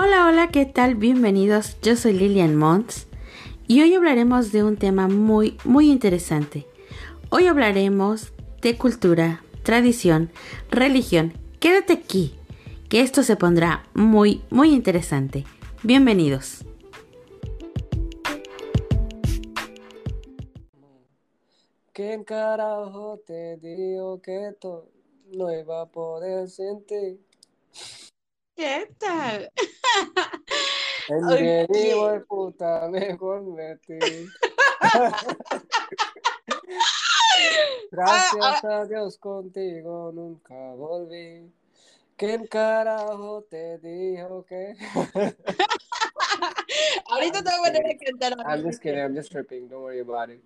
Hola, 0.00 0.28
hola, 0.28 0.48
¿qué 0.52 0.64
tal? 0.64 0.94
Bienvenidos. 0.94 1.76
Yo 1.82 1.96
soy 1.96 2.12
Lilian 2.12 2.54
Mons 2.54 3.08
y 3.66 3.82
hoy 3.82 3.96
hablaremos 3.96 4.52
de 4.52 4.62
un 4.62 4.76
tema 4.76 5.08
muy, 5.08 5.58
muy 5.64 5.90
interesante. 5.90 6.66
Hoy 7.30 7.48
hablaremos 7.48 8.32
de 8.62 8.78
cultura, 8.78 9.42
tradición, 9.64 10.30
religión. 10.70 11.32
Quédate 11.58 11.94
aquí, 11.94 12.38
que 12.88 13.00
esto 13.00 13.24
se 13.24 13.34
pondrá 13.34 13.88
muy, 13.92 14.40
muy 14.50 14.72
interesante. 14.72 15.44
Bienvenidos. 15.82 16.64
¿Quién 21.92 22.22
carajo 22.22 23.20
te 23.26 23.58
que 24.22 24.54
no 25.32 25.48
a 25.82 25.86
poder 25.86 26.48
sentir? 26.48 27.18
¿Qué 28.58 28.90
tal? 28.98 29.50
En 31.06 31.30
Ay, 31.30 31.38
que 31.38 31.66
qué- 31.72 31.78
digo 31.78 32.10
de 32.10 32.20
puta 32.22 32.88
me 32.90 33.16
convertí. 33.16 34.26
Gracias 37.92 38.64
a 38.64 38.84
Dios 38.86 39.16
contigo 39.18 40.10
nunca 40.12 40.56
volví. 40.74 41.48
¿Quién 42.16 42.48
carajo 42.48 43.44
te 43.48 43.78
dijo 43.78 44.44
que? 44.44 44.74
Ahorita 47.10 47.44
te 47.44 47.50
voy 47.50 47.68
a 47.68 47.72
poner 47.72 47.86
a 47.86 47.96
cantar 48.04 48.32
I'm 48.44 48.64
just 48.64 48.82
kidding, 48.82 48.98
I'm 49.00 49.14
just 49.14 49.30
tripping, 49.30 49.68
don't 49.68 49.84
worry 49.84 50.00
about 50.00 50.30
it. 50.30 50.42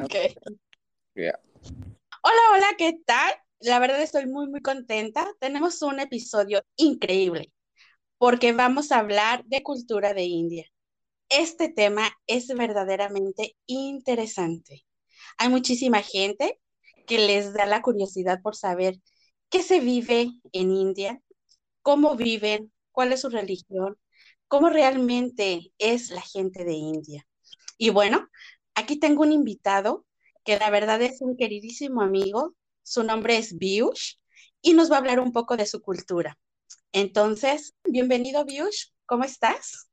Ok. 0.00 0.14
Yeah. 1.16 1.36
Hola, 2.22 2.40
hola, 2.52 2.68
¿qué 2.78 3.00
tal? 3.04 3.34
La 3.60 3.78
verdad 3.78 4.00
estoy 4.02 4.26
muy, 4.26 4.48
muy 4.48 4.60
contenta. 4.62 5.26
Tenemos 5.40 5.82
un 5.82 6.00
episodio 6.00 6.62
increíble 6.76 7.52
porque 8.18 8.52
vamos 8.52 8.92
a 8.92 8.98
hablar 8.98 9.44
de 9.46 9.62
cultura 9.62 10.14
de 10.14 10.24
India. 10.24 10.66
Este 11.28 11.68
tema 11.68 12.10
es 12.26 12.48
verdaderamente 12.48 13.56
interesante. 13.66 14.84
Hay 15.38 15.48
muchísima 15.48 16.02
gente 16.02 16.60
que 17.06 17.18
les 17.18 17.52
da 17.54 17.66
la 17.66 17.82
curiosidad 17.82 18.40
por 18.42 18.56
saber 18.56 18.96
qué 19.50 19.62
se 19.62 19.80
vive 19.80 20.30
en 20.52 20.70
India, 20.70 21.20
cómo 21.82 22.16
viven, 22.16 22.72
cuál 22.92 23.12
es 23.12 23.20
su 23.22 23.28
religión, 23.28 23.96
cómo 24.48 24.70
realmente 24.70 25.72
es 25.78 26.10
la 26.10 26.22
gente 26.22 26.64
de 26.64 26.74
India. 26.74 27.26
Y 27.78 27.90
bueno, 27.90 28.28
aquí 28.74 28.98
tengo 28.98 29.22
un 29.22 29.32
invitado 29.32 30.06
que 30.44 30.58
la 30.58 30.70
verdad 30.70 31.02
es 31.02 31.20
un 31.20 31.36
queridísimo 31.36 32.02
amigo. 32.02 32.54
Su 32.88 33.02
nombre 33.02 33.36
es 33.36 33.58
Biush 33.58 34.14
y 34.62 34.72
nos 34.74 34.88
va 34.92 34.94
a 34.94 34.98
hablar 35.00 35.18
un 35.18 35.32
poco 35.32 35.56
de 35.56 35.66
su 35.66 35.82
cultura. 35.82 36.38
Entonces, 36.92 37.74
bienvenido 37.82 38.44
Biush, 38.44 38.90
¿cómo 39.06 39.24
estás? 39.24 39.88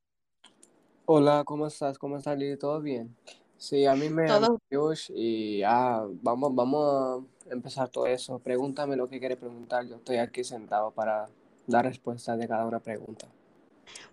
Hola, 1.05 1.44
¿cómo 1.45 1.67
estás? 1.67 1.97
¿Cómo 1.97 2.17
estás, 2.17 2.38
Lili? 2.38 2.58
¿Todo 2.58 2.80
bien? 2.81 3.16
Sí, 3.58 3.86
a 3.86 3.95
mí 3.95 4.09
me 4.09 4.23
llamo 4.30 4.49
Todo 4.49 4.59
Josh 4.71 5.11
y 5.16 5.64
ah, 5.64 6.05
vamos, 6.21 6.53
vamos 6.55 7.25
a 7.47 7.52
empezar 7.53 7.89
todo 7.89 8.05
eso. 8.08 8.39
Pregúntame 8.39 8.95
lo 8.95 9.09
que 9.09 9.19
quieres 9.19 9.38
preguntar. 9.38 9.88
Yo 9.88 9.95
estoy 9.97 10.17
aquí 10.17 10.44
sentado 10.44 10.91
para 10.91 11.30
dar 11.67 11.86
respuesta 11.86 12.38
de 12.38 12.47
cada 12.47 12.66
una 12.66 12.80
pregunta. 12.81 13.27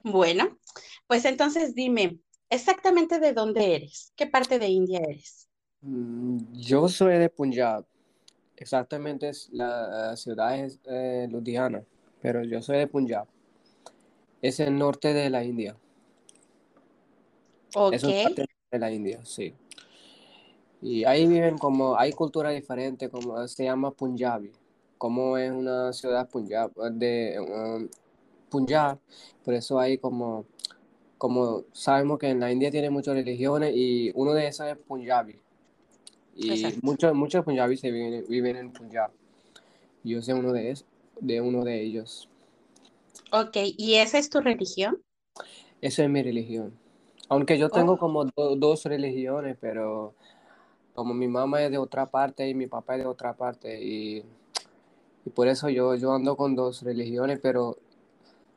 bueno. 0.02 0.58
Pues 1.06 1.24
entonces 1.24 1.74
dime, 1.74 2.20
exactamente 2.50 3.18
de 3.18 3.32
dónde 3.32 3.74
eres, 3.76 4.12
qué 4.16 4.26
parte 4.26 4.58
de 4.58 4.68
India 4.68 5.00
eres. 5.00 5.48
Mm, 5.82 6.38
Yo 6.52 6.88
soy 6.88 7.18
de 7.18 7.28
Punjab. 7.30 7.84
Exactamente 8.60 9.30
es 9.30 9.48
la 9.52 10.14
ciudad 10.16 10.56
es 10.58 10.78
eh, 10.84 11.26
Ludhiana, 11.30 11.82
pero 12.20 12.44
yo 12.44 12.60
soy 12.60 12.76
de 12.76 12.86
Punjab. 12.86 13.26
Es 14.42 14.60
el 14.60 14.76
norte 14.76 15.14
de 15.14 15.30
la 15.30 15.42
India. 15.42 15.76
Es 17.90 18.04
Ok, 18.04 18.10
una 18.10 18.22
parte 18.24 18.46
de 18.70 18.78
la 18.78 18.92
India, 18.92 19.20
sí. 19.24 19.54
Y 20.82 21.04
ahí 21.04 21.26
viven 21.26 21.56
como, 21.56 21.98
hay 21.98 22.12
cultura 22.12 22.50
diferente, 22.50 23.08
como 23.08 23.48
se 23.48 23.64
llama 23.64 23.92
Punjabi, 23.92 24.52
como 24.98 25.38
es 25.38 25.50
una 25.50 25.92
ciudad 25.94 26.28
Punjab, 26.28 26.70
de 26.92 27.40
um, 27.40 27.88
Punjab, 28.50 28.98
por 29.42 29.54
eso 29.54 29.80
hay 29.80 29.96
como, 29.96 30.44
como 31.16 31.64
sabemos 31.72 32.18
que 32.18 32.28
en 32.28 32.40
la 32.40 32.52
India 32.52 32.70
tiene 32.70 32.90
muchas 32.90 33.14
religiones 33.14 33.72
y 33.74 34.12
uno 34.14 34.34
de 34.34 34.48
esas 34.48 34.72
es 34.72 34.76
Punjabi. 34.76 35.40
Y 36.40 36.52
exacto. 36.54 36.80
muchos, 36.82 37.14
muchos 37.14 37.44
Punjabis 37.44 37.80
se 37.80 37.90
viven, 37.90 38.24
viven 38.28 38.56
en 38.56 38.72
Punjab. 38.72 39.10
Yo 40.04 40.22
soy 40.22 40.34
uno 40.34 40.52
de, 40.52 40.70
es- 40.70 40.86
de 41.20 41.40
uno 41.40 41.64
de 41.64 41.82
ellos. 41.82 42.28
Ok, 43.32 43.56
¿y 43.76 43.94
esa 43.96 44.18
es 44.18 44.30
tu 44.30 44.40
religión? 44.40 45.02
Esa 45.80 46.04
es 46.04 46.10
mi 46.10 46.22
religión. 46.22 46.72
Aunque 47.28 47.58
yo 47.58 47.70
tengo 47.70 47.92
Oh, 47.94 47.98
como 47.98 48.24
do- 48.24 48.56
dos 48.56 48.84
religiones, 48.84 49.56
pero 49.60 50.14
como 50.94 51.14
mi 51.14 51.28
mamá 51.28 51.62
es 51.62 51.70
de 51.70 51.78
otra 51.78 52.06
parte 52.10 52.48
y 52.48 52.54
mi 52.54 52.66
papá 52.66 52.96
es 52.96 53.02
de 53.02 53.06
otra 53.06 53.34
parte, 53.34 53.82
y, 53.82 54.24
y 55.24 55.30
por 55.30 55.48
eso 55.48 55.68
yo, 55.68 55.94
yo 55.94 56.12
ando 56.14 56.36
con 56.36 56.54
dos 56.56 56.82
religiones, 56.82 57.38
pero 57.42 57.76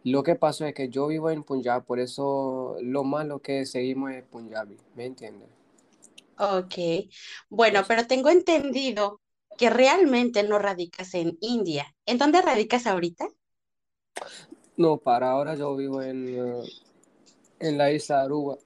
lo 0.03 0.23
que 0.23 0.35
pasó 0.35 0.65
es 0.65 0.73
que 0.73 0.89
yo 0.89 1.07
vivo 1.07 1.29
en 1.31 1.43
Punjab, 1.43 1.85
por 1.85 1.99
eso 1.99 2.77
lo 2.81 3.03
malo 3.03 3.39
que 3.39 3.65
seguimos 3.65 4.11
es 4.11 4.23
Punjabi, 4.23 4.77
¿me 4.95 5.05
entiendes? 5.05 5.49
Ok. 6.37 6.73
Bueno, 7.49 7.83
Pues, 7.87 7.87
pero 7.87 8.07
tengo 8.07 8.29
entendido 8.29 9.21
que 9.57 9.69
realmente 9.69 10.43
no 10.43 10.59
radicas 10.59 11.13
en 11.13 11.37
India. 11.41 11.95
¿En 12.05 12.17
dónde 12.17 12.41
radicas 12.41 12.87
ahorita? 12.87 13.27
no, 14.77 14.97
para 14.97 15.31
ahora 15.31 15.55
yo 15.55 15.75
vivo 15.75 16.01
en, 16.01 16.27
en 17.59 17.77
la 17.77 17.91
isla 17.91 18.21
Aruba, 18.21 18.57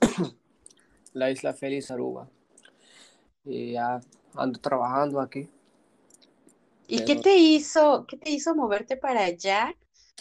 la 1.14 1.30
isla 1.30 1.52
Feliz 1.54 1.90
Aruba, 1.90 2.28
y 3.44 3.72
ya 3.72 4.00
ando 4.34 4.58
trabajando 4.60 5.20
aquí, 5.20 5.48
¿Y 6.86 7.04
qué 7.04 7.16
te 7.16 7.36
hizo, 7.36 8.04
qué 8.08 8.16
te 8.16 8.30
hizo 8.30 8.54
moverte 8.54 8.96
para 8.96 9.24
allá? 9.24 9.72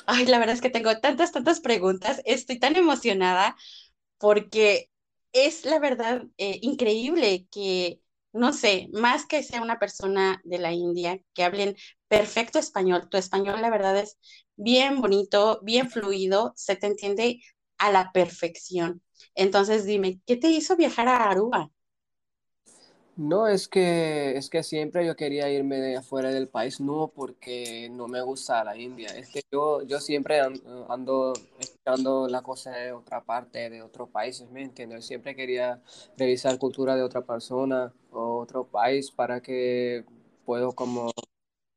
Ay, 0.05 0.25
la 0.25 0.38
verdad 0.39 0.55
es 0.55 0.61
que 0.61 0.69
tengo 0.69 0.99
tantas, 0.99 1.31
tantas 1.31 1.59
preguntas. 1.61 2.22
Estoy 2.25 2.59
tan 2.59 2.75
emocionada 2.75 3.55
porque 4.19 4.88
es 5.34 5.66
la 5.66 5.79
verdad 5.79 6.23
eh, 6.38 6.59
increíble 6.62 7.47
que, 7.51 8.01
no 8.34 8.53
sé, 8.53 8.90
más 8.94 9.25
que 9.25 9.44
sea 9.44 9.62
una 9.62 9.79
persona 9.79 10.41
de 10.44 10.59
la 10.59 10.73
India, 10.73 11.19
que 11.34 11.44
hablen 11.44 11.75
perfecto 12.07 12.59
español. 12.59 13.09
Tu 13.09 13.17
español, 13.17 13.62
la 13.62 13.69
verdad, 13.69 13.97
es 13.97 14.17
bien 14.56 15.01
bonito, 15.01 15.59
bien 15.63 15.90
fluido, 15.90 16.53
se 16.56 16.75
te 16.75 16.88
entiende 16.88 17.41
a 17.78 17.91
la 17.91 18.12
perfección. 18.12 19.01
Entonces, 19.35 19.85
dime, 19.85 20.22
¿qué 20.25 20.35
te 20.38 20.50
hizo 20.50 20.75
viajar 20.75 21.07
a 21.07 21.29
Aruba? 21.29 21.72
No, 23.19 23.47
es 23.47 23.68
que, 23.68 24.38
es 24.38 24.50
que 24.50 24.63
siempre 24.63 25.06
yo 25.06 25.18
quería 25.18 25.50
irme 25.52 25.75
de 25.81 25.97
afuera 25.97 26.30
del 26.30 26.47
país, 26.47 26.80
no 26.80 27.12
porque 27.13 27.90
no 27.91 28.07
me 28.07 28.22
gusta 28.22 28.63
la 28.63 28.78
India, 28.78 29.09
es 29.09 29.30
que 29.30 29.41
yo, 29.52 29.81
yo 29.84 30.00
siempre 30.00 30.40
an- 30.40 30.62
ando 30.88 31.34
escuchando 31.59 32.29
la 32.29 32.41
cosa 32.41 32.72
de 32.72 32.94
otra 32.94 33.22
parte, 33.25 33.69
de 33.69 33.81
otros 33.81 34.08
países, 34.09 34.50
¿me 34.52 34.62
entiendes? 34.62 35.06
Siempre 35.06 35.35
quería 35.35 35.81
revisar 36.18 36.58
cultura 36.58 36.96
de 36.96 37.03
otra 37.03 37.19
persona 37.25 37.91
o 38.13 38.38
otro 38.38 38.63
país 38.66 39.12
para 39.12 39.41
que 39.41 40.06
puedo 40.46 40.72
como 40.72 41.12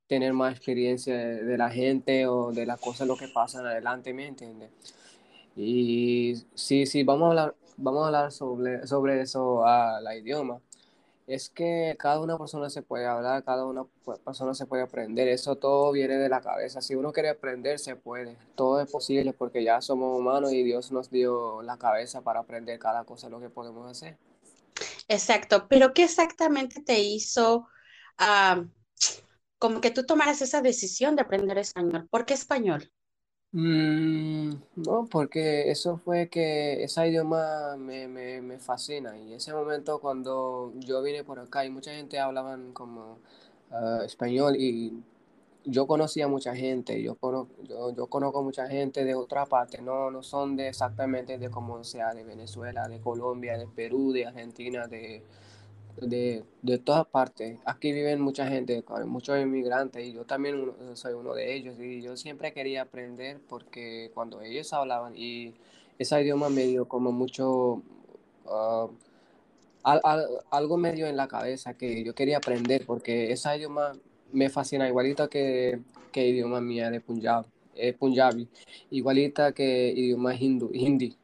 tener 0.06 0.34
más 0.34 0.54
experiencia 0.56 1.16
de, 1.16 1.58
la 1.58 1.70
gente 1.70 2.28
o 2.28 2.52
de 2.52 2.66
las 2.66 2.81
cosas, 2.81 3.08
lo 3.08 3.16
que 3.16 3.26
pasan 3.28 3.66
adelante, 3.66 4.14
¿me 4.14 4.28
entiendes? 4.28 4.70
Y 5.56 6.34
sí, 6.54 6.86
sí, 6.86 7.02
vamos 7.04 7.26
a 7.26 7.28
hablar, 7.31 7.56
vamos 7.78 8.04
a 8.04 8.06
hablar 8.06 8.32
sobre, 8.32 8.86
sobre 8.86 9.20
eso, 9.22 9.66
a 9.66 10.00
la 10.00 10.16
idioma. 10.16 10.60
Es 11.26 11.50
que 11.50 11.96
cada 11.98 12.20
una 12.20 12.36
persona 12.36 12.68
se 12.68 12.82
puede 12.82 13.06
hablar, 13.06 13.44
cada 13.44 13.64
una 13.64 13.84
persona 14.24 14.54
se 14.54 14.66
puede 14.66 14.82
aprender, 14.82 15.28
eso 15.28 15.56
todo 15.56 15.92
viene 15.92 16.19
de 16.19 16.28
la 16.28 16.40
cabeza. 16.40 16.80
Si 16.80 16.94
uno 16.94 17.12
quiere 17.12 17.30
aprender, 17.30 17.78
se 17.78 17.96
puede, 17.96 18.36
todo 18.56 18.80
es 18.80 18.90
posible 18.90 19.32
porque 19.32 19.62
ya 19.62 19.80
somos 19.80 20.19
humanos 20.19 20.52
y 20.52 20.62
Dios 20.62 20.90
nos 20.90 21.10
dio 21.10 21.62
la 21.62 21.78
cabeza 21.78 22.22
para 22.22 22.40
aprender 22.40 22.78
cada 22.78 23.04
cosa 23.04 23.28
lo 23.28 23.40
que 23.40 23.50
podemos 23.50 23.90
hacer. 23.90 24.19
Exacto, 25.08 25.66
pero 25.69 25.92
¿qué 25.94 26.04
exactamente 26.04 26.82
te 26.82 27.00
hizo 27.00 27.68
ah, 28.18 28.64
como 29.58 29.80
que 29.80 29.90
tú 29.90 30.04
tomaras 30.04 30.42
esa 30.42 30.60
decisión 30.60 31.14
de 31.14 31.22
aprender 31.22 31.58
español? 31.58 32.08
¿Por 32.10 32.25
qué 32.25 32.34
español? 32.34 32.90
Mm, 33.54 34.54
no, 34.76 35.06
porque 35.10 35.70
eso 35.70 35.99
fue 35.99 36.28
que 36.31 36.82
ese 36.84 37.06
idioma 37.08 37.76
me, 37.76 38.08
me, 38.08 38.40
me 38.40 38.58
fascina. 38.58 39.19
Y 39.19 39.34
ese 39.34 39.52
momento 39.52 40.00
cuando 40.00 40.72
yo 40.76 41.02
vine 41.02 41.22
por 41.22 41.38
acá 41.38 41.64
y 41.64 41.70
mucha 41.70 41.93
gente 41.93 42.19
hablaban 42.19 42.72
como 42.72 43.19
ah, 43.70 44.00
español 44.06 44.56
y 44.58 45.02
yo 45.64 45.87
conocía 45.87 46.28
mucha 46.28 46.56
gente, 46.56 47.02
yo, 47.02 47.16
yo, 47.64 47.94
yo 47.94 48.06
conozco 48.08 48.43
mucha 48.43 48.69
gente 48.69 49.04
de 49.04 49.14
otra 49.14 49.46
parte, 49.46 49.82
no, 49.82 50.10
no 50.10 50.22
son 50.22 50.56
de 50.56 50.69
exactamente 50.69 51.38
de 51.38 51.50
como 51.50 51.84
sea, 51.84 52.14
de 52.14 52.25
Venezuela, 52.25 52.88
de 52.88 53.00
Colombia, 53.00 53.58
de 53.58 53.66
Perú, 53.69 54.12
de 54.12 54.26
Argentina, 54.26 54.87
de 54.88 55.22
de, 56.00 56.44
de 56.62 56.78
todas 56.78 57.06
partes. 57.06 57.58
Aquí 57.64 57.92
viven 57.92 58.20
mucha 58.20 58.46
gente, 58.46 58.84
muchos 59.06 59.40
inmigrantes 59.40 60.04
y 60.04 60.12
yo 60.12 60.24
también 60.24 60.72
soy 60.94 61.14
uno 61.14 61.34
de 61.34 61.54
ellos 61.54 61.76
y 61.78 62.02
yo 62.02 62.16
siempre 62.16 62.52
quería 62.52 62.82
aprender 62.82 63.40
porque 63.48 64.10
cuando 64.14 64.40
ellos 64.42 64.72
hablaban 64.72 65.14
y 65.16 65.54
ese 65.98 66.20
idioma 66.22 66.48
me 66.48 66.64
dio 66.64 66.86
como 66.86 67.12
mucho... 67.12 67.82
Uh, 68.44 68.90
algo 69.84 70.76
medio 70.76 71.06
en 71.06 71.16
la 71.16 71.26
cabeza 71.26 71.74
que 71.74 72.04
yo 72.04 72.14
quería 72.14 72.36
aprender 72.36 72.86
porque 72.86 73.32
ese 73.32 73.56
idioma 73.56 73.92
me 74.32 74.48
fascina 74.48 74.88
igualito 74.88 75.28
que, 75.28 75.80
que 76.10 76.28
idioma 76.28 76.60
mía 76.60 76.90
de 76.90 77.00
Punjab, 77.00 77.46
eh, 77.74 77.92
Punjabi, 77.92 78.48
igualita 78.90 79.52
que 79.52 79.92
idioma 79.94 80.34
hindu, 80.34 80.70
hindi. 80.72 81.16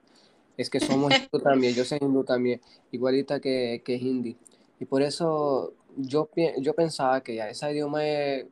Es 0.57 0.71
que 0.71 0.81
somos 0.81 1.13
hindú 1.17 1.39
también, 1.43 1.75
yo 1.75 1.85
soy 1.85 1.99
hindú 2.01 2.25
también, 2.25 2.61
igualita 2.91 3.41
que, 3.41 3.83
que 3.85 3.95
hindi. 3.95 4.37
Y 4.81 4.85
por 4.85 5.03
eso 5.03 5.73
yo, 5.97 6.29
yo 6.59 6.75
pensaba 6.75 7.23
que 7.23 7.35
ya 7.35 7.49
ese 7.49 7.71
idioma 7.73 8.07
es, 8.07 8.47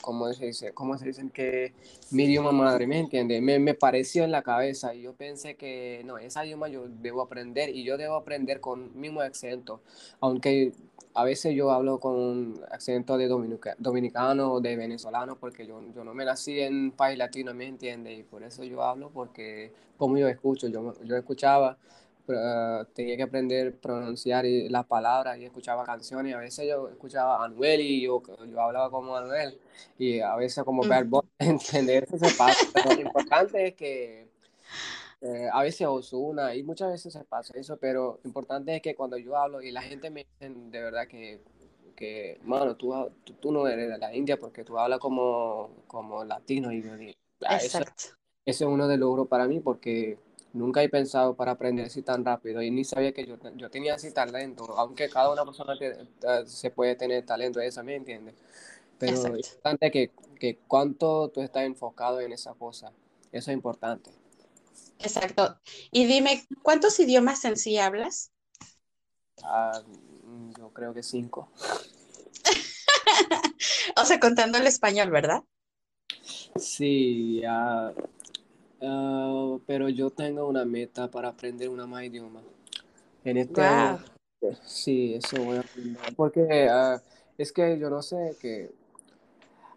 como 0.00 0.32
se 0.32 0.46
dice, 0.46 0.72
cómo 0.72 0.96
se 0.98 1.06
dicen 1.06 1.30
que 1.30 1.74
mi 2.10 2.24
idioma 2.24 2.52
madre, 2.52 2.86
¿me 2.86 2.98
entiende? 2.98 3.40
Me, 3.40 3.58
me 3.58 3.74
pareció 3.74 4.24
en 4.24 4.32
la 4.32 4.42
cabeza 4.42 4.94
y 4.94 5.02
yo 5.02 5.14
pensé 5.14 5.56
que 5.56 6.02
no, 6.04 6.18
ese 6.18 6.44
idioma 6.44 6.68
yo 6.68 6.86
debo 6.88 7.22
aprender 7.22 7.70
y 7.70 7.84
yo 7.84 7.96
debo 7.96 8.14
aprender 8.14 8.60
con 8.60 8.98
mismo 8.98 9.20
acento, 9.20 9.80
aunque 10.20 10.72
a 11.14 11.24
veces 11.24 11.54
yo 11.54 11.70
hablo 11.70 11.98
con 11.98 12.60
acento 12.70 13.16
de 13.16 13.28
dominicano 13.78 14.52
o 14.54 14.60
de 14.60 14.76
venezolano 14.76 15.36
porque 15.36 15.66
yo, 15.66 15.82
yo 15.94 16.04
no 16.04 16.14
me 16.14 16.24
nací 16.24 16.60
en 16.60 16.92
país 16.92 17.18
latino, 17.18 17.52
¿me 17.52 17.66
entiende? 17.66 18.14
Y 18.14 18.22
por 18.22 18.42
eso 18.42 18.62
yo 18.64 18.82
hablo 18.82 19.10
porque 19.10 19.72
como 19.98 20.16
yo 20.16 20.28
escucho, 20.28 20.68
yo, 20.68 20.94
yo 21.04 21.16
escuchaba 21.16 21.76
Uh, 22.32 22.84
tenía 22.94 23.16
que 23.16 23.22
aprender 23.24 23.68
a 23.68 23.80
pronunciar 23.80 24.44
las 24.44 24.86
palabras 24.86 25.38
y 25.38 25.44
escuchaba 25.44 25.84
canciones. 25.84 26.34
A 26.34 26.38
veces 26.38 26.68
yo 26.68 26.88
escuchaba 26.88 27.42
a 27.42 27.44
Anuel 27.44 27.80
y 27.80 28.02
yo, 28.02 28.22
yo 28.46 28.60
hablaba 28.60 28.90
como 28.90 29.16
Anuel 29.16 29.58
y 29.98 30.20
a 30.20 30.36
veces 30.36 30.62
como 30.64 30.82
Bad 30.82 31.06
entender 31.38 32.04
eso 32.04 32.18
se 32.18 32.36
pasa. 32.36 32.66
Pero 32.72 32.94
lo 32.94 33.00
importante 33.00 33.66
es 33.66 33.74
que 33.74 34.28
eh, 35.22 35.48
a 35.52 35.62
veces 35.62 35.86
Osuna 35.86 36.54
y 36.54 36.62
muchas 36.62 36.92
veces 36.92 37.12
se 37.12 37.24
pasa 37.24 37.52
eso, 37.58 37.76
pero 37.76 38.20
lo 38.22 38.28
importante 38.28 38.76
es 38.76 38.80
que 38.80 38.94
cuando 38.94 39.18
yo 39.18 39.36
hablo 39.36 39.60
y 39.60 39.70
la 39.70 39.82
gente 39.82 40.08
me 40.08 40.24
dice 40.24 40.54
de 40.54 40.80
verdad 40.80 41.06
que, 41.06 41.42
que 41.94 42.40
mano, 42.44 42.74
tú, 42.76 42.94
tú, 43.38 43.52
no 43.52 43.66
eres 43.68 43.90
de 43.90 43.98
la 43.98 44.14
India 44.14 44.38
porque 44.38 44.64
tú 44.64 44.78
hablas 44.78 44.98
como, 44.98 45.84
como 45.86 46.24
latino 46.24 46.72
y 46.72 46.82
yo 46.82 46.96
digo, 46.96 47.12
ah, 47.44 47.56
eso, 47.56 47.80
eso 47.80 47.84
es 48.46 48.62
uno 48.62 48.88
de 48.88 48.96
logros 48.96 49.28
para 49.28 49.46
mí 49.46 49.60
porque 49.60 50.18
nunca 50.52 50.82
he 50.82 50.88
pensado 50.88 51.34
para 51.34 51.52
aprender 51.52 51.86
así 51.86 52.02
tan 52.02 52.24
rápido 52.24 52.62
y 52.62 52.70
ni 52.70 52.84
sabía 52.84 53.12
que 53.12 53.26
yo, 53.26 53.36
yo 53.56 53.70
tenía 53.70 53.94
así 53.94 54.12
talento, 54.12 54.64
aunque 54.76 55.08
cada 55.08 55.32
una 55.32 55.44
persona 55.44 55.74
se 56.46 56.70
puede 56.70 56.96
tener 56.96 57.24
talento, 57.24 57.60
eso 57.60 57.82
me 57.84 57.96
entiende. 57.96 58.34
Pero 58.98 59.16
es 59.16 59.48
importante 59.48 59.90
que, 59.90 60.12
que 60.38 60.58
cuánto 60.68 61.30
tú 61.30 61.40
estás 61.40 61.64
enfocado 61.64 62.20
en 62.20 62.32
esa 62.32 62.54
cosa, 62.54 62.92
eso 63.32 63.50
es 63.50 63.54
importante. 63.54 64.10
Exacto. 64.98 65.58
Y 65.90 66.04
dime, 66.04 66.44
¿cuántos 66.62 67.00
idiomas 67.00 67.44
en 67.44 67.56
sí 67.56 67.78
hablas? 67.78 68.32
Ah, 69.42 69.82
yo 70.58 70.70
creo 70.70 70.92
que 70.92 71.02
cinco. 71.02 71.48
o 73.96 74.04
sea, 74.04 74.20
contando 74.20 74.58
el 74.58 74.66
español, 74.66 75.10
¿verdad? 75.10 75.42
Sí, 76.56 77.40
ya 77.40 77.94
Ah, 78.82 79.58
pero 79.66 79.88
yo 79.88 80.10
tengo 80.10 80.46
una 80.46 80.64
meta 80.64 81.10
para 81.10 81.28
aprender 81.28 81.68
una 81.68 81.86
más 81.86 82.04
idioma. 82.04 82.42
En 83.24 83.36
este 83.36 83.60
año, 83.60 83.98
sí, 84.64 85.14
eso 85.14 85.42
voy 85.44 85.58
a 85.58 85.60
aprender. 85.60 86.02
Porque 86.16 86.68
ah, 86.70 87.00
es 87.36 87.52
que 87.52 87.78
yo 87.78 87.90
no 87.90 88.02
sé 88.02 88.36
que 88.40 88.70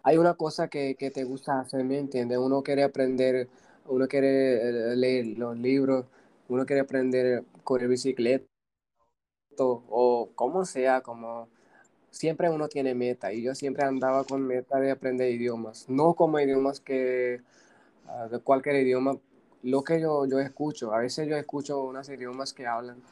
hay 0.02 0.18
una 0.18 0.34
cosa 0.34 0.68
que, 0.68 0.94
que 0.96 1.10
te 1.10 1.24
gusta 1.24 1.60
hacer, 1.60 1.84
¿me 1.84 1.98
entiendes? 1.98 2.38
Uno 2.38 2.62
quiere 2.62 2.82
aprender, 2.82 3.48
uno 3.86 4.08
quiere 4.08 4.92
eh, 4.92 4.96
leer 4.96 5.38
los 5.38 5.56
libros, 5.56 6.06
uno 6.48 6.64
quiere 6.66 6.80
aprender 6.80 7.38
a 7.38 7.62
correr 7.62 7.88
bicicleta 7.88 8.44
o 9.58 10.30
como 10.34 10.64
sea, 10.64 11.00
como 11.00 11.48
siempre 12.10 12.50
uno 12.50 12.68
tiene 12.68 12.94
meta 12.94 13.32
y 13.32 13.42
yo 13.42 13.54
siempre 13.54 13.84
andaba 13.84 14.24
con 14.24 14.42
meta 14.42 14.78
de 14.80 14.90
aprender 14.90 15.30
idiomas, 15.30 15.88
no 15.88 16.14
como 16.14 16.40
idiomas 16.40 16.80
que 16.80 17.40
de 18.30 18.38
cualquier 18.38 18.76
idioma, 18.76 19.16
lo 19.62 19.82
que 19.82 20.00
yo, 20.00 20.26
yo 20.26 20.38
escucho, 20.38 20.92
a 20.92 20.98
veces 20.98 21.28
yo 21.28 21.36
escucho 21.36 21.82
unos 21.82 22.08
idiomas 22.08 22.52
que 22.52 22.66
hablan 22.66 23.02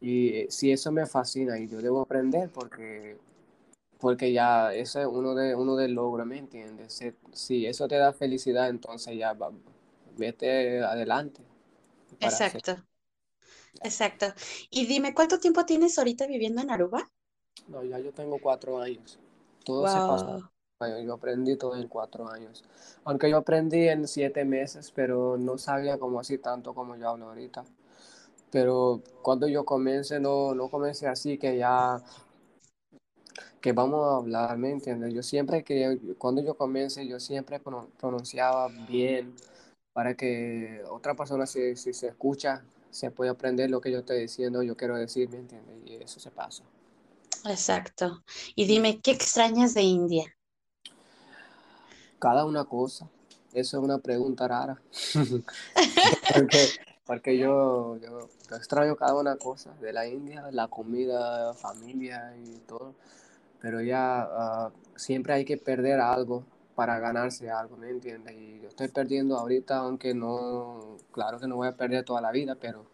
y 0.00 0.46
si 0.50 0.72
eso 0.72 0.92
me 0.92 1.06
fascina 1.06 1.58
y 1.58 1.68
yo 1.68 1.80
debo 1.80 2.02
aprender 2.02 2.50
porque, 2.50 3.16
porque 3.98 4.32
ya 4.32 4.74
ese 4.74 5.02
es 5.02 5.06
uno 5.06 5.34
de, 5.34 5.54
uno 5.54 5.76
de 5.76 5.88
logros, 5.88 6.26
¿me 6.26 6.38
entiendes? 6.38 7.02
Si 7.32 7.66
eso 7.66 7.88
te 7.88 7.96
da 7.96 8.12
felicidad, 8.12 8.68
entonces 8.68 9.16
ya 9.16 9.36
vete 10.16 10.82
adelante. 10.82 11.40
Exacto. 12.20 12.76
Exacto. 13.82 14.26
Y 14.70 14.86
dime, 14.86 15.14
¿cuánto 15.14 15.38
tiempo 15.38 15.64
tienes 15.64 15.98
ahorita 15.98 16.26
viviendo 16.26 16.62
en 16.62 16.70
Aruba? 16.70 17.10
No, 17.68 17.82
ya 17.82 17.98
yo 17.98 18.12
tengo 18.12 18.38
cuatro 18.38 18.80
años. 18.80 19.18
Todo 19.64 19.86
se 19.88 19.98
pasó 19.98 20.51
yo 20.88 21.14
aprendí 21.14 21.56
todo 21.56 21.76
en 21.76 21.88
cuatro 21.88 22.28
años. 22.28 22.64
Aunque 23.04 23.30
yo 23.30 23.38
aprendí 23.38 23.88
en 23.88 24.06
siete 24.06 24.44
meses, 24.44 24.92
pero 24.94 25.36
no 25.38 25.58
sabía 25.58 25.98
como 25.98 26.20
así 26.20 26.38
tanto 26.38 26.74
como 26.74 26.96
yo 26.96 27.08
hablo 27.08 27.28
ahorita. 27.28 27.64
Pero 28.50 29.00
cuando 29.22 29.48
yo 29.48 29.64
comencé, 29.64 30.20
no, 30.20 30.54
no 30.54 30.68
comencé 30.68 31.08
así 31.08 31.38
que 31.38 31.56
ya, 31.56 32.02
que 33.60 33.72
vamos 33.72 34.06
a 34.06 34.16
hablar, 34.16 34.58
¿me 34.58 34.70
entiendes? 34.70 35.14
Yo 35.14 35.22
siempre 35.22 35.64
que, 35.64 35.98
cuando 36.18 36.42
yo 36.42 36.54
comencé, 36.54 37.06
yo 37.06 37.18
siempre 37.18 37.60
pronunciaba 37.60 38.68
bien 38.88 39.34
para 39.92 40.14
que 40.14 40.82
otra 40.90 41.14
persona, 41.14 41.46
si, 41.46 41.76
si 41.76 41.92
se 41.94 42.08
escucha, 42.08 42.64
se 42.90 43.10
puede 43.10 43.30
aprender 43.30 43.70
lo 43.70 43.80
que 43.80 43.90
yo 43.90 44.00
estoy 44.00 44.20
diciendo, 44.20 44.62
yo 44.62 44.76
quiero 44.76 44.96
decir, 44.96 45.28
¿me 45.30 45.38
entiendes? 45.38 45.76
Y 45.86 45.94
eso 45.96 46.20
se 46.20 46.30
pasa. 46.30 46.62
Exacto. 47.44 48.22
Y 48.54 48.66
dime, 48.66 49.00
¿qué 49.00 49.12
extrañas 49.12 49.74
de 49.74 49.82
India? 49.82 50.24
Cada 52.22 52.44
una 52.44 52.64
cosa. 52.66 53.08
Eso 53.52 53.78
es 53.78 53.82
una 53.82 53.98
pregunta 53.98 54.46
rara. 54.46 54.80
porque, 57.04 57.36
yo, 57.36 57.96
yo, 57.96 58.28
extraño 58.56 58.94
cada 58.94 59.16
una 59.16 59.34
cosa 59.34 59.74
de 59.80 59.92
la 59.92 60.06
India, 60.06 60.48
la 60.52 60.68
comida, 60.68 61.52
familia 61.54 62.32
y 62.36 62.60
todo. 62.60 62.94
Pero 63.60 63.80
ya 63.80 64.20
ah, 64.22 64.70
siempre 64.94 65.34
hay 65.34 65.44
que 65.44 65.56
perder 65.56 65.98
algo 65.98 66.44
para 66.76 67.00
ganarse 67.00 67.50
algo, 67.50 67.76
¿me 67.76 67.90
entiendes? 67.90 68.36
Y 68.36 68.60
yo 68.60 68.68
estoy 68.68 68.86
perdiendo 68.86 69.36
ahorita, 69.36 69.78
aunque 69.78 70.14
no, 70.14 70.98
claro 71.10 71.40
que 71.40 71.48
no 71.48 71.56
voy 71.56 71.66
a 71.66 71.76
perder 71.76 72.04
toda 72.04 72.20
la 72.20 72.30
vida, 72.30 72.54
pero 72.54 72.86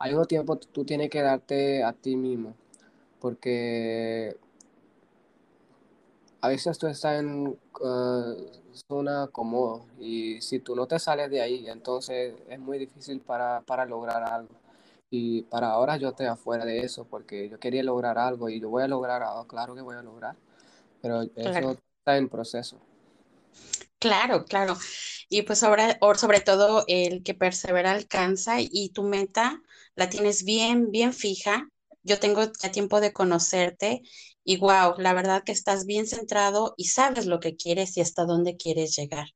hay 0.00 0.14
un 0.14 0.26
tiempo 0.26 0.56
tú 0.56 0.84
tienes 0.84 1.10
que 1.10 1.22
darte 1.22 1.84
a 1.84 1.92
ti 1.92 2.16
mismo, 2.16 2.56
porque 3.20 4.36
a 6.40 6.48
veces 6.48 6.78
tú 6.78 6.86
estás 6.86 7.18
en 7.18 7.58
uh, 7.80 8.34
zona 8.88 9.28
cómoda 9.32 9.84
y 9.98 10.40
si 10.40 10.60
tú 10.60 10.76
no 10.76 10.86
te 10.86 10.98
sales 10.98 11.30
de 11.30 11.40
ahí, 11.40 11.68
entonces 11.68 12.34
es 12.48 12.58
muy 12.58 12.78
difícil 12.78 13.20
para, 13.20 13.60
para 13.62 13.84
lograr 13.86 14.22
algo. 14.22 14.54
Y 15.10 15.42
para 15.42 15.70
ahora 15.70 15.96
yo 15.96 16.10
estoy 16.10 16.26
afuera 16.26 16.64
de 16.64 16.80
eso 16.80 17.04
porque 17.04 17.48
yo 17.48 17.58
quería 17.58 17.82
lograr 17.82 18.18
algo 18.18 18.48
y 18.48 18.60
yo 18.60 18.68
voy 18.68 18.82
a 18.82 18.88
lograr 18.88 19.22
algo, 19.22 19.46
claro 19.46 19.74
que 19.74 19.80
voy 19.80 19.96
a 19.96 20.02
lograr, 20.02 20.36
pero 21.00 21.22
eso 21.22 21.76
está 21.98 22.16
en 22.18 22.28
proceso. 22.28 22.78
Claro, 23.98 24.44
claro. 24.44 24.76
Y 25.28 25.42
pues 25.42 25.62
ahora, 25.62 25.98
sobre 26.16 26.40
todo 26.40 26.84
el 26.86 27.22
que 27.22 27.34
persevera 27.34 27.92
alcanza 27.92 28.56
y 28.60 28.90
tu 28.90 29.02
meta 29.02 29.60
la 29.96 30.08
tienes 30.08 30.44
bien, 30.44 30.90
bien 30.90 31.12
fija. 31.12 31.68
Yo 32.04 32.20
tengo 32.20 32.44
ya 32.62 32.70
tiempo 32.70 33.00
de 33.00 33.12
conocerte 33.12 34.02
y 34.48 34.56
wow, 34.56 34.94
la 34.96 35.12
verdad 35.12 35.44
que 35.44 35.52
estás 35.52 35.84
bien 35.84 36.06
centrado 36.06 36.72
y 36.78 36.86
sabes 36.86 37.26
lo 37.26 37.38
que 37.38 37.54
quieres 37.54 37.94
y 37.98 38.00
hasta 38.00 38.24
dónde 38.24 38.56
quieres 38.56 38.96
llegar. 38.96 39.28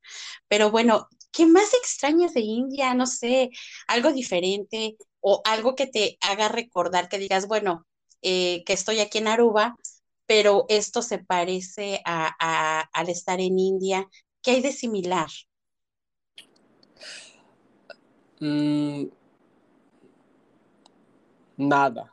Pero 0.48 0.70
bueno, 0.70 1.06
¿qué 1.30 1.44
más 1.44 1.74
extrañas 1.74 2.32
de 2.32 2.40
India? 2.40 2.94
No 2.94 3.06
sé, 3.06 3.50
algo 3.88 4.10
diferente 4.10 4.96
o 5.20 5.42
algo 5.44 5.74
que 5.74 5.86
te 5.86 6.16
haga 6.22 6.48
recordar 6.48 7.10
que 7.10 7.18
digas, 7.18 7.46
bueno, 7.46 7.84
eh, 8.22 8.64
que 8.64 8.72
estoy 8.72 9.00
aquí 9.00 9.18
en 9.18 9.28
Aruba, 9.28 9.76
pero 10.24 10.64
esto 10.70 11.02
se 11.02 11.18
parece 11.18 12.00
a, 12.06 12.80
al 12.90 13.10
estar 13.10 13.38
en 13.38 13.58
India. 13.58 14.08
¿Qué 14.40 14.52
hay 14.52 14.62
de 14.62 14.72
similar? 14.72 15.28
Mm, 18.40 19.08
nada. 21.58 22.10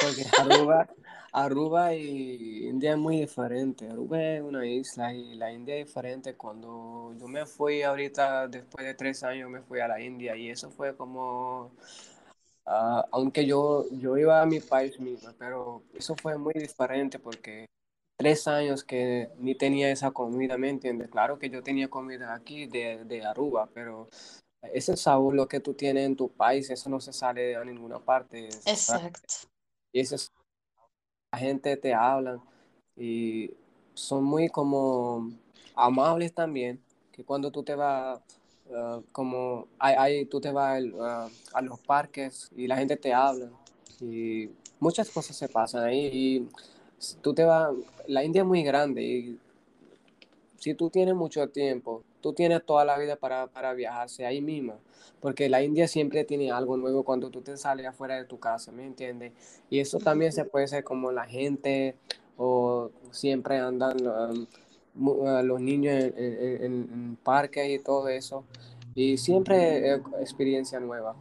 Porque 0.00 0.24
Aruba, 0.38 0.88
Aruba 1.32 1.94
y 1.94 2.68
India 2.68 2.92
es 2.92 2.98
muy 2.98 3.20
diferente. 3.20 3.88
Aruba 3.88 4.22
es 4.22 4.42
una 4.42 4.66
isla 4.66 5.14
y 5.14 5.34
la 5.34 5.52
India 5.52 5.76
es 5.76 5.86
diferente. 5.86 6.34
Cuando 6.34 7.14
yo 7.18 7.28
me 7.28 7.46
fui 7.46 7.82
ahorita, 7.82 8.48
después 8.48 8.84
de 8.84 8.94
tres 8.94 9.22
años, 9.22 9.50
me 9.50 9.62
fui 9.62 9.80
a 9.80 9.88
la 9.88 10.00
India 10.00 10.36
y 10.36 10.50
eso 10.50 10.70
fue 10.70 10.96
como 10.96 11.72
Ah, 12.72 13.04
aunque 13.10 13.46
yo, 13.46 13.86
yo 13.90 14.16
iba 14.16 14.40
a 14.40 14.46
mi 14.46 14.60
país 14.60 14.98
mismo, 15.00 15.30
pero 15.38 15.82
eso 15.94 16.14
fue 16.14 16.38
muy 16.38 16.54
diferente 16.54 17.18
porque 17.18 17.66
tres 18.16 18.46
años 18.46 18.84
que 18.84 19.28
ni 19.38 19.56
tenía 19.56 19.90
esa 19.90 20.12
comida, 20.12 20.56
¿me 20.56 20.68
entiendes? 20.68 21.08
Claro 21.08 21.36
que 21.38 21.50
yo 21.50 21.64
tenía 21.64 21.88
comida 21.88 22.32
aquí 22.32 22.66
de, 22.66 23.04
de 23.04 23.24
Aruba, 23.24 23.68
pero 23.74 24.08
ese 24.62 24.96
sabor 24.96 25.34
lo 25.34 25.48
que 25.48 25.58
tú 25.58 25.74
tienes 25.74 26.06
en 26.06 26.14
tu 26.14 26.30
país, 26.30 26.70
eso 26.70 26.88
no 26.90 27.00
se 27.00 27.12
sale 27.12 27.56
a 27.56 27.64
ninguna 27.64 27.98
parte. 27.98 28.46
Exacto. 28.66 29.20
Y 29.92 30.00
ese 30.00 30.16
la 31.32 31.38
gente 31.38 31.76
te 31.76 31.94
habla 31.94 32.40
y 32.96 33.52
son 33.94 34.24
muy 34.24 34.48
como 34.48 35.30
amables 35.76 36.34
también, 36.34 36.80
que 37.12 37.24
cuando 37.24 37.50
tú 37.50 37.62
te 37.62 37.74
vas, 37.74 38.20
uh, 38.68 39.02
como 39.12 39.68
tú 40.28 40.40
te 40.40 40.50
vas 40.50 40.82
uh, 40.82 41.30
a 41.52 41.62
los 41.62 41.78
parques 41.80 42.50
y 42.56 42.66
la 42.66 42.76
gente 42.76 42.96
te 42.96 43.12
habla 43.12 43.48
y 44.00 44.50
muchas 44.80 45.10
cosas 45.10 45.36
se 45.36 45.48
pasan 45.48 45.84
ahí 45.84 46.10
y 46.12 46.48
tú 47.20 47.32
te 47.32 47.44
vas, 47.44 47.72
la 48.06 48.24
India 48.24 48.42
es 48.42 48.48
muy 48.48 48.62
grande 48.62 49.02
y 49.02 49.38
si 50.58 50.74
tú 50.74 50.90
tienes 50.90 51.14
mucho 51.14 51.48
tiempo, 51.48 52.02
tú 52.20 52.32
tienes 52.32 52.64
toda 52.64 52.84
la 52.84 52.98
vida 52.98 53.16
para, 53.16 53.46
para 53.46 53.72
viajarse 53.74 54.26
ahí 54.26 54.40
mismo, 54.40 54.74
porque 55.20 55.48
la 55.48 55.62
India 55.62 55.88
siempre 55.88 56.24
tiene 56.24 56.50
algo 56.50 56.76
nuevo 56.76 57.04
cuando 57.04 57.30
tú 57.30 57.40
te 57.42 57.56
sales 57.56 57.86
afuera 57.86 58.16
de 58.16 58.24
tu 58.24 58.38
casa, 58.38 58.72
¿me 58.72 58.84
entiendes? 58.84 59.32
Y 59.68 59.80
eso 59.80 59.98
también 59.98 60.32
se 60.32 60.44
puede 60.44 60.68
ser 60.68 60.84
como 60.84 61.12
la 61.12 61.24
gente 61.24 61.96
o 62.36 62.90
siempre 63.10 63.58
andan 63.58 63.96
um, 64.06 64.46
uh, 65.06 65.42
los 65.42 65.60
niños 65.60 65.94
en, 65.94 66.14
en, 66.16 66.62
en, 66.62 67.16
parques 67.22 67.68
y 67.68 67.78
todo 67.78 68.08
eso, 68.08 68.44
y 68.94 69.18
siempre 69.18 69.94
es 69.94 70.00
experiencia 70.20 70.80
nueva. 70.80 71.14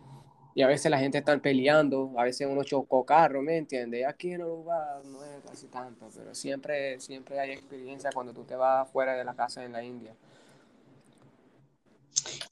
Y 0.55 0.61
a 0.61 0.67
veces 0.67 0.89
la 0.91 0.97
gente 0.97 1.19
está 1.19 1.37
peleando, 1.37 2.11
a 2.17 2.23
veces 2.23 2.47
uno 2.49 2.63
chocó 2.63 3.05
carro, 3.05 3.41
¿me 3.41 3.57
entiendes? 3.57 4.05
Aquí 4.05 4.33
en 4.33 4.43
Uruguay 4.43 4.77
no 5.05 5.23
es 5.23 5.43
casi 5.47 5.67
tanto, 5.67 6.09
pero 6.13 6.33
siempre, 6.33 6.99
siempre 6.99 7.39
hay 7.39 7.51
experiencia 7.51 8.09
cuando 8.13 8.33
tú 8.33 8.43
te 8.43 8.55
vas 8.55 8.89
fuera 8.89 9.15
de 9.15 9.23
la 9.23 9.35
casa 9.35 9.63
en 9.63 9.73
la 9.73 9.83
India. 9.83 10.13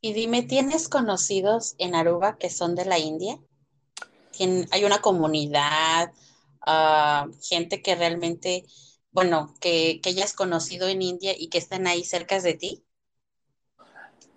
Y 0.01 0.13
dime, 0.13 0.43
¿tienes 0.43 0.89
conocidos 0.89 1.75
en 1.77 1.95
Aruba 1.95 2.37
que 2.37 2.49
son 2.49 2.75
de 2.75 2.85
la 2.85 2.99
India? 2.99 3.39
¿Hay 4.71 4.85
una 4.85 5.01
comunidad, 5.01 6.13
uh, 6.67 7.31
gente 7.41 7.81
que 7.81 7.95
realmente, 7.95 8.65
bueno, 9.11 9.53
que, 9.59 9.99
que 10.01 10.09
hayas 10.09 10.33
conocido 10.33 10.87
en 10.87 11.01
India 11.01 11.33
y 11.37 11.49
que 11.49 11.57
están 11.57 11.87
ahí 11.87 12.03
cerca 12.03 12.39
de 12.39 12.53
ti? 12.53 12.83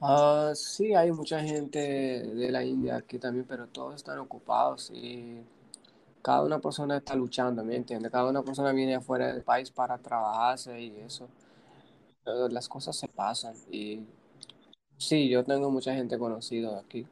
Uh, 0.00 0.54
sí, 0.54 0.94
hay 0.94 1.12
mucha 1.12 1.40
gente 1.40 1.78
de 1.78 2.50
la 2.50 2.64
India 2.64 2.96
aquí 2.96 3.18
también, 3.18 3.44
pero 3.46 3.68
todos 3.68 3.96
están 3.96 4.18
ocupados 4.18 4.90
y 4.94 5.42
cada 6.22 6.42
una 6.42 6.58
persona 6.60 6.98
está 6.98 7.14
luchando, 7.14 7.64
¿me 7.64 7.76
entiendes? 7.76 8.10
Cada 8.12 8.30
una 8.30 8.42
persona 8.42 8.72
viene 8.72 8.94
afuera 8.96 9.32
del 9.32 9.42
país 9.42 9.70
para 9.70 9.98
trabajarse 9.98 10.80
y 10.80 10.96
eso. 11.00 11.28
Pero 12.24 12.48
las 12.48 12.68
cosas 12.68 12.96
se 12.96 13.08
pasan 13.08 13.54
y 13.70 14.04
sí, 15.00 15.28
yo 15.28 15.44
tengo 15.44 15.68
mucha 15.68 15.92
gente 15.94 16.16
conocida 16.16 16.78
aquí. 16.78 17.04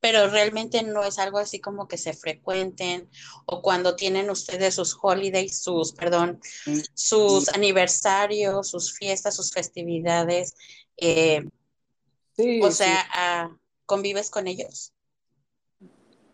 Pero 0.00 0.28
realmente 0.28 0.82
no 0.82 1.04
es 1.04 1.18
algo 1.18 1.38
así 1.38 1.60
como 1.60 1.88
que 1.88 1.98
se 1.98 2.12
frecuenten 2.14 3.10
o 3.46 3.62
cuando 3.62 3.96
tienen 3.96 4.30
ustedes 4.30 4.74
sus 4.74 4.96
holidays, 5.00 5.62
sus, 5.62 5.92
perdón, 5.92 6.40
sus 6.94 7.48
aniversarios, 7.50 8.68
sus 8.70 8.92
fiestas, 8.96 9.36
sus 9.36 9.52
festividades. 9.52 10.54
Eh, 10.96 11.42
Sí, 12.36 12.62
o 12.62 12.70
sí. 12.70 12.74
sea, 12.76 13.48
uh, 13.50 13.56
¿convives 13.86 14.30
con 14.30 14.46
ellos? 14.46 14.92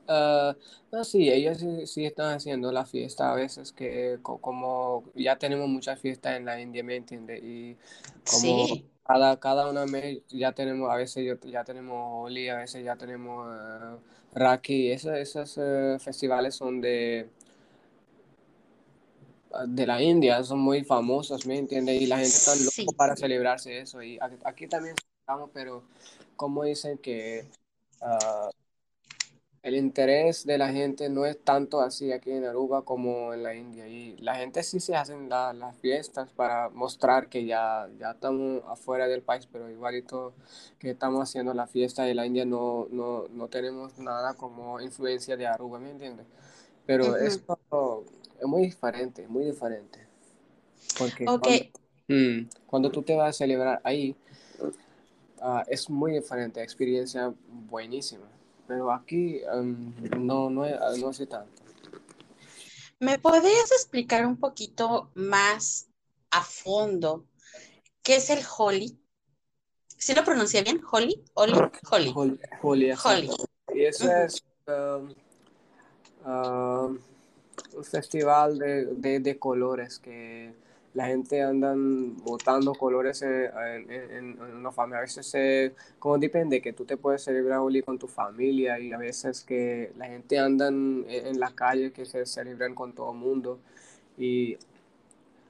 Uh, 0.08 0.54
no, 0.90 1.04
sí, 1.04 1.30
ellos 1.30 1.58
sí, 1.58 1.86
sí, 1.86 2.04
están 2.04 2.34
haciendo 2.34 2.72
la 2.72 2.84
fiesta 2.84 3.30
a 3.32 3.34
veces 3.36 3.72
que 3.72 4.18
co 4.22 4.38
como 4.40 5.04
ya 5.14 5.38
tenemos 5.38 5.68
muchas 5.68 6.00
fiestas 6.00 6.36
en 6.36 6.44
la 6.44 6.60
India, 6.60 6.82
¿me 6.82 6.96
entiendes? 6.96 7.40
Y 7.42 7.76
como 8.24 8.66
Sí. 8.66 8.84
cada, 9.06 9.38
cada 9.40 9.70
una 9.70 9.86
mes 9.86 10.22
ya 10.28 10.52
tenemos, 10.52 10.90
a 10.90 10.96
veces 10.96 11.24
yo, 11.24 11.34
ya 11.48 11.64
tenemos 11.64 12.26
Holi, 12.26 12.48
a 12.48 12.58
veces 12.58 12.84
ya 12.84 12.96
tenemos 12.96 13.46
uh, 13.48 13.98
Raki, 14.34 14.90
esos, 14.90 15.14
esos 15.14 15.56
uh, 15.58 15.98
festivales 16.00 16.56
son 16.56 16.80
de, 16.80 17.28
de 19.68 19.86
la 19.86 20.02
India, 20.02 20.42
son 20.44 20.60
muy 20.60 20.84
famosos, 20.84 21.46
¿me 21.46 21.58
entiendes? 21.58 22.00
Y 22.00 22.06
la 22.06 22.18
gente 22.18 22.36
está 22.38 22.54
Sí. 22.54 22.86
loco 22.86 22.92
para 22.96 23.16
celebrarse 23.16 23.78
eso. 23.80 24.02
Y 24.02 24.18
aquí, 24.20 24.36
aquí 24.44 24.66
también 24.68 24.94
celebramos, 25.26 25.50
pero 25.52 25.82
como 26.36 26.64
dicen 26.64 26.98
que 26.98 27.46
uh, 28.00 28.50
el 29.62 29.76
interés 29.76 30.44
de 30.44 30.58
la 30.58 30.72
gente 30.72 31.08
no 31.08 31.24
es 31.24 31.38
tanto 31.38 31.80
así 31.80 32.10
aquí 32.12 32.32
en 32.32 32.44
Aruba 32.44 32.82
como 32.84 33.32
en 33.32 33.44
la 33.44 33.54
India. 33.54 33.86
Y 33.86 34.16
la 34.18 34.34
gente 34.34 34.62
sí 34.64 34.80
se 34.80 34.96
hacen 34.96 35.28
la, 35.28 35.52
las 35.52 35.76
fiestas 35.76 36.30
para 36.30 36.68
mostrar 36.70 37.28
que 37.28 37.44
ya, 37.46 37.88
ya 37.98 38.10
estamos 38.12 38.62
afuera 38.66 39.06
del 39.06 39.22
país, 39.22 39.48
pero 39.50 39.70
igualito 39.70 40.34
que 40.80 40.90
estamos 40.90 41.22
haciendo 41.22 41.54
la 41.54 41.68
fiesta 41.68 42.02
de 42.02 42.14
la 42.14 42.26
India 42.26 42.44
no, 42.44 42.88
no, 42.90 43.28
no 43.28 43.48
tenemos 43.48 43.96
nada 43.98 44.34
como 44.34 44.80
influencia 44.80 45.36
de 45.36 45.46
Aruba, 45.46 45.78
¿me 45.78 45.90
entiendes? 45.90 46.26
Pero 46.84 47.14
Ujú. 47.14 47.24
esto 47.24 48.04
es 48.40 48.46
muy 48.46 48.62
diferente, 48.62 49.28
muy 49.28 49.44
diferente. 49.44 50.00
Porque 50.98 51.26
cuando, 51.26 51.50
mm, 52.08 52.48
cuando 52.66 52.90
tú 52.90 53.02
te 53.02 53.14
vas 53.14 53.30
a 53.30 53.32
celebrar 53.32 53.80
ahí, 53.84 54.16
ah, 55.40 55.64
es 55.68 55.88
muy 55.88 56.12
diferente, 56.12 56.62
experiencia 56.62 57.32
buenísima. 57.70 58.31
Pero 58.72 58.90
aquí 58.90 59.42
um, 59.52 59.92
no, 60.26 60.48
no, 60.48 60.64
no 60.96 61.08
hace 61.08 61.26
tanto. 61.26 61.62
¿me 63.00 63.18
podrías 63.18 63.70
explicar 63.70 64.24
un 64.24 64.38
poquito 64.38 65.10
más 65.14 65.88
a 66.30 66.40
fondo 66.40 67.26
qué 68.02 68.16
es 68.16 68.30
el 68.30 68.42
Holi? 68.56 68.98
¿Sí 69.98 70.14
lo 70.14 70.24
pronuncié 70.24 70.62
bien? 70.62 70.80
Holi. 70.90 71.22
Holi, 71.34 71.60
Holi, 71.90 72.40
Holi. 72.62 72.90
exacto. 72.90 73.44
Y 73.74 73.84
eso 73.84 74.10
es 74.10 74.42
um, 74.66 75.14
um, 76.24 76.98
un 77.74 77.84
festival 77.84 78.58
de, 78.58 78.86
de, 78.86 79.20
de 79.20 79.38
colores 79.38 79.98
que 79.98 80.54
la 80.94 81.06
gente 81.06 81.42
andan 81.42 82.16
botando 82.18 82.74
colores 82.74 83.22
en, 83.22 83.50
en, 83.90 84.10
en- 84.40 84.42
una 84.42 84.72
familia. 84.72 84.98
A 84.98 85.02
veces, 85.02 85.30
eh, 85.34 85.74
como 85.98 86.18
depende, 86.18 86.60
que 86.62 86.72
tú 86.72 86.84
te 86.84 86.96
puedes 86.96 87.22
celebrar 87.24 87.60
con 87.84 87.98
tu 87.98 88.08
familia 88.08 88.78
y 88.78 88.92
a 88.92 88.98
veces 88.98 89.42
que 89.42 89.92
la 89.96 90.06
gente 90.06 90.38
anda 90.38 90.68
en, 90.68 91.04
en 91.08 91.40
la 91.40 91.50
calle 91.54 91.92
que 91.92 92.04
se 92.04 92.26
celebran 92.26 92.74
con 92.74 92.92
todo 92.94 93.12
el 93.12 93.18
mundo. 93.18 93.58
Y 94.18 94.56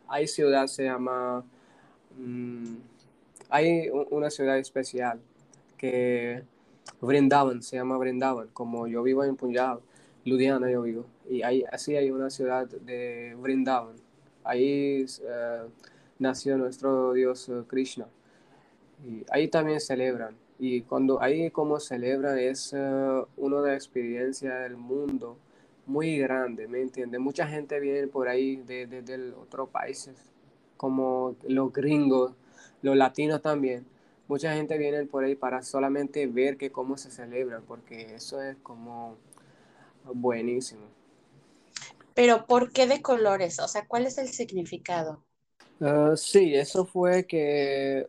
hay 0.09 0.27
ciudad, 0.27 0.67
se 0.67 0.85
llama... 0.85 1.45
mm, 2.19 2.77
hay 3.51 3.91
una 4.11 4.31
ciudad 4.31 4.59
especial 4.59 5.21
que 5.79 6.43
Vrindavan, 7.01 7.63
se 7.63 7.77
llama 7.77 7.99
Vrindavan, 7.99 8.49
como 8.53 8.87
yo 8.89 9.03
vivo 9.03 9.25
en 9.25 9.37
Punjab, 9.37 9.81
Ludhiana 10.25 10.71
yo 10.71 10.83
vivo, 10.83 11.07
y 11.31 11.43
ahí, 11.43 11.65
así 11.73 11.97
hay 11.97 12.11
una 12.11 12.31
ciudad 12.31 12.67
de 12.69 13.37
Vrindavan. 13.41 13.97
Ahí 14.45 15.05
eh, 15.23 15.63
nació 16.19 16.57
nuestro 16.59 17.13
Dios 17.13 17.49
eh, 17.49 17.63
Krishna. 17.67 18.07
Y 19.07 19.25
ahí 19.31 19.49
también 19.49 19.81
celebran. 19.81 20.37
Y 20.59 20.83
cuando 20.83 21.21
ahí 21.21 21.51
como 21.51 21.81
celebran 21.81 22.39
es 22.39 22.73
eh, 22.73 23.23
una 23.37 23.61
de 23.61 23.69
las 23.69 23.77
experiencias 23.77 24.63
del 24.63 24.77
mundo 24.77 25.37
muy 25.87 26.19
grande, 26.19 26.69
¿me 26.69 26.81
entiendes? 26.81 27.21
Mucha 27.21 27.47
gente 27.47 27.81
viene 27.81 28.07
por 28.07 28.29
ahí 28.29 28.57
de 28.57 29.35
otros 29.41 29.69
países, 29.71 30.15
como 30.77 31.35
los 31.49 31.73
gringos, 31.73 32.33
los 32.83 32.97
latinos 32.97 33.43
también. 33.43 33.85
Mucha 34.29 34.55
gente 34.55 34.79
viene 34.79 35.05
por 35.05 35.25
ahí 35.25 35.35
para 35.35 35.63
solamente 35.63 36.27
ver 36.27 36.57
que 36.57 36.71
cómo 36.71 36.97
se 36.97 37.11
celebran, 37.11 37.63
porque 37.67 38.15
eso 38.15 38.41
es 38.41 38.57
como 38.63 39.17
buenísimo. 40.15 41.02
Pero 42.15 42.47
¿por 42.47 42.73
qué 42.73 42.87
de 42.87 43.03
colores? 43.03 43.59
O 43.59 43.69
sea, 43.69 43.87
¿cuál 43.87 44.07
es 44.07 44.19
el 44.19 44.29
significado? 44.29 45.25
Uh, 45.81 46.17
sí, 46.17 46.55
eso 46.55 46.85
fue 46.85 47.27
que 47.27 48.09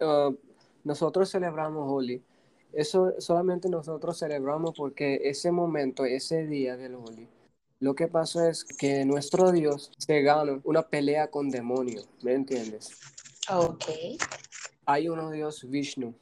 uh, 0.00 0.34
nosotros 0.84 1.30
celebramos 1.30 1.86
Holi. 1.88 2.22
Eso 2.72 3.14
solamente 3.18 3.68
nosotros 3.68 4.18
celebramos 4.18 4.74
porque 4.76 5.20
ese 5.24 5.50
momento, 5.50 6.04
ese 6.04 6.46
día 6.46 6.76
del 6.76 6.94
Holi, 6.94 7.28
lo 7.80 7.94
que 7.94 8.08
pasó 8.08 8.46
es 8.46 8.64
que 8.64 9.04
nuestro 9.04 9.52
Dios 9.52 9.90
se 9.98 10.22
ganó 10.22 10.60
una 10.64 10.82
pelea 10.82 11.30
con 11.30 11.48
demonios, 11.48 12.08
¿me 12.22 12.34
entiendes? 12.34 12.90
Ok. 13.50 13.84
Hay 14.86 15.08
uno 15.08 15.30
Dios 15.30 15.68
Vishnu 15.68 16.14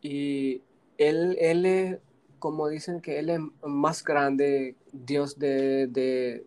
y 0.00 0.62
él, 0.98 1.36
él 1.40 1.66
es, 1.66 1.98
como 2.46 2.68
dicen 2.68 3.00
que 3.00 3.18
él 3.18 3.28
es 3.28 3.40
más 3.64 4.04
grande 4.04 4.76
Dios 4.92 5.36
de, 5.36 5.88
de 5.88 6.46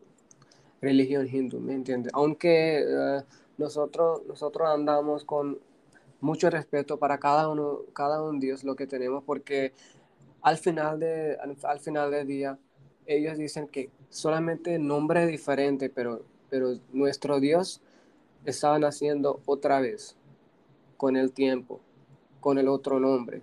religión 0.80 1.28
hindú, 1.28 1.60
¿me 1.60 1.74
entiendes? 1.74 2.14
Aunque 2.16 2.86
uh, 2.88 3.22
nosotros, 3.58 4.22
nosotros 4.26 4.70
andamos 4.70 5.26
con 5.26 5.60
mucho 6.22 6.50
respeto 6.50 6.96
para 6.96 7.20
cada 7.20 7.50
uno, 7.50 7.82
cada 7.92 8.24
un 8.24 8.40
Dios 8.40 8.64
lo 8.64 8.78
que 8.78 8.88
tenemos, 8.88 9.26
porque 9.26 9.74
al 10.42 10.58
final, 10.58 11.02
de, 11.02 11.38
al, 11.64 11.80
final 11.82 12.12
del 12.12 12.26
día, 12.26 12.58
ellos 13.06 13.38
dicen 13.38 13.68
que 13.68 13.90
solamente 14.10 14.80
nombre 14.80 15.28
diferente, 15.28 15.90
pero, 15.90 16.22
pero 16.50 16.80
nuestro 16.94 17.42
Dios 17.42 17.82
estaba 18.46 18.80
naciendo 18.80 19.42
otra 19.46 19.82
vez 19.82 20.16
con 20.96 21.18
el 21.18 21.34
tiempo, 21.34 21.82
con 22.40 22.58
el 22.58 22.70
otro 22.70 23.02
nombre. 23.02 23.42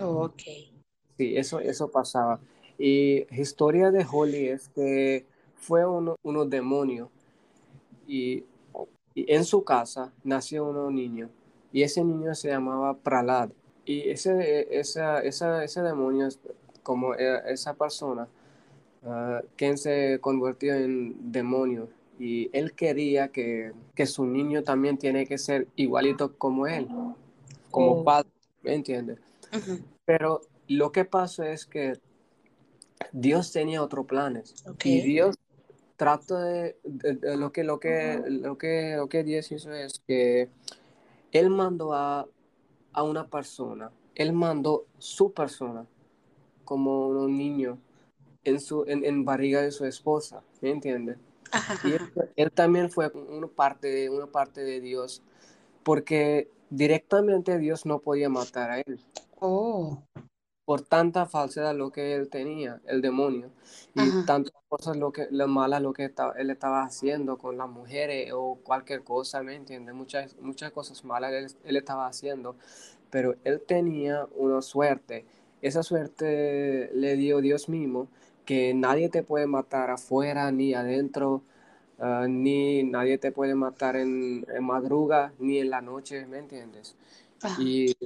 Oh, 0.00 0.24
ok. 0.24 0.77
Sí, 1.18 1.36
eso, 1.36 1.58
eso 1.58 1.90
pasaba. 1.90 2.40
Y 2.78 3.26
historia 3.34 3.90
de 3.90 4.06
Holly 4.10 4.48
es 4.48 4.68
que 4.68 5.26
fue 5.56 5.84
uno, 5.84 6.16
unos 6.22 6.48
demonios 6.48 7.08
y, 8.06 8.44
en 9.16 9.44
su 9.44 9.64
casa 9.64 10.12
nació 10.22 10.68
un 10.68 10.94
niño 10.94 11.28
y 11.72 11.82
ese 11.82 12.04
niño 12.04 12.36
se 12.36 12.48
llamaba 12.50 12.96
Pralad. 12.96 13.50
Y 13.84 14.10
ese, 14.10 14.68
esa, 14.78 15.20
esa, 15.20 15.64
ese 15.64 15.82
demonio, 15.82 16.28
como 16.84 17.14
e, 17.14 17.52
esa 17.52 17.74
persona, 17.74 18.28
uh, 19.02 19.44
quien 19.56 19.76
se 19.76 20.18
convirtió 20.20 20.74
en 20.74 21.32
demonio 21.32 21.88
y 22.18 22.48
él 22.52 22.74
quería 22.74 23.28
que, 23.28 23.72
que, 23.96 24.06
su 24.06 24.24
niño 24.24 24.62
también 24.62 24.98
tiene 24.98 25.26
que 25.26 25.38
ser 25.38 25.66
igualito 25.74 26.36
como 26.36 26.68
él, 26.68 26.86
como 27.70 27.92
oh. 27.92 28.04
padre, 28.04 28.28
¿me 28.62 28.74
entiendes? 28.74 29.18
Pero 30.04 30.42
lo 30.68 30.92
que 30.92 31.04
pasa 31.04 31.50
es 31.50 31.66
que 31.66 31.94
Dios 33.12 33.52
tenía 33.52 33.82
otros 33.82 34.06
planes 34.06 34.54
y 34.84 35.00
Dios 35.02 35.36
trata 35.96 36.42
de, 36.44 36.76
lo 37.36 37.52
que 37.52 37.64
lo 37.64 37.80
que 37.80 38.22
lo 38.28 38.58
que 38.58 38.94
lo 38.96 39.08
que 39.08 39.24
Dios 39.24 39.50
hizo 39.50 39.72
es 39.72 40.00
que 40.06 40.48
él 41.32 41.50
mandó 41.50 41.92
a, 41.92 42.26
a 42.92 43.02
una 43.02 43.26
persona, 43.28 43.90
él 44.14 44.32
mandó 44.32 44.86
su 44.98 45.32
persona 45.32 45.86
como 46.64 47.08
un 47.08 47.36
niño 47.36 47.78
en 48.44 48.60
su 48.60 48.84
en, 48.86 49.04
en 49.04 49.24
barriga 49.24 49.62
de 49.62 49.70
su 49.70 49.84
esposa, 49.84 50.42
¿me 50.60 50.70
entiendes? 50.70 51.18
Y 51.84 51.92
él, 52.36 52.52
también 52.52 52.90
fue 52.90 53.08
una 53.08 53.46
parte, 53.46 54.10
una 54.10 54.26
parte 54.26 54.62
de 54.62 54.80
Dios, 54.80 55.22
porque 55.82 56.50
directamente 56.68 57.58
Dios 57.58 57.86
no 57.86 58.00
podía 58.00 58.28
matar 58.28 58.70
a 58.70 58.80
él. 58.80 59.00
Oh 59.40 60.02
por 60.68 60.82
tanta 60.82 61.24
falsedad 61.24 61.74
lo 61.74 61.90
que 61.90 62.14
él 62.14 62.28
tenía, 62.28 62.82
el 62.84 63.00
demonio, 63.00 63.48
y 63.94 64.26
tantas 64.26 64.52
cosas 64.68 64.98
lo 64.98 65.12
que, 65.12 65.26
lo 65.30 65.48
malas 65.48 65.80
lo 65.80 65.94
que 65.94 66.04
estaba, 66.04 66.34
él 66.34 66.50
estaba 66.50 66.82
haciendo 66.82 67.38
con 67.38 67.56
las 67.56 67.70
mujeres 67.70 68.32
o 68.34 68.58
cualquier 68.62 69.02
cosa, 69.02 69.42
¿me 69.42 69.54
entiendes? 69.54 69.94
Muchas, 69.94 70.36
muchas 70.42 70.70
cosas 70.70 71.06
malas 71.06 71.32
él, 71.32 71.46
él, 71.64 71.76
estaba 71.78 72.06
haciendo, 72.06 72.54
pero 73.08 73.34
él 73.44 73.62
tenía 73.66 74.26
una 74.36 74.60
suerte, 74.60 75.24
esa 75.62 75.82
suerte 75.82 76.90
le 76.92 77.16
dio 77.16 77.40
Dios 77.40 77.70
mismo, 77.70 78.08
que 78.44 78.74
nadie 78.74 79.08
te 79.08 79.22
puede 79.22 79.46
matar 79.46 79.90
afuera 79.90 80.52
ni 80.52 80.74
adentro, 80.74 81.40
ah, 81.98 82.26
ni 82.28 82.82
nadie 82.82 83.16
te 83.16 83.32
puede 83.32 83.54
matar 83.54 83.96
en, 83.96 84.44
en, 84.54 84.64
madruga 84.64 85.32
ni 85.38 85.60
en 85.60 85.70
la 85.70 85.80
noche, 85.80 86.26
¿me 86.26 86.36
entiendes? 86.36 86.94
Y, 87.58 87.96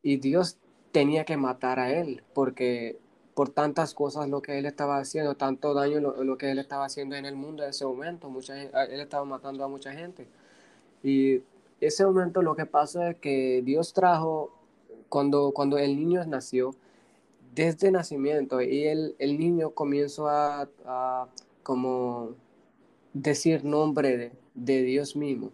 y 0.00 0.16
Dios 0.16 0.56
tenía 0.94 1.24
que 1.24 1.36
matar 1.36 1.80
a 1.80 1.90
él, 1.90 2.22
porque 2.34 3.00
por 3.34 3.48
tantas 3.48 3.94
cosas 3.94 4.28
lo 4.28 4.42
que 4.42 4.58
él 4.58 4.64
estaba 4.64 4.98
haciendo, 4.98 5.34
tanto 5.34 5.74
daño 5.74 5.98
lo, 5.98 6.38
que 6.38 6.52
él 6.52 6.60
estaba 6.60 6.84
haciendo 6.84 7.16
en 7.16 7.24
el 7.26 7.34
mundo 7.34 7.64
en 7.64 7.70
ese 7.70 7.84
momento, 7.84 8.30
mucha, 8.30 8.62
él 8.62 9.00
estaba 9.00 9.24
matando 9.24 9.64
a 9.64 9.68
mucha 9.68 9.92
gente. 9.92 10.28
Y 11.02 11.42
ese 11.80 12.06
momento 12.06 12.42
lo 12.42 12.54
que 12.54 12.64
pasa 12.64 13.10
es 13.10 13.16
que 13.16 13.60
Dios 13.64 13.92
trajo, 13.92 14.52
cuando, 15.08 15.50
cuando 15.50 15.78
el 15.78 15.96
niño 15.96 16.24
nació, 16.26 16.76
desde 17.56 17.90
nacimiento, 17.90 18.62
y 18.62 18.84
el, 18.84 19.16
el 19.18 19.36
niño 19.36 19.70
comenzó 19.70 20.28
a, 20.28 20.68
como 21.64 22.36
decir 23.14 23.64
nombre 23.64 24.30
de 24.54 24.82
Dios 24.84 25.16
mismo 25.16 25.50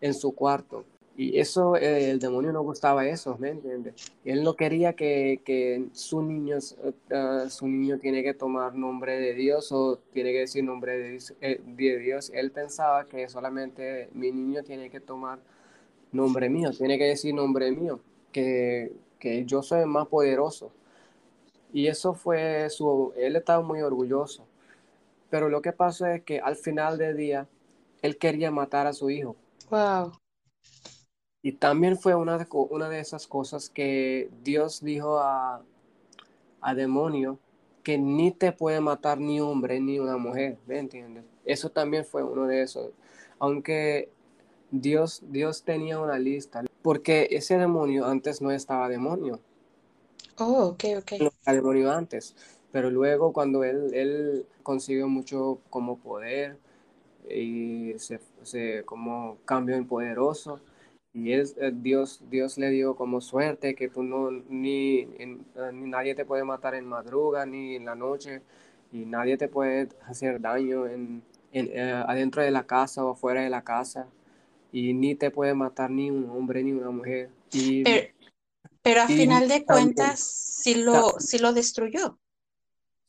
en 0.00 0.14
su 0.14 0.34
cuarto. 0.34 0.86
Y 1.18 1.40
eso, 1.40 1.74
eh, 1.74 2.12
el 2.12 2.20
demonio 2.20 2.52
no 2.52 2.62
gustaba 2.62 3.04
eso, 3.04 3.36
¿me 3.40 3.48
entiendes? 3.50 4.12
Él 4.24 4.44
no 4.44 4.54
quería 4.54 4.92
que, 4.92 5.42
que 5.44 5.88
su, 5.92 6.22
niño, 6.22 6.58
uh, 6.58 7.50
su 7.50 7.66
niño 7.66 7.98
tiene 7.98 8.22
que 8.22 8.34
tomar 8.34 8.76
nombre 8.76 9.18
de 9.18 9.34
Dios 9.34 9.72
o 9.72 9.98
tiene 10.12 10.30
que 10.30 10.38
decir 10.38 10.62
nombre 10.62 10.96
de, 10.96 11.20
eh, 11.40 11.60
de, 11.66 11.98
Dios. 11.98 12.30
Él 12.32 12.52
pensaba 12.52 13.06
que 13.06 13.28
solamente 13.28 14.08
mi 14.12 14.30
niño 14.30 14.62
tiene 14.62 14.90
que 14.90 15.00
tomar 15.00 15.40
nombre 16.12 16.48
mío, 16.48 16.70
tiene 16.70 16.96
que 16.98 17.06
decir 17.06 17.34
nombre 17.34 17.72
mío, 17.72 17.98
que, 18.30 18.92
que 19.18 19.44
yo 19.44 19.60
soy 19.60 19.86
más 19.86 20.06
poderoso. 20.06 20.70
Y 21.72 21.88
eso 21.88 22.14
fue 22.14 22.70
su, 22.70 23.12
él 23.16 23.34
estaba 23.34 23.60
muy 23.60 23.82
orgulloso. 23.82 24.46
Pero 25.30 25.48
lo 25.48 25.62
que 25.62 25.72
pasa 25.72 26.14
es 26.14 26.22
que 26.22 26.38
al 26.38 26.54
final 26.54 26.96
del 26.96 27.16
día, 27.16 27.48
él 28.02 28.18
quería 28.18 28.52
matar 28.52 28.86
a 28.86 28.92
su 28.92 29.10
hijo. 29.10 29.34
Wow. 29.68 30.12
Y 31.48 31.52
también 31.52 31.96
fue 31.96 32.14
una 32.14 32.36
de, 32.36 32.46
una 32.50 32.90
de 32.90 33.00
esas 33.00 33.26
cosas 33.26 33.70
que 33.70 34.28
Dios 34.44 34.82
dijo 34.82 35.18
a, 35.18 35.62
a 36.60 36.74
demonio 36.74 37.38
que 37.82 37.96
ni 37.96 38.32
te 38.32 38.52
puede 38.52 38.82
matar 38.82 39.18
ni 39.18 39.40
hombre 39.40 39.80
ni 39.80 39.98
una 39.98 40.18
mujer, 40.18 40.58
¿me 40.66 40.78
entiendes? 40.78 41.24
Eso 41.46 41.70
también 41.70 42.04
fue 42.04 42.22
uno 42.22 42.46
de 42.46 42.60
esos. 42.60 42.90
Aunque 43.38 44.10
Dios, 44.70 45.22
Dios 45.30 45.62
tenía 45.62 45.98
una 45.98 46.18
lista, 46.18 46.64
porque 46.82 47.28
ese 47.30 47.56
demonio 47.56 48.04
antes 48.04 48.42
no 48.42 48.50
estaba 48.50 48.90
demonio. 48.90 49.40
Oh, 50.36 50.66
ok, 50.66 50.84
ok. 50.98 51.12
No 51.18 51.30
demonio 51.50 51.90
antes, 51.90 52.36
pero 52.72 52.90
luego 52.90 53.32
cuando 53.32 53.64
él, 53.64 53.94
él 53.94 54.44
consiguió 54.62 55.08
mucho 55.08 55.60
como 55.70 55.96
poder 55.96 56.58
y 57.30 57.94
se, 57.96 58.20
se 58.42 58.82
como 58.84 59.38
cambió 59.46 59.76
en 59.76 59.86
poderoso, 59.86 60.60
y 61.18 61.32
es 61.32 61.56
eh, 61.58 61.72
Dios, 61.74 62.20
Dios 62.30 62.58
le 62.58 62.70
dio 62.70 62.94
como 62.94 63.20
suerte 63.20 63.74
que 63.74 63.88
tú 63.88 64.04
no, 64.04 64.30
ni, 64.30 65.00
eh, 65.00 65.36
ni, 65.72 65.90
nadie 65.90 66.14
te 66.14 66.24
puede 66.24 66.44
matar 66.44 66.76
en 66.76 66.86
madruga 66.86 67.44
ni 67.44 67.74
en 67.74 67.86
la 67.86 67.96
noche, 67.96 68.42
y 68.92 69.04
nadie 69.04 69.36
te 69.36 69.48
puede 69.48 69.88
hacer 70.06 70.40
daño 70.40 70.86
en, 70.86 71.22
en 71.52 71.70
eh, 71.72 72.04
adentro 72.06 72.42
de 72.42 72.52
la 72.52 72.66
casa 72.66 73.04
o 73.04 73.16
fuera 73.16 73.42
de 73.42 73.50
la 73.50 73.64
casa, 73.64 74.06
y 74.70 74.94
ni 74.94 75.16
te 75.16 75.30
puede 75.32 75.54
matar 75.54 75.90
ni 75.90 76.08
un 76.08 76.30
hombre 76.30 76.62
ni 76.62 76.72
una 76.72 76.90
mujer. 76.90 77.30
Y, 77.52 77.82
pero, 78.82 79.02
a 79.02 79.08
final 79.08 79.48
de 79.48 79.64
cuentas, 79.64 80.20
sí 80.20 80.76
lo, 80.76 81.18
sí 81.18 81.38
lo 81.38 81.52
destruyó. 81.52 82.16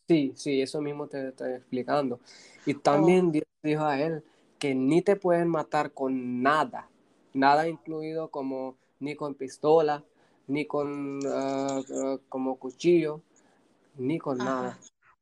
Sí, 0.07 0.33
sí, 0.35 0.61
eso 0.61 0.81
mismo 0.81 1.07
te 1.07 1.27
estoy 1.27 1.53
explicando. 1.53 2.19
Y 2.65 2.73
también 2.73 3.27
oh. 3.27 3.31
Dios 3.31 3.45
dijo 3.61 3.85
a 3.85 4.01
él 4.01 4.23
que 4.57 4.73
ni 4.73 5.03
te 5.03 5.15
pueden 5.15 5.47
matar 5.47 5.93
con 5.93 6.41
nada 6.41 6.88
nada 7.33 7.67
incluido 7.67 8.29
como 8.29 8.75
ni 8.99 9.15
con 9.15 9.35
pistola, 9.35 10.03
ni 10.47 10.65
con 10.65 11.19
ah, 11.27 11.81
como 12.29 12.57
cuchillo, 12.57 13.21
ni 13.97 14.19
con 14.19 14.37
nada. 14.37 14.77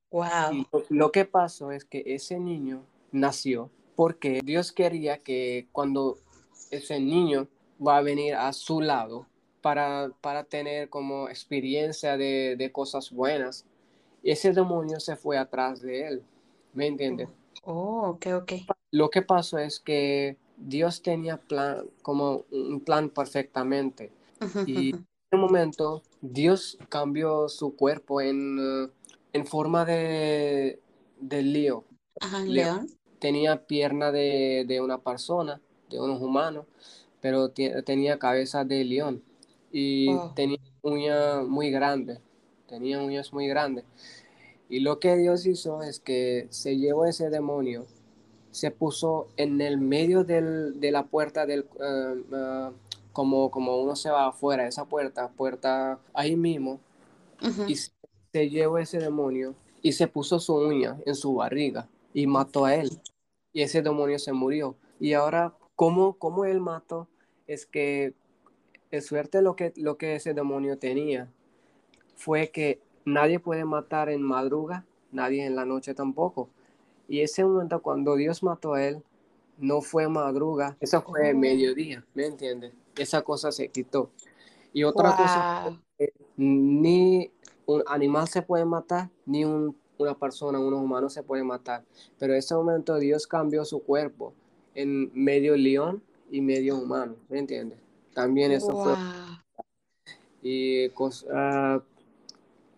Wow. 0.09 0.65
lo, 0.89 1.11
que 1.11 1.25
pasó 1.25 1.71
es 1.71 1.83
que 1.83 2.01
ese 2.05 2.39
niño 2.39 2.81
nació 3.11 3.69
porque 3.97 4.39
Dios 4.41 4.71
quería 4.71 5.17
que 5.17 5.67
cuando 5.73 6.17
ese 6.71 6.99
niño 6.99 7.47
va 7.85 7.97
a 7.97 8.01
venir 8.01 8.35
a 8.35 8.53
su 8.53 8.79
lado 8.79 9.27
para, 9.61 10.11
para 10.21 10.45
tener 10.45 10.89
como 10.89 11.27
experiencia 11.27 12.15
de, 12.15 12.55
de 12.57 12.71
cosas 12.71 13.11
buenas, 13.11 13.65
ese 14.23 14.53
demonio 14.53 14.99
se 14.99 15.15
fue 15.15 15.37
atrás 15.37 15.81
de 15.81 16.07
él. 16.07 16.23
¿Me 16.73 16.87
entiendes? 16.87 17.27
Oh, 17.63 18.09
ok, 18.09 18.27
ok. 18.35 18.51
Lo 18.91 19.09
que 19.09 19.21
pasó 19.21 19.57
es 19.57 19.79
que 19.79 20.37
Dios 20.57 21.01
tenía 21.01 21.37
plan, 21.37 21.85
como 22.01 22.45
un 22.51 22.81
plan 22.81 23.09
perfectamente. 23.09 24.11
Y 24.65 24.89
en 24.89 25.07
ese 25.31 25.37
momento 25.39 26.03
Dios 26.21 26.77
cambió 26.89 27.47
su 27.47 27.75
cuerpo 27.75 28.21
en, 28.21 28.59
uh, 28.59 28.89
en 29.33 29.45
forma 29.45 29.85
de, 29.85 30.79
de 31.19 31.41
lío. 31.43 31.83
león. 32.45 32.87
Tenía 33.19 33.65
pierna 33.65 34.11
de, 34.11 34.65
de, 34.67 34.81
una 34.81 34.99
persona, 34.99 35.59
de 35.89 35.99
unos 35.99 36.21
humanos, 36.21 36.65
pero 37.21 37.49
tenía 37.49 38.19
cabeza 38.19 38.63
de 38.63 38.83
león. 38.83 39.23
Y 39.71 40.07
tenía 40.35 40.59
uñas 40.81 41.45
muy 41.45 41.71
grandes. 41.71 42.19
Tenía 42.67 42.99
uñas 42.99 43.33
muy 43.33 43.47
grandes. 43.47 43.85
Y 44.69 44.81
lo 44.81 44.99
que 44.99 45.15
Dios 45.15 45.45
hizo 45.45 45.81
es 45.81 45.99
que 45.99 46.47
se 46.49 46.77
llevó 46.77 47.05
ese 47.05 47.29
demonio 47.29 47.87
se 48.57 48.71
puso 48.71 49.27
en 49.37 49.61
el 49.61 49.77
medio 49.77 50.23
del, 50.23 50.79
de 50.79 50.91
la 50.91 51.05
puerta 51.05 51.45
del... 51.45 51.59
Eh, 51.79 52.23
eh, 52.33 52.69
como, 53.13 53.49
como 53.49 53.81
uno 53.81 53.95
se 53.95 54.11
va 54.11 54.27
afuera, 54.27 54.67
esa 54.67 54.85
puerta, 54.85 55.29
puerta 55.29 55.99
ahí 56.13 56.35
mismo, 56.35 56.79
y 57.67 57.75
se, 57.75 58.49
llevó 58.49 58.77
ese 58.77 58.99
demonio 58.99 59.55
y 59.81 59.93
se 59.93 60.07
puso 60.07 60.39
su 60.39 60.53
uña 60.53 60.99
en 61.03 61.15
su 61.15 61.33
barriga 61.33 61.89
y 62.13 62.27
mató 62.27 62.65
a 62.65 62.75
él. 62.75 63.01
Y 63.53 63.63
ese 63.63 63.81
demonio 63.81 64.19
se 64.19 64.33
murió. 64.33 64.75
Y 64.99 65.13
ahora, 65.13 65.55
¿cómo, 65.75 66.19
cómo 66.19 66.45
él 66.45 66.59
mató? 66.59 67.07
Es 67.47 67.65
que 67.65 68.13
es 68.91 69.07
suerte 69.07 69.41
lo 69.41 69.55
que, 69.55 69.73
lo 69.77 69.97
que 69.97 70.15
ese 70.15 70.35
demonio 70.35 70.77
tenía 70.77 71.27
fue 72.15 72.49
que 72.49 72.81
nadie 73.03 73.39
puede 73.39 73.65
matar 73.65 74.09
en 74.09 74.21
madruga, 74.21 74.85
nadie 75.11 75.43
en 75.43 75.55
la 75.55 75.65
noche 75.65 75.95
tampoco. 75.95 76.51
Y 77.07 77.21
ese 77.21 77.43
momento 77.45 77.81
cuando 77.81 78.15
Dios 78.15 78.43
mató 78.43 78.73
a 78.73 78.83
él, 78.85 79.01
no 79.57 79.81
fue 79.81 80.07
madruga, 80.07 80.77
eso 80.79 81.01
fue 81.01 81.33
mediodía, 81.33 82.05
¿me 82.13 82.25
entiendes? 82.25 82.73
Esa 82.97 83.21
cosa 83.23 83.51
se 83.51 83.69
quitó. 83.69 84.11
Y 84.73 84.83
otra 84.83 85.09
cosa, 85.15 85.73
ni 86.35 87.31
un 87.65 87.83
animal 87.87 88.27
se 88.27 88.41
puede 88.41 88.65
matar, 88.65 89.09
ni 89.25 89.45
un- 89.45 89.75
una 89.97 90.13
persona, 90.15 90.59
un 90.59 90.73
humano 90.73 91.09
se 91.09 91.23
puede 91.23 91.43
matar. 91.43 91.83
Pero 92.19 92.33
en 92.33 92.39
ese 92.39 92.53
momento 92.53 92.97
Dios 92.99 93.25
cambió 93.25 93.65
su 93.65 93.81
cuerpo 93.81 94.33
en 94.75 95.11
medio 95.13 95.55
león 95.57 96.03
y 96.29 96.41
medio 96.41 96.77
humano, 96.77 97.15
¿me 97.29 97.39
entiendes? 97.39 97.79
También 98.13 98.51
eso 98.51 98.75
fue 98.77 98.93
y, 100.41 100.89
cos- 100.89 101.25
ah, 101.33 101.81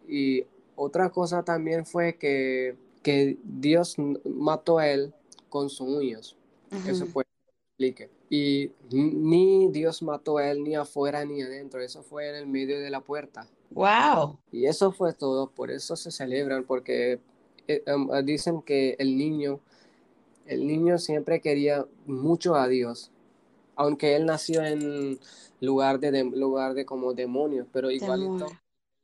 y 0.08 0.46
otra 0.76 1.10
cosa 1.10 1.44
también 1.44 1.86
fue 1.86 2.16
que, 2.18 2.76
que 3.02 3.38
Dios 3.44 3.96
mató 4.26 4.80
a 4.80 4.88
él 4.88 5.14
con 5.50 5.70
sus 5.70 5.88
uñas. 5.88 6.36
Eso 6.86 7.06
fue 7.08 7.24
explique. 7.80 8.10
Y 8.30 8.72
ni 8.92 9.70
Dios 9.72 10.04
mató 10.04 10.38
a 10.38 10.52
él 10.52 10.64
ni 10.64 10.76
afuera 10.76 11.24
ni 11.26 11.42
adentro. 11.42 11.82
Eso 11.82 12.04
fue 12.04 12.30
en 12.30 12.36
el 12.36 12.48
medio 12.48 12.80
de 12.80 12.90
la 12.90 13.02
puerta. 13.02 13.48
Wow. 13.72 14.38
Y 14.52 14.66
eso 14.66 14.92
fue 14.92 15.14
todo. 15.14 15.50
Por 15.50 15.72
eso 15.72 15.96
se 15.96 16.12
celebran, 16.12 16.64
porque 16.66 17.20
eh, 17.68 17.84
um, 17.94 18.10
uh, 18.10 18.22
dicen 18.22 18.62
que 18.62 18.96
el 19.00 19.18
niño, 19.18 19.60
el 20.46 20.68
niño 20.68 20.98
siempre 21.00 21.40
quería 21.40 21.86
mucho 22.06 22.56
a 22.56 22.68
Dios. 22.68 23.12
Aunque 23.76 24.16
él 24.16 24.26
nació 24.26 24.64
en 24.64 25.20
lugar 25.62 26.00
de, 26.00 26.12
de- 26.12 26.24
lugar 26.24 26.74
de 26.74 26.86
como 26.86 27.14
demonios, 27.14 27.68
pero 27.72 27.90
igualito 27.92 28.46
Temor. 28.46 28.52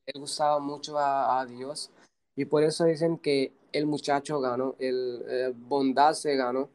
él 0.06 0.20
gustaba 0.20 0.60
mucho 0.60 1.00
a, 1.00 1.40
a 1.40 1.46
Dios 1.46 1.92
y 2.36 2.46
por 2.46 2.64
eso 2.64 2.86
dicen 2.86 3.18
que 3.18 3.54
el 3.78 3.86
muchacho 3.88 4.40
ganó, 4.40 4.76
el 4.80 5.24
eh, 5.28 5.54
bondad 5.56 6.14
se 6.14 6.36
ganó 6.36 6.70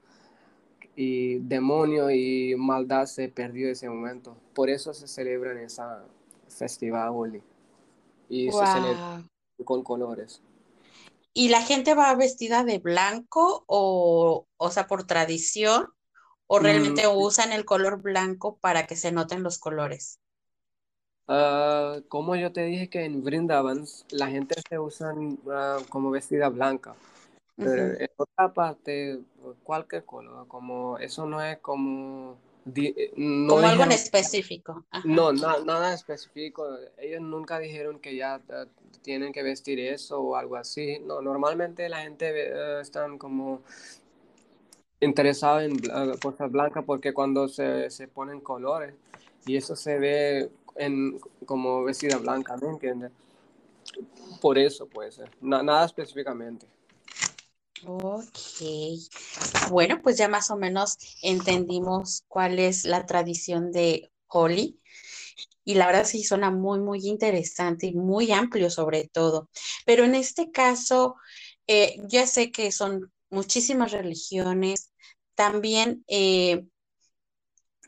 y 0.96 1.38
demonio 1.40 2.10
y 2.10 2.54
maldad 2.56 3.06
se 3.06 3.28
perdió 3.28 3.70
ese 3.70 3.88
momento. 3.88 4.36
Por 4.54 4.70
eso 4.70 4.92
se 4.94 5.08
celebra 5.08 5.52
en 5.52 5.58
esa 5.58 6.04
festival 6.48 7.10
Holi 7.12 7.42
y 8.28 8.52
se 8.52 8.66
celebra 8.66 9.02
con 9.64 9.82
colores. 9.82 10.42
¿Y 11.32 11.48
la 11.48 11.62
gente 11.62 11.94
va 11.94 12.14
vestida 12.14 12.64
de 12.64 12.78
blanco 12.78 13.64
o, 13.66 14.46
o 14.56 14.70
sea, 14.70 14.86
por 14.86 15.06
tradición? 15.06 15.88
¿O 16.46 16.58
Mm, 16.58 16.62
realmente 16.64 17.06
usan 17.08 17.52
el 17.52 17.64
color 17.64 18.02
blanco 18.02 18.58
para 18.58 18.86
que 18.86 18.96
se 18.96 19.12
noten 19.12 19.42
los 19.42 19.58
colores? 19.58 20.20
Ah, 21.28 21.98
como 22.08 22.36
yo 22.36 22.52
te 22.52 22.64
dije 22.64 22.88
que 22.88 23.04
en 23.04 23.22
Vrindavan 23.24 23.84
la 24.10 24.28
gente 24.28 24.54
se 24.68 24.78
usa 24.78 25.14
ah, 25.50 25.78
como 25.88 26.10
vestida 26.10 26.48
blanca. 26.48 26.94
Pero 27.56 27.82
en 28.00 28.08
otra 28.16 28.54
parte, 28.54 29.20
cualquier 29.64 30.04
color, 30.06 30.48
como 30.48 30.96
eso 30.98 31.26
no 31.26 31.42
es 31.42 31.58
como, 31.58 32.38
di- 32.64 32.94
no 33.16 33.56
Como 33.56 33.66
algo 33.66 33.84
en 33.84 33.92
específico. 33.92 34.82
Ajá. 34.90 35.06
no, 35.06 35.30
na- 35.32 35.58
nada 35.62 35.92
específico, 35.92 36.66
ellos 36.96 37.20
nunca 37.20 37.58
dijeron 37.58 37.98
que 37.98 38.16
ya 38.16 38.40
eh, 38.48 38.64
tienen 39.02 39.34
que 39.34 39.42
vestir 39.42 39.78
eso 39.78 40.22
o 40.22 40.36
algo 40.36 40.56
así, 40.56 41.00
no, 41.00 41.20
normalmente 41.20 41.86
la 41.90 42.00
gente 42.00 42.30
eh, 42.34 42.80
están 42.80 43.18
como 43.18 43.60
interesada 45.00 45.64
en 45.64 45.78
cosas 46.20 46.50
blancas 46.50 46.84
porque 46.86 47.12
cuando 47.12 47.48
se, 47.48 47.90
se 47.90 48.08
ponen 48.08 48.40
colores 48.40 48.94
y 49.46 49.56
eso 49.56 49.74
se 49.76 49.98
ve 49.98 50.50
en, 50.80 51.18
como 51.44 51.84
vestida 51.84 52.16
blanca, 52.16 52.56
¿me 52.56 52.68
entiendes? 52.68 53.12
Por 54.40 54.58
eso 54.58 54.86
puede 54.86 55.12
ser, 55.12 55.30
Na- 55.40 55.62
nada 55.62 55.84
específicamente. 55.84 56.66
Ok. 57.84 58.26
Bueno, 59.70 60.00
pues 60.02 60.16
ya 60.18 60.28
más 60.28 60.50
o 60.50 60.56
menos 60.56 60.96
entendimos 61.22 62.24
cuál 62.28 62.58
es 62.58 62.84
la 62.84 63.06
tradición 63.06 63.72
de 63.72 64.10
Holi. 64.28 64.78
Y 65.64 65.74
la 65.74 65.86
verdad 65.86 66.04
sí 66.06 66.24
suena 66.24 66.50
muy, 66.50 66.80
muy 66.80 67.06
interesante 67.06 67.86
y 67.86 67.94
muy 67.94 68.32
amplio 68.32 68.70
sobre 68.70 69.08
todo. 69.08 69.50
Pero 69.86 70.04
en 70.04 70.14
este 70.14 70.50
caso, 70.50 71.16
eh, 71.66 71.96
ya 72.08 72.26
sé 72.26 72.50
que 72.50 72.72
son 72.72 73.12
muchísimas 73.30 73.92
religiones. 73.92 74.92
También 75.34 76.04
eh, 76.08 76.64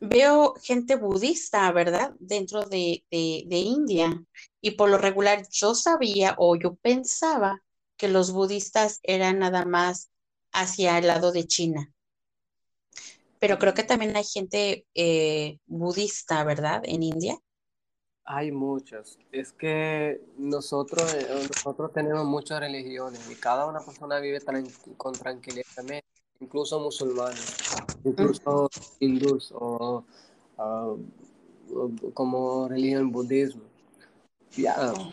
veo 0.02 0.54
gente 0.60 0.96
budista, 0.96 1.70
¿verdad? 1.70 2.12
Dentro 2.18 2.64
de, 2.64 3.04
de, 3.10 3.58
India. 3.58 4.22
Y 4.60 4.72
por 4.72 4.90
lo 4.90 4.98
regular 4.98 5.46
yo 5.48 5.74
sabía 5.74 6.34
o 6.38 6.56
yo 6.56 6.74
pensaba 6.74 7.62
que 7.96 8.08
los 8.08 8.32
budistas 8.32 8.98
eran 9.04 9.38
nada 9.38 9.64
más 9.64 10.10
hacia 10.52 10.98
el 10.98 11.06
lado 11.06 11.30
de 11.30 11.46
China. 11.46 11.92
Pero 13.38 13.58
creo 13.58 13.74
que 13.74 13.84
también 13.84 14.16
hay 14.16 14.24
gente 14.24 14.86
eh, 14.94 15.58
budista, 15.66 16.42
¿verdad? 16.42 16.82
En 16.84 17.04
India. 17.04 17.38
Hay 18.24 18.50
muchas. 18.50 19.18
Es 19.30 19.52
que 19.52 20.20
nosotros, 20.36 21.14
eh, 21.14 21.48
nosotros 21.48 21.92
tenemos 21.92 22.24
muchas 22.24 22.58
religiones 22.58 23.28
y 23.30 23.36
cada 23.36 23.66
una 23.66 23.80
persona 23.80 24.18
vive 24.18 24.40
con 24.96 25.12
tranquilidad, 25.12 25.64
incluso 26.42 26.80
musulmanes, 26.80 27.56
incluso 28.04 28.68
hindús 29.00 29.52
o 29.54 30.04
o 31.74 31.90
como 32.14 32.68
religión 32.68 33.10
budismo. 33.10 33.62
Ya, 34.56 34.92
Oh, 34.92 35.12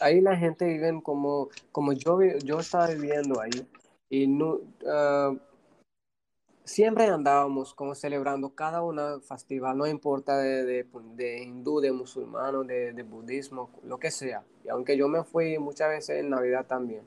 ahí 0.00 0.20
la 0.20 0.36
gente 0.36 0.64
vive 0.66 1.02
como, 1.02 1.48
como 1.72 1.92
yo, 1.92 2.20
yo 2.44 2.60
estaba 2.60 2.88
viviendo 2.88 3.40
ahí 3.40 3.66
y 4.08 4.26
no, 4.26 4.60
ah, 4.86 5.34
siempre 6.64 7.06
andábamos 7.06 7.74
como 7.74 7.94
celebrando 7.94 8.50
cada 8.50 8.82
una 8.82 9.20
festival, 9.20 9.76
no 9.76 9.86
importa 9.86 10.38
de, 10.38 10.64
de, 10.64 10.86
de 11.16 11.42
hindú, 11.42 11.80
de 11.80 11.92
musulmano, 11.92 12.62
de, 12.62 12.92
de 12.92 13.02
budismo, 13.02 13.70
lo 13.82 13.98
que 13.98 14.10
sea. 14.10 14.44
Y 14.64 14.68
aunque 14.68 14.96
yo 14.96 15.08
me 15.08 15.24
fui 15.24 15.58
muchas 15.58 15.88
veces 15.88 16.20
en 16.20 16.30
Navidad 16.30 16.66
también, 16.66 17.02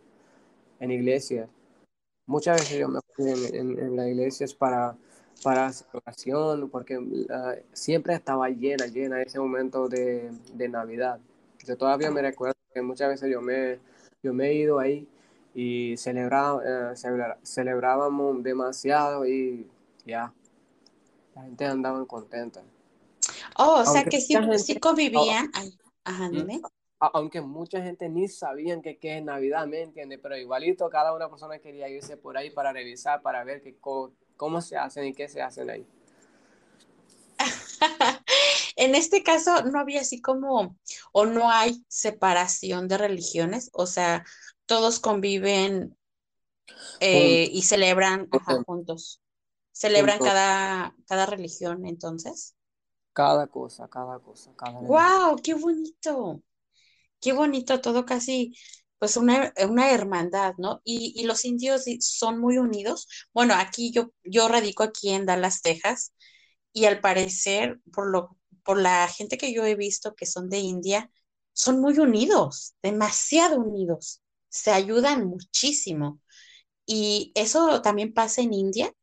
en 0.79 0.91
iglesias, 0.91 1.49
muchas 2.31 2.59
veces 2.61 2.79
yo 2.79 2.87
me 2.87 2.99
fui 3.13 3.29
en, 3.29 3.55
en, 3.55 3.79
en 3.79 3.95
las 3.95 4.07
iglesias 4.07 4.53
para, 4.53 4.95
para 5.43 5.71
celebración, 5.71 6.69
porque 6.69 6.99
ah, 7.29 7.55
siempre 7.73 8.13
estaba 8.15 8.49
llena, 8.49 8.87
llena 8.87 9.21
ese 9.21 9.39
momento 9.39 9.87
de, 9.87 10.31
de 10.53 10.69
Navidad. 10.69 11.19
Yo 11.67 11.77
todavía 11.77 12.09
me 12.09 12.21
recuerdo 12.21 12.55
que 12.73 12.81
muchas 12.81 13.09
veces 13.09 13.29
yo 13.29 13.41
me, 13.41 13.79
yo 14.23 14.33
me 14.33 14.47
he 14.49 14.53
ido 14.55 14.79
ahí 14.79 15.07
y 15.53 15.95
celebra, 15.97 16.55
eh, 16.65 16.95
celebra- 16.95 17.37
celebrábamos 17.43 18.41
demasiado 18.41 19.25
y 19.27 19.67
ya, 20.05 20.33
la 21.35 21.43
gente 21.43 21.65
andaba 21.65 22.05
contenta. 22.05 22.61
Oh, 23.57 23.81
o 23.81 23.85
sea 23.85 24.03
que 24.05 24.19
sí, 24.21 24.37
mucha 24.37 24.57
sí 24.57 24.73
gente, 24.73 24.79
convivían. 24.79 25.51
Ay, 25.53 25.77
ajá, 26.05 26.29
¿Mm? 26.29 26.37
dime. 26.37 26.61
Aunque 27.13 27.41
mucha 27.41 27.81
gente 27.81 28.09
ni 28.09 28.27
sabían 28.27 28.81
que, 28.81 28.97
que 28.99 29.17
es 29.17 29.23
Navidad, 29.23 29.67
¿me 29.67 29.81
entiendes? 29.81 30.19
Pero 30.21 30.37
igualito 30.37 30.89
cada 30.89 31.13
una 31.15 31.29
persona 31.29 31.59
quería 31.59 31.89
irse 31.89 32.17
por 32.17 32.37
ahí 32.37 32.49
para 32.51 32.73
revisar, 32.73 33.21
para 33.21 33.43
ver 33.43 33.61
que, 33.61 33.77
co- 33.79 34.13
cómo 34.37 34.61
se 34.61 34.77
hacen 34.77 35.05
y 35.05 35.13
qué 35.13 35.27
se 35.27 35.41
hacen 35.41 35.69
ahí. 35.69 35.85
En 38.75 38.95
este 38.95 39.23
caso 39.23 39.63
no 39.63 39.79
había 39.79 40.01
así 40.01 40.21
como, 40.21 40.77
o 41.13 41.25
no 41.25 41.49
hay 41.51 41.83
separación 41.87 42.87
de 42.87 42.97
religiones, 42.97 43.69
o 43.73 43.85
sea, 43.85 44.25
todos 44.65 44.99
conviven 44.99 45.97
eh, 46.99 47.49
y 47.51 47.63
celebran, 47.63 48.29
ajá, 48.31 48.63
juntos. 48.65 49.21
Celebran 49.73 50.19
juntos, 50.19 50.21
cada, 50.21 50.95
cada 51.07 51.25
religión, 51.25 51.85
entonces. 51.85 52.55
cada 53.13 53.47
cosa, 53.47 53.87
cada 53.87 54.19
cosa, 54.19 54.53
cada. 54.55 54.81
¡Wow! 54.81 55.37
¡Qué 55.41 55.53
bonito! 55.53 56.43
Qué 57.21 57.33
bonito, 57.33 57.81
todo 57.81 58.05
casi, 58.05 58.53
pues 58.99 59.17
una, 59.17 59.53
una 59.69 59.91
hermandad, 59.91 60.55
¿no? 60.57 60.81
Y, 60.83 61.13
y 61.15 61.25
los 61.25 61.45
indios 61.45 61.85
son 62.01 62.39
muy 62.39 62.57
unidos. 62.57 63.07
Bueno, 63.33 63.53
aquí 63.55 63.91
yo, 63.91 64.13
yo 64.23 64.47
radico 64.47 64.83
aquí 64.83 65.11
en 65.11 65.25
Dallas, 65.25 65.61
Texas, 65.61 66.13
y 66.73 66.85
al 66.85 67.01
parecer, 67.01 67.79
por 67.93 68.09
lo, 68.11 68.37
por 68.63 68.79
la 68.79 69.07
gente 69.07 69.37
que 69.37 69.53
yo 69.53 69.65
he 69.65 69.75
visto 69.75 70.15
que 70.15 70.25
son 70.25 70.49
de 70.49 70.59
India, 70.59 71.11
son 71.53 71.79
muy 71.81 71.99
unidos, 71.99 72.75
demasiado 72.81 73.59
unidos. 73.59 74.21
Se 74.49 74.71
ayudan 74.71 75.25
muchísimo. 75.27 76.19
Y 76.85 77.31
eso 77.35 77.81
también 77.81 78.13
pasa 78.13 78.41
en 78.41 78.53
India. 78.53 78.93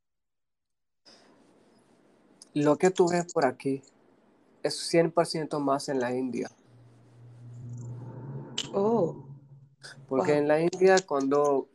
Lo 2.54 2.76
que 2.76 2.90
tú 2.90 3.09
ves 3.09 3.33
por 3.33 3.46
aquí 3.46 3.83
es 4.62 4.76
100% 4.76 5.61
más 5.61 5.88
en 5.88 6.00
la 6.00 6.14
India, 6.14 6.50
Oh, 8.72 9.24
porque 10.09 10.33
wow. 10.33 10.40
en 10.40 10.48
la 10.48 10.61
India 10.61 10.96
cuando 11.07 11.68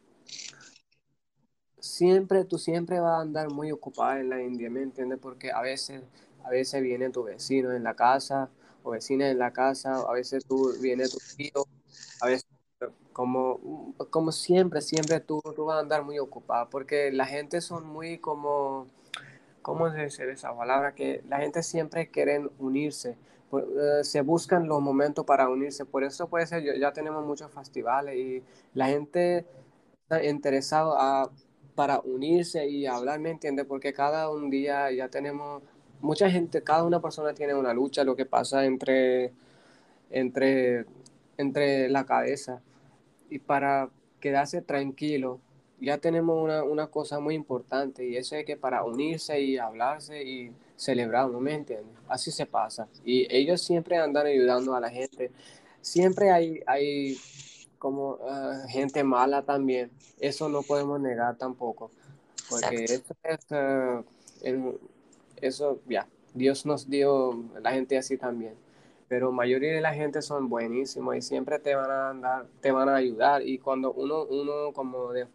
siempre, 1.79 2.45
tú 2.45 2.58
siempre 2.58 2.99
vas 2.99 3.19
a 3.19 3.21
andar 3.21 3.51
muy 3.51 3.71
ocupada 3.71 4.19
en 4.19 4.29
la 4.29 4.41
India, 4.41 4.69
¿me 4.69 4.82
entiendes? 4.82 5.19
Porque 5.19 5.51
a 5.51 5.62
veces, 5.62 6.01
a 6.43 6.49
veces 6.49 6.82
viene 6.82 7.10
tu 7.10 7.23
vecino 7.23 7.73
en 7.73 7.84
la 7.84 7.95
casa, 7.95 8.49
o 8.84 8.91
vecina 8.91 9.29
en 9.29 9.39
la 9.39 9.51
casa, 9.51 9.95
a 9.95 10.13
veces 10.13 10.45
tú 10.45 10.73
viene 10.82 11.08
tu 11.08 11.17
tío, 11.36 11.65
a 12.21 12.27
veces 12.27 12.45
como, 13.13 13.93
como 14.10 14.32
siempre, 14.32 14.82
siempre 14.82 15.19
tú, 15.19 15.41
tú 15.56 15.65
vas 15.65 15.77
a 15.77 15.79
andar 15.82 16.03
muy 16.03 16.19
ocupado, 16.19 16.69
porque 16.69 17.12
la 17.12 17.25
gente 17.25 17.62
son 17.62 17.86
muy 17.86 18.17
como, 18.17 18.88
¿cómo 19.62 19.89
se 19.91 20.06
dice 20.06 20.29
esa 20.32 20.56
palabra? 20.56 20.95
Que 20.95 21.23
la 21.29 21.38
gente 21.38 21.63
siempre 21.63 22.10
quiere 22.10 22.49
unirse, 22.60 23.15
se 24.04 24.22
buscan 24.22 24.68
los 24.68 24.82
momentos 24.82 25.26
para 25.26 25.50
unirse, 25.50 25.86
por 25.86 26.04
eso 26.04 26.28
puede 26.28 26.46
ser, 26.48 26.63
ya 26.80 26.92
tenemos 26.94 27.26
muchos 27.26 27.52
festivales 27.52 28.16
y 28.16 28.44
la 28.74 28.88
gente 28.88 29.46
está 30.04 30.24
interesado 30.24 30.96
a, 31.00 31.30
para 31.76 32.00
unirse 32.00 32.68
y 32.68 32.86
hablar, 32.86 33.20
¿me 33.20 33.32
entiendes? 33.32 33.66
Porque 33.66 33.94
cada 33.94 34.30
un 34.30 34.50
día 34.50 34.92
ya 34.92 35.10
tenemos, 35.10 35.63
mucha 36.02 36.30
gente, 36.30 36.62
cada 36.62 36.84
una 36.84 37.02
persona 37.02 37.34
tiene 37.34 37.56
una 37.56 37.74
lucha, 37.74 38.04
lo 38.04 38.16
que 38.16 38.26
pasa 38.26 38.66
entre, 38.66 39.34
entre, 40.10 40.86
entre 41.38 41.89
la 41.89 42.06
cabeza 42.06 42.62
y 43.30 43.39
para 43.39 43.89
quedarse 44.20 44.62
tranquilo, 44.62 45.39
ya 45.80 45.98
tenemos 45.98 46.42
una, 46.42 46.63
una, 46.63 46.88
cosa 46.88 47.20
muy 47.20 47.36
importante 47.36 48.08
y 48.08 48.16
eso 48.16 48.36
es 48.36 48.46
que 48.46 48.56
para 48.56 48.84
unirse 48.86 49.42
y 49.42 49.58
hablarse 49.58 50.24
y 50.24 50.52
celebrar, 50.84 51.30
¿no 51.30 51.39
me 51.39 51.54
entiendes? 51.54 51.96
Así 52.08 52.32
se 52.32 52.46
pasa. 52.46 52.88
Y 53.04 53.28
ellos 53.36 53.62
siempre 53.62 53.98
andan 53.98 54.28
ayudando 54.28 54.76
a 54.76 54.80
la 54.80 54.89
gente. 54.89 55.32
Siempre 55.82 56.32
hay, 56.32 56.62
hay 56.65 57.17
como 57.80 58.12
uh, 58.12 58.67
gente 58.67 59.04
mala 59.04 59.43
también. 59.43 59.91
Eso 60.19 60.50
no 60.50 60.62
podemos 60.62 61.00
negar 61.00 61.38
tampoco. 61.38 61.91
Porque 62.50 62.84
eso, 62.84 63.15
es, 63.24 63.52
uh, 63.52 64.80
eso, 65.41 65.80
ya, 65.88 66.08
Dios 66.34 66.65
nos 66.65 66.89
dio 66.89 67.43
la 67.62 67.72
gente 67.72 67.98
así 67.98 68.17
también 68.17 68.56
pero 69.13 69.32
mayoría 69.32 69.74
de 69.74 69.82
la 69.82 69.93
gente 69.93 70.24
son 70.24 70.50
buenísimos 70.50 71.15
y 71.15 71.22
siempre 71.22 71.60
te 71.60 71.76
van 71.76 71.91
a 71.91 72.10
andar, 72.10 72.48
te 72.62 72.72
van 72.72 72.89
a 72.89 72.96
ayudar 72.96 73.43
y 73.43 73.60
cuando 73.60 73.93
uno, 73.93 74.24
uno 74.24 74.74
como 74.74 75.12
de, 75.12 75.28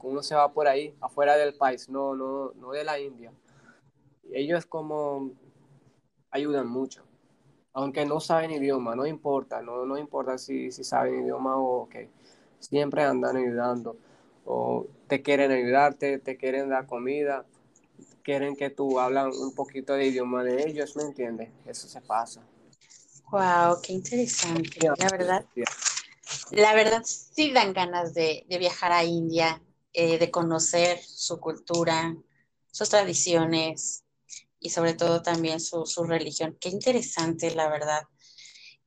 uno 0.00 0.22
se 0.22 0.34
va 0.34 0.50
por 0.50 0.66
ahí 0.66 0.94
afuera 0.98 1.36
del 1.36 1.52
país, 1.52 1.90
no, 1.90 2.16
no, 2.16 2.52
no 2.52 2.72
de 2.72 2.84
la 2.84 2.98
India, 2.98 3.30
ellos 4.32 4.66
como 4.66 5.32
ayudan 6.30 6.68
mucho, 6.68 7.02
aunque 7.72 8.04
no 8.06 8.20
saben 8.20 8.50
idioma, 8.50 8.94
no 8.94 9.06
importa, 9.06 9.62
no, 9.62 9.84
no 9.86 9.98
importa 9.98 10.38
si, 10.38 10.70
si 10.72 10.84
saben 10.84 11.22
idioma 11.22 11.56
o 11.56 11.88
qué, 11.88 12.08
siempre 12.58 13.02
andan 13.02 13.36
ayudando 13.36 13.96
o 14.44 14.86
te 15.06 15.22
quieren 15.22 15.50
ayudarte, 15.50 16.18
te 16.18 16.36
quieren 16.36 16.68
dar 16.68 16.86
comida, 16.86 17.44
quieren 18.22 18.56
que 18.56 18.70
tú 18.70 18.98
hablan 18.98 19.30
un 19.32 19.54
poquito 19.54 19.94
de 19.94 20.06
idioma 20.06 20.42
de 20.42 20.66
ellos, 20.66 20.96
¿me 20.96 21.02
entiendes? 21.02 21.50
Eso 21.66 21.88
se 21.88 22.00
pasa. 22.00 22.42
Wow, 23.30 23.80
qué 23.82 23.92
interesante. 23.92 24.78
La 24.98 25.10
verdad, 25.10 25.46
la 26.50 26.74
verdad 26.74 27.02
sí 27.04 27.52
dan 27.52 27.72
ganas 27.72 28.14
de, 28.14 28.44
viajar 28.48 28.92
a 28.92 29.04
India, 29.04 29.62
eh, 29.92 30.18
de 30.18 30.30
conocer 30.30 30.98
su 30.98 31.40
cultura, 31.40 32.14
sus 32.70 32.90
tradiciones 32.90 34.01
y 34.62 34.70
sobre 34.70 34.94
todo 34.94 35.22
también 35.22 35.60
su, 35.60 35.84
religión. 36.04 36.56
Qué 36.60 36.68
interesante, 36.68 37.54
la 37.54 37.68
verdad. 37.68 38.02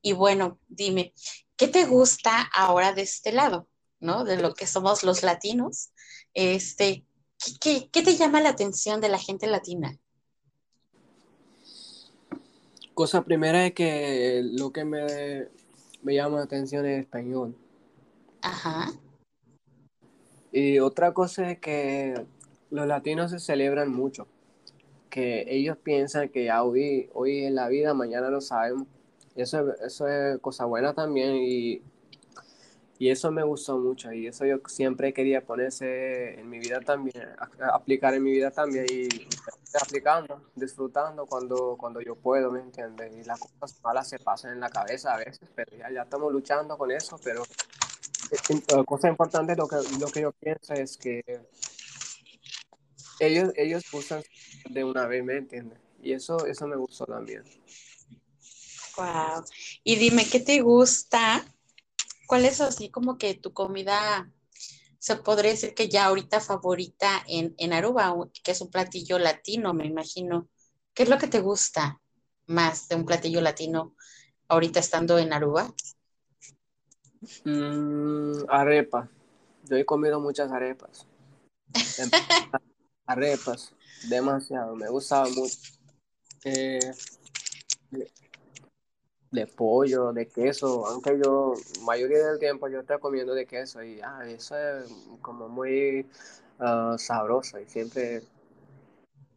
Y 0.01 0.13
bueno, 0.13 0.59
dime, 0.67 1.13
¿qué 1.57 1.67
te 1.67 1.85
gusta 1.85 2.49
ahora 2.55 2.93
de 2.93 3.01
este 3.01 3.31
lado, 3.31 3.67
no? 3.99 4.23
De 4.23 4.38
lo 4.38 4.53
que 4.53 4.67
somos 4.67 5.03
los 5.03 5.21
latinos. 5.21 5.91
Este, 6.33 7.05
qué 7.59 7.89
te 7.91 8.15
llama 8.15 8.41
la 8.41 8.49
atención 8.49 9.01
de 9.01 9.09
la 9.09 9.19
gente 9.19 9.47
latina? 9.47 9.99
Cosa 12.93 13.23
primera 13.23 13.65
es 13.65 13.73
que 13.73 14.41
lo 14.41 14.71
que 14.71 14.85
me, 14.85 15.49
me 16.01 16.15
llama 16.15 16.38
la 16.38 16.43
atención 16.43 16.85
es 16.85 17.01
español. 17.01 17.57
Ajá. 18.41 18.93
Y 20.53 20.79
otra 20.79 21.13
cosa 21.13 21.51
es 21.51 21.59
que 21.59 22.25
los 22.69 22.88
latinos 22.88 23.31
se 23.31 23.39
celebran 23.39 23.91
mucho. 23.91 24.27
Que 25.15 25.45
ellos 25.47 25.78
piensan 25.78 26.28
que 26.28 26.43
ya 26.43 26.62
hoy, 26.62 27.10
hoy 27.13 27.45
en 27.45 27.56
la 27.56 27.69
vida, 27.69 27.93
mañana 27.93 28.30
lo 28.30 28.41
sabemos. 28.41 28.86
Eso, 29.36 29.73
eso 29.75 30.08
es 30.08 30.39
cosa 30.39 30.65
buena 30.65 30.93
también 30.93 31.36
y 31.36 31.82
y 32.97 33.10
eso 33.10 33.30
me 33.30 33.43
gustó 33.43 33.78
mucho 33.78 34.12
y 34.13 34.28
eso 34.28 34.45
yo 34.45 34.58
siempre 34.67 35.13
quería 35.13 35.41
ponerse 35.45 36.39
en 36.39 36.49
mi 36.49 36.60
vida 36.60 36.80
también, 36.80 37.28
aplicar 37.73 38.13
en 38.13 38.23
mi 38.23 38.32
vida 38.32 38.51
también 38.51 38.86
y 38.89 39.08
aplicando, 39.82 40.41
disfrutando 40.56 41.25
cuando, 41.25 41.75
cuando 41.78 41.99
yo 41.99 42.15
puedo, 42.15 42.51
¿me 42.51 42.62
entiendes? 42.62 43.13
Y 43.13 43.23
las 43.25 43.39
cosas 43.39 43.82
malas 43.84 44.08
se 44.08 44.19
pasan 44.19 44.54
en 44.54 44.62
la 44.62 44.69
cabeza 44.69 45.13
a 45.13 45.17
veces, 45.17 45.49
pero 45.54 45.75
ya, 45.75 45.91
ya 45.91 46.04
estamos 46.04 46.32
luchando 46.32 46.78
con 46.78 46.89
eso, 46.89 47.19
pero 47.21 47.43
la 48.73 48.84
cosa 48.86 49.10
importante, 49.10 49.58
lo 49.58 49.67
que, 49.67 49.75
lo 49.99 50.08
que 50.08 50.21
yo 50.21 50.32
pienso 50.32 50.73
es 50.73 50.95
que 50.95 51.21
ellos, 53.19 53.51
ellos 53.56 53.84
usan 53.93 54.23
de 54.69 54.84
una 54.84 55.08
vez, 55.08 55.23
¿me 55.23 55.38
entiendes? 55.38 55.80
Y 56.01 56.13
eso, 56.13 56.45
eso 56.45 56.67
me 56.67 56.75
gustó 56.75 57.06
también. 57.06 57.43
Wow. 58.97 59.43
Y 59.84 59.95
dime, 59.95 60.25
¿qué 60.30 60.39
te 60.39 60.62
gusta 60.62 61.45
¿Cuál 62.25 62.45
es 62.45 62.62
así 62.62 62.89
como 62.89 63.17
que 63.17 63.36
tu 63.36 63.54
comida, 63.54 64.32
se 64.97 65.15
podría 65.17 65.51
decir 65.51 65.75
que 65.75 65.89
ya 65.89 66.06
ahorita 66.06 66.41
favorita 66.41 67.23
en, 67.28 67.54
en 67.58 67.73
Aruba, 67.73 68.15
que 68.43 68.51
es 68.51 68.62
un 68.62 68.71
platillo 68.71 69.19
latino, 69.19 69.73
me 69.73 69.86
imagino? 69.86 70.49
¿Qué 70.93 71.04
es 71.04 71.10
lo 71.10 71.17
que 71.17 71.28
te 71.28 71.39
gusta 71.39 72.01
más 72.47 72.88
de 72.88 72.95
un 72.95 73.06
platillo 73.06 73.41
latino 73.41 73.93
ahorita 74.47 74.80
estando 74.80 75.19
en 75.19 75.34
Aruba? 75.34 75.71
Mm, 77.43 78.45
arepa. 78.49 79.10
Yo 79.63 79.78
he 79.78 79.86
comido 79.86 80.19
muchas 80.19 80.51
arepas. 80.51 81.08
arepas, 83.05 83.73
demasiado. 84.09 84.75
Me 84.75 84.89
gustaba 84.89 85.27
mucho. 85.29 85.57
Eh, 86.43 86.79
de 89.31 89.47
pollo, 89.47 90.13
de 90.13 90.27
queso, 90.27 90.87
aunque 90.87 91.19
yo, 91.23 91.53
mayoría 91.81 92.25
del 92.27 92.39
tiempo 92.39 92.67
yo 92.67 92.79
estoy 92.79 92.99
comiendo 92.99 93.33
de 93.33 93.45
queso 93.45 93.83
y 93.83 93.99
ah, 94.01 94.21
eso 94.25 94.57
es 94.57 94.89
como 95.21 95.49
muy 95.49 96.07
uh, 96.59 96.97
sabroso 96.97 97.59
y 97.59 97.65
siempre 97.65 98.23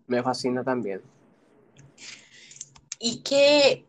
me 0.06 0.22
fascina 0.22 0.62
también. 0.62 1.02
¿Y 3.00 3.22
qué? 3.22 3.86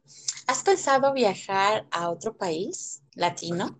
¿Has 0.47 0.63
pensado 0.63 1.13
viajar 1.13 1.87
a 1.91 2.09
otro 2.09 2.35
país 2.35 3.01
latino? 3.13 3.77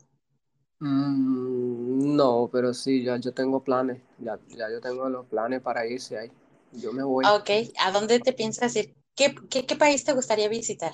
Mm, 0.79 1.68
no, 1.99 2.49
pero 2.51 2.73
sí, 2.73 3.03
ya 3.03 3.17
yo 3.17 3.33
tengo 3.33 3.61
planes, 3.61 4.01
ya, 4.19 4.39
ya 4.47 4.69
yo 4.69 4.79
tengo 4.79 5.09
los 5.09 5.25
planes 5.25 5.61
para 5.61 5.85
irse 5.85 6.17
ahí. 6.17 6.31
Yo 6.71 6.93
me 6.93 7.03
voy. 7.03 7.25
Ok, 7.25 7.49
¿a 7.79 7.91
dónde 7.91 8.19
te 8.19 8.31
piensas 8.31 8.75
ir? 8.75 8.93
¿Qué, 9.15 9.35
qué, 9.49 9.65
qué 9.65 9.75
país 9.75 10.03
te 10.05 10.13
gustaría 10.13 10.47
visitar? 10.47 10.93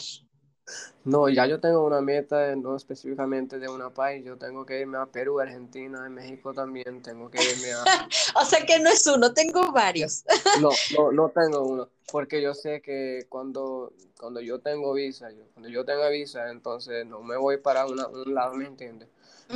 No, 1.03 1.29
ya 1.29 1.45
yo 1.45 1.59
tengo 1.59 1.85
una 1.85 2.01
meta, 2.01 2.55
no 2.55 2.75
específicamente 2.75 3.59
de 3.59 3.69
una 3.69 3.91
país, 3.91 4.25
yo 4.25 4.37
tengo 4.37 4.65
que 4.65 4.79
irme 4.79 4.97
a 4.97 5.05
Perú, 5.05 5.39
Argentina, 5.39 6.03
en 6.07 6.15
México 6.15 6.51
también, 6.51 7.03
tengo 7.03 7.29
que 7.29 7.37
irme 7.37 7.73
a... 7.73 7.83
o 8.41 8.45
sea 8.45 8.65
que 8.65 8.79
no 8.79 8.89
es 8.89 9.05
uno, 9.05 9.31
tengo 9.31 9.71
varios. 9.71 10.23
no, 10.59 10.69
no, 10.97 11.11
no 11.11 11.29
tengo 11.29 11.61
uno, 11.61 11.89
porque 12.11 12.41
yo 12.41 12.55
sé 12.55 12.81
que 12.81 13.27
cuando, 13.29 13.93
cuando 14.17 14.41
yo 14.41 14.59
tengo 14.59 14.93
visa, 14.93 15.29
yo, 15.29 15.43
cuando 15.53 15.69
yo 15.69 15.85
tenga 15.85 16.09
visa, 16.09 16.49
entonces 16.49 17.05
no 17.05 17.21
me 17.21 17.37
voy 17.37 17.57
para 17.57 17.85
un 17.85 18.33
lado, 18.33 18.55
¿me 18.55 18.65
entiendes? 18.65 19.07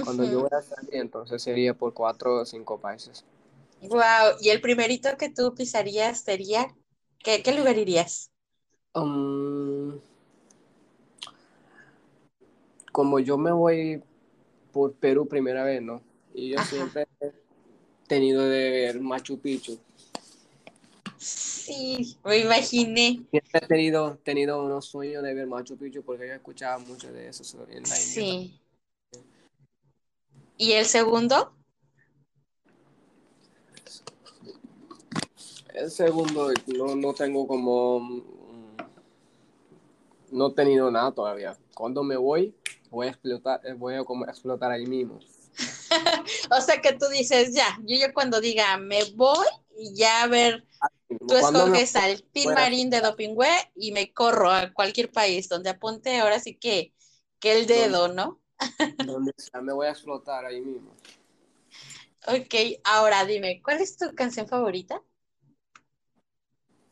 Cuando 0.03 0.23
yo 0.25 0.41
voy 0.41 0.49
a 0.51 0.61
salir, 0.61 0.95
entonces 0.95 1.41
sería 1.41 1.73
por 1.73 1.93
cuatro 1.93 2.41
o 2.41 2.45
cinco 2.45 2.79
países. 2.79 3.23
Wow, 3.81 4.35
y 4.41 4.49
el 4.49 4.61
primerito 4.61 5.09
que 5.17 5.29
tú 5.29 5.53
pisarías 5.55 6.21
sería, 6.21 6.75
¿qué, 7.19 7.41
qué 7.41 7.53
lugar 7.53 7.77
irías? 7.77 8.29
Um, 8.93 9.99
como 12.91 13.19
yo 13.19 13.37
me 13.37 13.51
voy 13.51 14.03
por 14.73 14.93
Perú 14.93 15.27
primera 15.27 15.63
vez, 15.63 15.81
¿no? 15.81 16.01
Y 16.33 16.49
yo 16.49 16.61
siempre 16.63 17.07
he 17.21 17.31
tenido 18.07 18.43
de 18.43 18.69
ver 18.69 18.99
Machu 18.99 19.39
Picchu. 19.39 19.79
Sí, 21.17 22.17
me 22.23 22.39
imaginé. 22.39 23.21
Siempre 23.29 23.61
he 23.61 23.67
tenido, 23.67 24.17
tenido 24.23 24.63
unos 24.63 24.85
sueños 24.85 25.23
de 25.23 25.33
ver 25.33 25.47
Machu 25.47 25.77
Picchu 25.77 26.01
porque 26.03 26.27
yo 26.27 26.33
escuchaba 26.33 26.79
mucho 26.79 27.11
de 27.11 27.29
eso 27.29 27.43
en 27.69 27.83
la 27.83 27.95
Sí. 27.95 28.59
¿Y 30.59 30.73
el 30.73 30.85
segundo? 30.85 31.53
El 35.73 35.89
segundo 35.89 36.51
no, 36.67 36.95
no 36.97 37.13
tengo 37.13 37.47
como... 37.47 38.77
No 40.31 40.47
he 40.47 40.53
tenido 40.53 40.91
nada 40.91 41.13
todavía. 41.13 41.57
Cuando 41.73 42.03
me 42.03 42.17
voy, 42.17 42.53
voy 42.89 43.07
a 43.07 43.11
explotar, 43.11 43.61
eh, 43.63 43.71
voy 43.71 43.95
a 43.95 44.03
como 44.03 44.25
explotar 44.25 44.69
ahí 44.69 44.85
mismo. 44.85 45.19
o 46.51 46.59
sea 46.59 46.81
que 46.81 46.91
tú 46.91 47.07
dices, 47.07 47.53
ya, 47.53 47.79
yo, 47.85 47.95
yo 47.95 48.13
cuando 48.13 48.41
diga 48.41 48.75
me 48.77 49.05
voy 49.15 49.45
ya 49.93 50.23
a 50.23 50.27
ver, 50.27 50.67
tú 51.25 51.37
escoges 51.37 51.95
al 51.95 52.21
Pin 52.33 52.53
Marín 52.53 52.89
de 52.89 52.99
Dopingüe 52.99 53.71
y 53.75 53.93
me 53.93 54.11
corro 54.11 54.51
a 54.51 54.73
cualquier 54.73 55.09
país 55.09 55.47
donde 55.47 55.69
apunte 55.69 56.19
ahora 56.19 56.41
sí 56.41 56.57
que, 56.57 56.93
que 57.39 57.57
el 57.57 57.65
dedo, 57.65 58.09
¿no? 58.09 58.38
Donde 59.05 59.33
sea, 59.37 59.61
me 59.61 59.73
voy 59.73 59.87
a 59.87 59.91
explotar 59.91 60.45
ahí 60.45 60.61
mismo. 60.61 60.91
Ok, 62.27 62.81
ahora 62.83 63.25
dime, 63.25 63.61
¿cuál 63.63 63.81
es 63.81 63.97
tu 63.97 64.13
canción 64.13 64.47
favorita? 64.47 65.01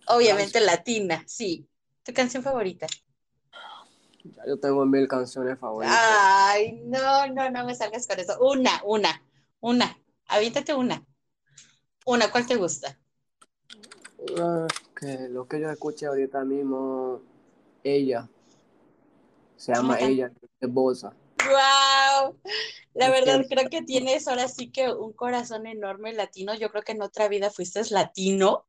Obviamente 0.07 0.59
latina, 0.61 1.23
sí. 1.27 1.67
¿Tu 2.03 2.13
canción 2.13 2.41
favorita? 2.41 2.87
Ya 4.23 4.43
yo 4.47 4.59
tengo 4.59 4.85
mil 4.85 5.07
canciones 5.07 5.59
favoritas. 5.59 5.97
Ay, 5.99 6.81
no, 6.85 7.27
no, 7.27 7.49
no 7.51 7.65
me 7.65 7.75
salgas 7.75 8.07
con 8.07 8.19
eso. 8.19 8.37
Una, 8.39 8.81
una, 8.85 9.21
una. 9.59 9.97
Avítate 10.27 10.73
una. 10.73 11.05
Una, 12.05 12.31
¿cuál 12.31 12.47
te 12.47 12.55
gusta? 12.55 12.97
Que 14.95 15.27
lo 15.29 15.47
que 15.47 15.59
yo 15.59 15.69
escuché 15.69 16.05
ahorita 16.05 16.43
mismo, 16.43 17.21
ella. 17.83 18.29
Se 19.57 19.73
llama 19.73 19.99
ella, 19.99 20.31
de 20.59 20.67
Bosa. 20.67 21.13
¡Wow! 21.49 22.39
La 22.93 23.09
verdad, 23.09 23.45
creo 23.47 23.69
que 23.69 23.83
tienes 23.83 24.27
ahora 24.27 24.47
sí 24.47 24.71
que 24.71 24.91
un 24.91 25.13
corazón 25.13 25.67
enorme 25.67 26.13
latino. 26.13 26.55
Yo 26.55 26.69
creo 26.71 26.83
que 26.83 26.93
en 26.93 27.01
otra 27.01 27.27
vida 27.27 27.51
fuiste 27.51 27.81
latino. 27.91 28.65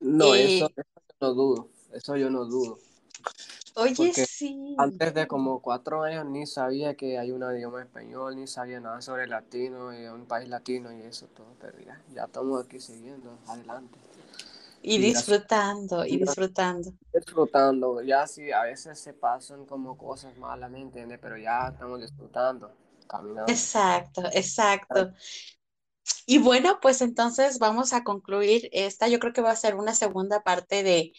No, 0.00 0.34
eso, 0.34 0.70
eso 0.76 1.02
no 1.20 1.34
dudo. 1.34 1.68
Eso 1.92 2.16
yo 2.16 2.30
no 2.30 2.44
dudo. 2.46 2.78
Oye, 3.74 4.12
sí. 4.14 4.74
Antes 4.78 5.12
de 5.14 5.26
como 5.26 5.60
cuatro 5.60 6.02
años 6.02 6.24
ni 6.26 6.46
sabía 6.46 6.94
que 6.94 7.18
hay 7.18 7.30
un 7.32 7.42
idioma 7.54 7.82
español, 7.82 8.36
ni 8.36 8.46
sabía 8.46 8.80
nada 8.80 9.02
sobre 9.02 9.26
latino 9.26 9.92
y 9.92 10.06
un 10.06 10.26
país 10.26 10.48
latino 10.48 10.92
y 10.92 11.02
eso 11.02 11.26
todo, 11.28 11.54
pero 11.60 11.78
ya, 11.80 12.02
ya 12.14 12.24
estamos 12.24 12.64
aquí 12.64 12.80
siguiendo 12.80 13.38
adelante. 13.46 13.98
Y, 14.82 14.98
disfrutando, 14.98 16.04
y 16.06 16.16
disfrutando. 16.16 16.92
Disfrutando, 17.12 18.02
ya 18.02 18.26
sí, 18.26 18.50
a 18.50 18.62
veces 18.62 18.98
se 18.98 19.12
pasan 19.12 19.66
como 19.66 19.96
cosas 19.98 20.36
malas, 20.38 20.70
¿me 20.70 20.80
entiendes? 20.80 21.18
Pero 21.20 21.36
ya 21.36 21.68
estamos 21.68 22.00
disfrutando, 22.00 22.72
caminando. 23.06 23.52
Exacto, 23.52 24.22
exacto. 24.32 25.12
Y 26.26 26.38
bueno, 26.38 26.78
pues 26.80 27.02
entonces 27.02 27.58
vamos 27.58 27.92
a 27.92 28.04
concluir 28.04 28.68
esta. 28.72 29.08
Yo 29.08 29.18
creo 29.18 29.32
que 29.32 29.42
va 29.42 29.50
a 29.50 29.56
ser 29.56 29.74
una 29.74 29.94
segunda 29.94 30.42
parte 30.42 30.82
de, 30.82 31.12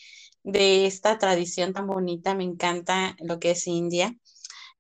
de 0.44 0.86
esta 0.86 1.18
tradición 1.18 1.74
tan 1.74 1.88
bonita. 1.88 2.34
Me 2.34 2.44
encanta 2.44 3.16
lo 3.20 3.40
que 3.40 3.52
es 3.52 3.68
India. 3.68 4.16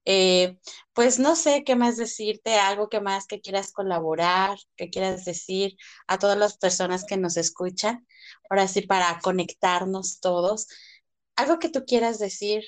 Eh, 0.05 0.57
pues 0.93 1.19
no 1.19 1.35
sé 1.35 1.63
qué 1.63 1.75
más 1.75 1.97
decirte, 1.97 2.55
algo 2.55 2.89
que 2.89 3.01
más 3.01 3.27
que 3.27 3.39
quieras 3.41 3.71
colaborar, 3.71 4.57
que 4.75 4.89
quieras 4.89 5.25
decir 5.25 5.77
a 6.07 6.17
todas 6.17 6.37
las 6.37 6.57
personas 6.57 7.05
que 7.05 7.17
nos 7.17 7.37
escuchan, 7.37 8.07
ahora 8.49 8.67
sí 8.67 8.81
para 8.81 9.19
conectarnos 9.21 10.19
todos, 10.19 10.67
algo 11.35 11.59
que 11.59 11.69
tú 11.69 11.85
quieras 11.85 12.19
decir, 12.19 12.63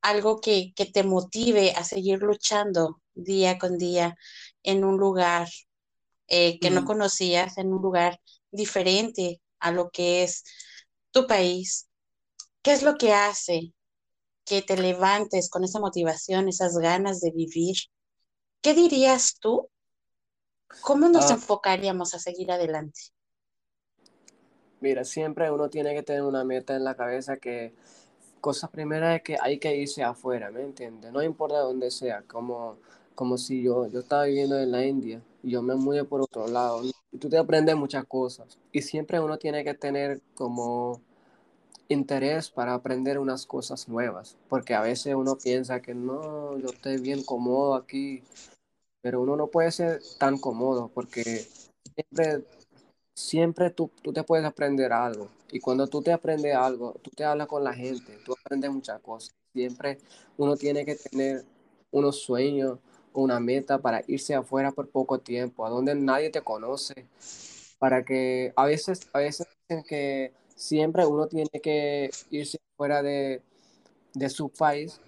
algo 0.00 0.40
que, 0.40 0.72
que 0.74 0.86
te 0.86 1.04
motive 1.04 1.72
a 1.72 1.84
seguir 1.84 2.20
luchando 2.22 3.00
día 3.14 3.58
con 3.58 3.78
día 3.78 4.16
en 4.62 4.84
un 4.84 4.96
lugar 4.98 5.48
eh, 6.28 6.58
que 6.60 6.70
no 6.70 6.84
conocías, 6.84 7.58
en 7.58 7.72
un 7.72 7.82
lugar 7.82 8.20
diferente 8.50 9.40
a 9.60 9.70
lo 9.70 9.90
que 9.90 10.22
es 10.24 10.44
tu 11.10 11.26
país. 11.26 11.88
¿Qué 12.62 12.72
es 12.72 12.82
lo 12.82 12.96
que 12.96 13.12
hace 13.12 13.74
que 14.44 14.62
te 14.62 14.76
levantes 14.76 15.48
con 15.50 15.64
esa 15.64 15.80
motivación, 15.80 16.48
esas 16.48 16.78
ganas 16.78 17.20
de 17.20 17.30
vivir? 17.30 17.76
¿Qué 18.60 18.74
dirías 18.74 19.38
tú? 19.40 19.68
¿Cómo 20.82 21.08
nos 21.08 21.30
ah. 21.30 21.34
enfocaríamos 21.34 22.14
a 22.14 22.18
seguir 22.18 22.50
adelante? 22.50 23.00
Mira, 24.80 25.04
siempre 25.04 25.50
uno 25.50 25.70
tiene 25.70 25.94
que 25.94 26.02
tener 26.02 26.22
una 26.22 26.44
meta 26.44 26.74
en 26.74 26.84
la 26.84 26.96
cabeza 26.96 27.36
que 27.36 27.74
cosa 28.40 28.68
primera 28.68 29.14
es 29.14 29.22
que 29.22 29.36
hay 29.40 29.58
que 29.58 29.76
irse 29.76 30.02
afuera, 30.02 30.50
¿me 30.50 30.62
entiendes? 30.62 31.12
No 31.12 31.22
importa 31.22 31.60
dónde 31.60 31.90
sea, 31.90 32.22
como, 32.22 32.78
como 33.14 33.38
si 33.38 33.62
yo, 33.62 33.86
yo 33.86 34.00
estaba 34.00 34.24
viviendo 34.24 34.58
en 34.58 34.72
la 34.72 34.84
India 34.84 35.22
y 35.42 35.52
yo 35.52 35.62
me 35.62 35.76
mudé 35.76 36.04
por 36.04 36.20
otro 36.20 36.48
lado. 36.48 36.82
Y 36.84 37.18
tú 37.18 37.28
te 37.28 37.38
aprendes 37.38 37.76
muchas 37.76 38.04
cosas. 38.04 38.58
Y 38.72 38.82
siempre 38.82 39.20
uno 39.20 39.38
tiene 39.38 39.62
que 39.62 39.74
tener 39.74 40.20
como 40.34 41.00
interés 41.92 42.50
para 42.50 42.74
aprender 42.74 43.18
unas 43.18 43.46
cosas 43.46 43.88
nuevas, 43.88 44.36
porque 44.48 44.74
a 44.74 44.80
veces 44.80 45.14
uno 45.14 45.36
piensa 45.36 45.80
que 45.80 45.94
no, 45.94 46.58
yo 46.58 46.66
estoy 46.66 46.98
bien 46.98 47.22
cómodo 47.22 47.74
aquí, 47.74 48.22
pero 49.00 49.20
uno 49.20 49.36
no 49.36 49.48
puede 49.48 49.70
ser 49.70 50.00
tan 50.18 50.38
cómodo 50.38 50.90
porque 50.92 51.46
siempre, 51.94 52.44
siempre 53.14 53.70
tú, 53.70 53.90
tú 54.02 54.12
te 54.12 54.22
puedes 54.22 54.44
aprender 54.46 54.92
algo 54.92 55.28
y 55.52 55.60
cuando 55.60 55.86
tú 55.86 56.02
te 56.02 56.12
aprendes 56.12 56.54
algo, 56.54 56.94
tú 57.02 57.10
te 57.10 57.24
hablas 57.24 57.46
con 57.46 57.62
la 57.62 57.74
gente, 57.74 58.18
tú 58.24 58.32
aprendes 58.32 58.70
muchas 58.72 59.00
cosas. 59.00 59.34
Siempre 59.52 59.98
uno 60.38 60.56
tiene 60.56 60.86
que 60.86 60.96
tener 60.96 61.44
unos 61.90 62.22
sueños, 62.22 62.78
una 63.12 63.38
meta 63.38 63.78
para 63.78 64.02
irse 64.06 64.34
afuera 64.34 64.72
por 64.72 64.88
poco 64.88 65.18
tiempo, 65.18 65.66
a 65.66 65.70
donde 65.70 65.94
nadie 65.94 66.30
te 66.30 66.40
conoce, 66.40 67.06
para 67.78 68.02
que 68.02 68.54
a 68.56 68.64
veces, 68.64 69.08
a 69.12 69.18
veces 69.18 69.46
dicen 69.68 69.84
que 69.86 70.32
siempre 70.62 71.04
uno 71.04 71.26
tiene 71.26 71.60
que 71.60 72.10
irse 72.30 72.58
fuera 72.76 73.02
de, 73.02 73.42
su 74.28 74.48
país, 74.48 75.00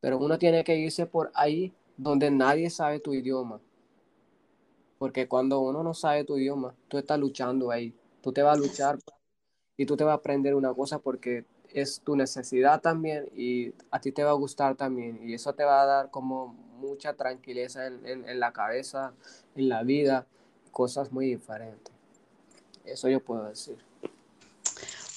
pero 0.00 0.18
uno 0.18 0.38
tiene 0.38 0.62
que 0.62 0.76
irse 0.76 1.06
por 1.06 1.30
ahí 1.34 1.72
donde 1.96 2.30
nadie 2.30 2.68
sabe 2.68 3.00
tu 3.00 3.14
idioma. 3.14 3.60
Porque 4.98 5.26
cuando 5.26 5.60
uno 5.60 5.82
no 5.82 5.94
sabe 5.94 6.24
tu 6.24 6.36
idioma, 6.36 6.74
tú 6.88 6.98
estás 6.98 7.18
luchando 7.18 7.70
ahí. 7.70 7.94
Tú 8.20 8.32
te 8.32 8.42
vas 8.42 8.56
a 8.56 8.60
luchar 8.60 8.98
y 9.76 9.86
tú 9.86 9.96
te 9.96 10.04
vas 10.04 10.12
a 10.12 10.16
aprender 10.16 10.54
una 10.54 10.72
cosa 10.74 10.98
porque 10.98 11.44
es 11.72 12.00
tu 12.00 12.14
necesidad 12.14 12.80
también 12.80 13.28
y 13.34 13.72
a 13.90 14.00
ti 14.00 14.12
te 14.12 14.22
va 14.22 14.30
a 14.30 14.34
gustar 14.34 14.76
también. 14.76 15.18
Y 15.28 15.34
eso 15.34 15.54
te 15.54 15.64
va 15.64 15.82
a 15.82 15.86
dar 15.86 16.10
como 16.10 16.48
mucha 16.78 17.14
tranquilidad 17.14 17.86
en, 17.86 18.28
en 18.28 18.40
la 18.40 18.52
cabeza, 18.52 19.14
en 19.56 19.68
la 19.68 19.82
vida, 19.82 20.26
cosas 20.72 21.10
muy 21.10 21.26
diferentes. 21.26 21.94
Eso 22.84 23.08
yo 23.08 23.20
puedo 23.20 23.44
decir. 23.44 23.78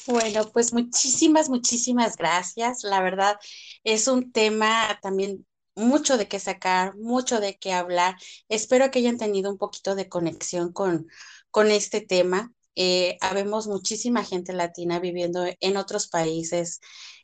Bueno, 0.07 0.49
pues 0.53 0.73
muchísimas, 0.73 1.49
muchísimas 1.49 2.15
gracias. 2.15 2.83
La 2.83 3.01
verdad 3.01 3.37
es 3.83 4.07
un 4.07 4.31
tema 4.31 4.97
también 5.01 5.45
mucho 5.75 6.17
de 6.17 6.27
qué 6.29 6.39
sacar, 6.39 6.95
mucho 6.95 7.39
de 7.41 7.57
qué 7.57 7.73
hablar. 7.73 8.15
Espero 8.47 8.89
que 8.89 8.99
hayan 8.99 9.17
tenido 9.17 9.51
un 9.51 9.57
poquito 9.57 9.95
de 9.95 10.07
conexión 10.07 10.71
con, 10.71 11.07
con 11.51 11.71
este 11.71 11.99
tema. 12.01 12.53
Eh, 12.75 13.17
habemos 13.21 13.67
muchísima 13.67 14.23
gente 14.23 14.53
latina 14.53 14.99
viviendo 14.99 15.45
en 15.59 15.77
otros 15.77 16.07
países, 16.07 16.79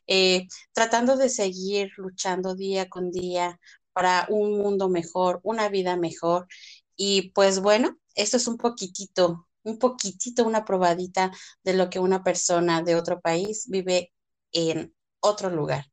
eh, 0.06 0.46
tratando 0.72 1.16
de 1.16 1.30
seguir 1.30 1.90
luchando 1.96 2.54
día 2.54 2.88
con 2.90 3.10
día 3.10 3.58
para 3.94 4.26
un 4.28 4.58
mundo 4.58 4.90
mejor, 4.90 5.40
una 5.42 5.68
vida 5.70 5.96
mejor. 5.96 6.48
Y 6.96 7.30
pues 7.30 7.60
bueno, 7.60 7.96
esto 8.14 8.36
es 8.36 8.46
un 8.46 8.58
poquitito 8.58 9.48
un 9.64 9.78
poquitito, 9.78 10.44
una 10.44 10.64
probadita 10.64 11.32
de 11.62 11.74
lo 11.74 11.90
que 11.90 11.98
una 11.98 12.22
persona 12.22 12.82
de 12.82 12.94
otro 12.94 13.20
país 13.20 13.66
vive 13.68 14.12
en 14.52 14.94
otro 15.20 15.50
lugar. 15.50 15.86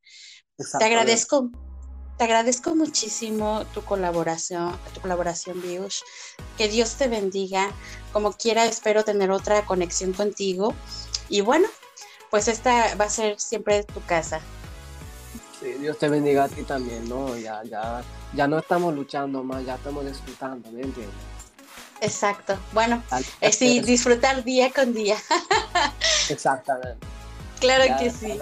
Te 0.77 0.85
agradezco, 0.85 1.49
te 2.17 2.25
agradezco 2.25 2.75
muchísimo 2.75 3.65
tu 3.73 3.81
colaboración, 3.81 4.77
tu 4.93 5.01
colaboración, 5.01 5.61
Biush. 5.61 6.01
Que 6.57 6.67
Dios 6.67 6.95
te 6.95 7.07
bendiga. 7.07 7.71
Como 8.13 8.33
quiera, 8.33 8.65
espero 8.65 9.03
tener 9.03 9.31
otra 9.31 9.65
conexión 9.65 10.13
contigo. 10.13 10.75
Y 11.29 11.41
bueno, 11.41 11.67
pues 12.29 12.47
esta 12.47 12.93
va 12.95 13.05
a 13.05 13.09
ser 13.09 13.39
siempre 13.39 13.83
tu 13.83 14.03
casa. 14.05 14.41
Sí, 15.59 15.73
Dios 15.79 15.97
te 15.97 16.09
bendiga 16.09 16.43
a 16.43 16.49
ti 16.49 16.63
también, 16.63 17.07
¿no? 17.07 17.37
Ya, 17.37 17.63
ya, 17.63 18.03
ya 18.35 18.47
no 18.47 18.59
estamos 18.59 18.93
luchando 18.93 19.43
más, 19.43 19.65
ya 19.65 19.75
estamos 19.75 20.05
disfrutando, 20.05 20.71
¿me 20.71 20.81
entiendes? 20.81 21.40
Exacto. 22.01 22.57
Bueno, 22.73 23.01
eh, 23.39 23.51
sí, 23.51 23.79
disfrutar 23.79 24.43
día 24.43 24.71
con 24.73 24.93
día. 24.93 25.17
Exactamente. 26.29 27.07
Claro 27.59 27.97
que 27.99 28.09
sí. 28.09 28.37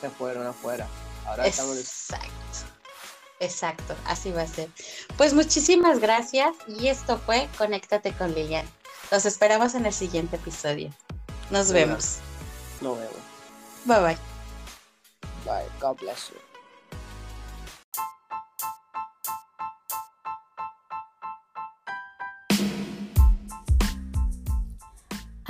Se 0.00 0.10
fueron 0.10 0.46
afuera. 0.46 0.86
Ahora 1.24 1.46
estamos. 1.46 1.78
Exacto. 1.78 2.28
Exacto, 3.40 3.96
así 4.06 4.30
va 4.30 4.42
a 4.42 4.46
ser. 4.46 4.68
Pues 5.16 5.34
muchísimas 5.34 5.98
gracias 5.98 6.54
y 6.66 6.88
esto 6.88 7.18
fue 7.18 7.48
Conéctate 7.58 8.12
con 8.12 8.34
Lilian. 8.34 8.66
Los 9.10 9.26
esperamos 9.26 9.74
en 9.74 9.86
el 9.86 9.92
siguiente 9.92 10.36
episodio. 10.36 10.90
Nos 11.50 11.72
vemos. 11.72 12.18
Nos 12.80 12.96
vemos. 12.96 13.16
Bye 13.84 13.98
bye. 14.00 14.18
Bye. 15.44 15.68
God 15.80 15.98
bless 15.98 16.30
you. 16.30 16.53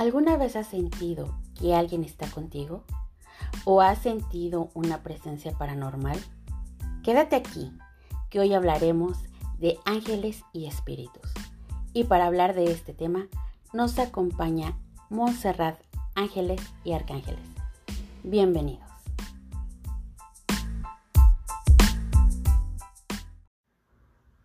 ¿Alguna 0.05 0.37
vez 0.37 0.55
has 0.55 0.67
sentido 0.67 1.35
que 1.59 1.73
alguien 1.73 2.03
está 2.03 2.29
contigo? 2.29 2.83
¿O 3.63 3.81
has 3.81 3.97
sentido 3.97 4.69
una 4.75 5.01
presencia 5.01 5.57
paranormal? 5.57 6.19
Quédate 7.03 7.35
aquí, 7.35 7.71
que 8.29 8.39
hoy 8.39 8.53
hablaremos 8.53 9.17
de 9.57 9.79
ángeles 9.83 10.43
y 10.53 10.67
espíritus. 10.67 11.33
Y 11.91 12.03
para 12.03 12.27
hablar 12.27 12.53
de 12.53 12.65
este 12.65 12.93
tema 12.93 13.29
nos 13.73 13.97
acompaña 13.97 14.77
Montserrat 15.09 15.81
Ángeles 16.13 16.61
y 16.83 16.91
Arcángeles. 16.91 17.47
Bienvenidos. 18.21 18.85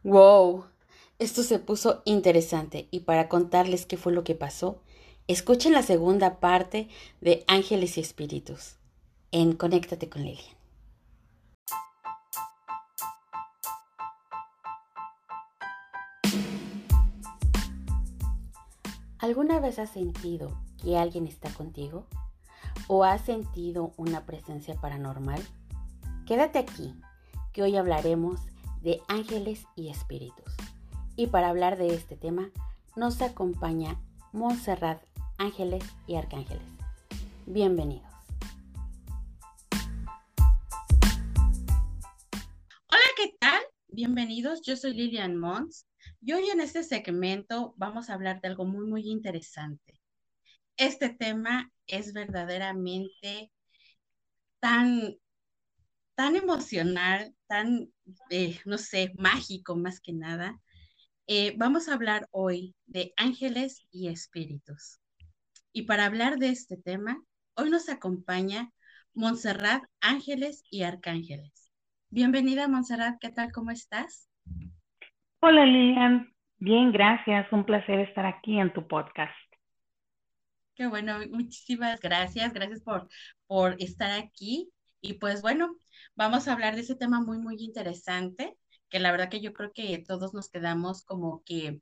Wow, 0.04 0.64
esto 1.18 1.42
se 1.42 1.58
puso 1.58 2.00
interesante 2.06 2.88
y 2.90 3.00
para 3.00 3.28
contarles 3.28 3.84
qué 3.84 3.98
fue 3.98 4.14
lo 4.14 4.24
que 4.24 4.34
pasó, 4.34 4.80
escuchen 5.32 5.72
la 5.72 5.84
segunda 5.84 6.40
parte 6.40 6.88
de 7.20 7.44
Ángeles 7.46 7.96
y 7.96 8.00
Espíritus 8.00 8.74
en 9.30 9.52
Conéctate 9.52 10.08
con 10.08 10.24
Lilian. 10.24 10.56
¿Alguna 19.20 19.60
vez 19.60 19.78
has 19.78 19.90
sentido 19.90 20.60
que 20.82 20.98
alguien 20.98 21.28
está 21.28 21.48
contigo? 21.50 22.06
¿O 22.88 23.04
has 23.04 23.20
sentido 23.20 23.92
una 23.96 24.26
presencia 24.26 24.74
paranormal? 24.80 25.40
Quédate 26.26 26.58
aquí, 26.58 26.92
que 27.52 27.62
hoy 27.62 27.76
hablaremos 27.76 28.40
de 28.82 29.00
ángeles 29.06 29.64
y 29.76 29.90
espíritus. 29.90 30.56
Y 31.14 31.28
para 31.28 31.50
hablar 31.50 31.76
de 31.76 31.94
este 31.94 32.16
tema 32.16 32.50
nos 32.96 33.22
acompaña 33.22 33.96
Montserrat 34.32 35.09
Ángeles 35.40 35.82
y 36.06 36.16
Arcángeles. 36.16 36.62
Bienvenidos. 37.46 38.12
Hola, 42.86 43.08
¿qué 43.16 43.34
tal? 43.40 43.62
Bienvenidos, 43.88 44.60
yo 44.60 44.76
soy 44.76 44.92
Lilian 44.92 45.38
Mons 45.38 45.86
y 46.20 46.34
hoy 46.34 46.50
en 46.50 46.60
este 46.60 46.84
segmento 46.84 47.72
vamos 47.78 48.10
a 48.10 48.14
hablar 48.14 48.42
de 48.42 48.48
algo 48.48 48.66
muy, 48.66 48.86
muy 48.86 49.08
interesante. 49.08 49.98
Este 50.76 51.08
tema 51.08 51.72
es 51.86 52.12
verdaderamente 52.12 53.50
tan 54.60 55.16
tan 56.16 56.36
emocional, 56.36 57.34
tan, 57.46 57.90
eh, 58.28 58.60
no 58.66 58.76
sé, 58.76 59.14
mágico 59.16 59.74
más 59.74 60.00
que 60.02 60.12
nada. 60.12 60.60
Eh, 61.26 61.54
vamos 61.56 61.88
a 61.88 61.94
hablar 61.94 62.28
hoy 62.30 62.74
de 62.84 63.14
ángeles 63.16 63.86
y 63.90 64.08
espíritus. 64.08 65.00
Y 65.72 65.82
para 65.82 66.06
hablar 66.06 66.38
de 66.38 66.48
este 66.48 66.76
tema, 66.76 67.22
hoy 67.54 67.70
nos 67.70 67.88
acompaña 67.88 68.70
Montserrat 69.14 69.84
Ángeles 70.00 70.64
y 70.68 70.82
Arcángeles. 70.82 71.70
Bienvenida, 72.08 72.66
Montserrat, 72.66 73.20
¿qué 73.20 73.30
tal? 73.30 73.52
¿Cómo 73.52 73.70
estás? 73.70 74.28
Hola, 75.38 75.64
Lilian. 75.64 76.34
Bien, 76.58 76.90
gracias. 76.90 77.46
Un 77.52 77.64
placer 77.64 78.00
estar 78.00 78.26
aquí 78.26 78.58
en 78.58 78.72
tu 78.72 78.88
podcast. 78.88 79.32
Qué 80.74 80.88
bueno, 80.88 81.18
muchísimas 81.30 82.00
gracias. 82.00 82.52
Gracias 82.52 82.82
por, 82.82 83.08
por 83.46 83.76
estar 83.78 84.10
aquí. 84.10 84.72
Y 85.00 85.14
pues 85.14 85.40
bueno, 85.40 85.76
vamos 86.16 86.48
a 86.48 86.52
hablar 86.52 86.74
de 86.74 86.80
ese 86.80 86.96
tema 86.96 87.20
muy, 87.20 87.38
muy 87.38 87.54
interesante, 87.62 88.56
que 88.88 88.98
la 88.98 89.12
verdad 89.12 89.28
que 89.28 89.40
yo 89.40 89.52
creo 89.52 89.72
que 89.72 90.02
todos 90.04 90.34
nos 90.34 90.50
quedamos 90.50 91.04
como 91.04 91.44
que 91.44 91.80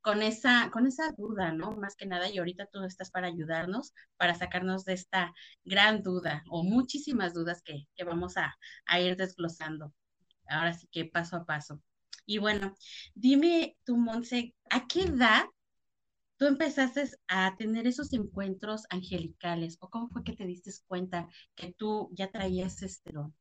con 0.00 0.22
esa, 0.22 0.70
con 0.70 0.86
esa 0.86 1.12
duda, 1.12 1.52
¿no? 1.52 1.72
Más 1.72 1.96
que 1.96 2.06
nada, 2.06 2.30
y 2.30 2.38
ahorita 2.38 2.66
tú 2.66 2.82
estás 2.84 3.10
para 3.10 3.28
ayudarnos, 3.28 3.94
para 4.16 4.34
sacarnos 4.34 4.84
de 4.84 4.94
esta 4.94 5.34
gran 5.64 6.02
duda 6.02 6.42
o 6.48 6.62
muchísimas 6.64 7.34
dudas 7.34 7.62
que, 7.62 7.86
que 7.94 8.04
vamos 8.04 8.36
a, 8.36 8.56
a 8.86 9.00
ir 9.00 9.16
desglosando. 9.16 9.92
Ahora 10.48 10.72
sí 10.74 10.88
que 10.90 11.04
paso 11.04 11.36
a 11.36 11.44
paso. 11.44 11.82
Y 12.26 12.38
bueno, 12.38 12.74
dime 13.14 13.76
tú, 13.84 13.96
Monse, 13.96 14.54
¿a 14.70 14.86
qué 14.86 15.04
edad 15.04 15.44
tú 16.36 16.46
empezaste 16.46 17.04
a 17.26 17.56
tener 17.56 17.86
esos 17.86 18.12
encuentros 18.12 18.86
angelicales 18.90 19.76
o 19.80 19.90
cómo 19.90 20.08
fue 20.08 20.24
que 20.24 20.34
te 20.36 20.46
diste 20.46 20.70
cuenta 20.86 21.28
que 21.54 21.72
tú 21.72 22.10
ya 22.12 22.30
traías 22.30 22.82
este 22.82 23.12
don? 23.12 23.34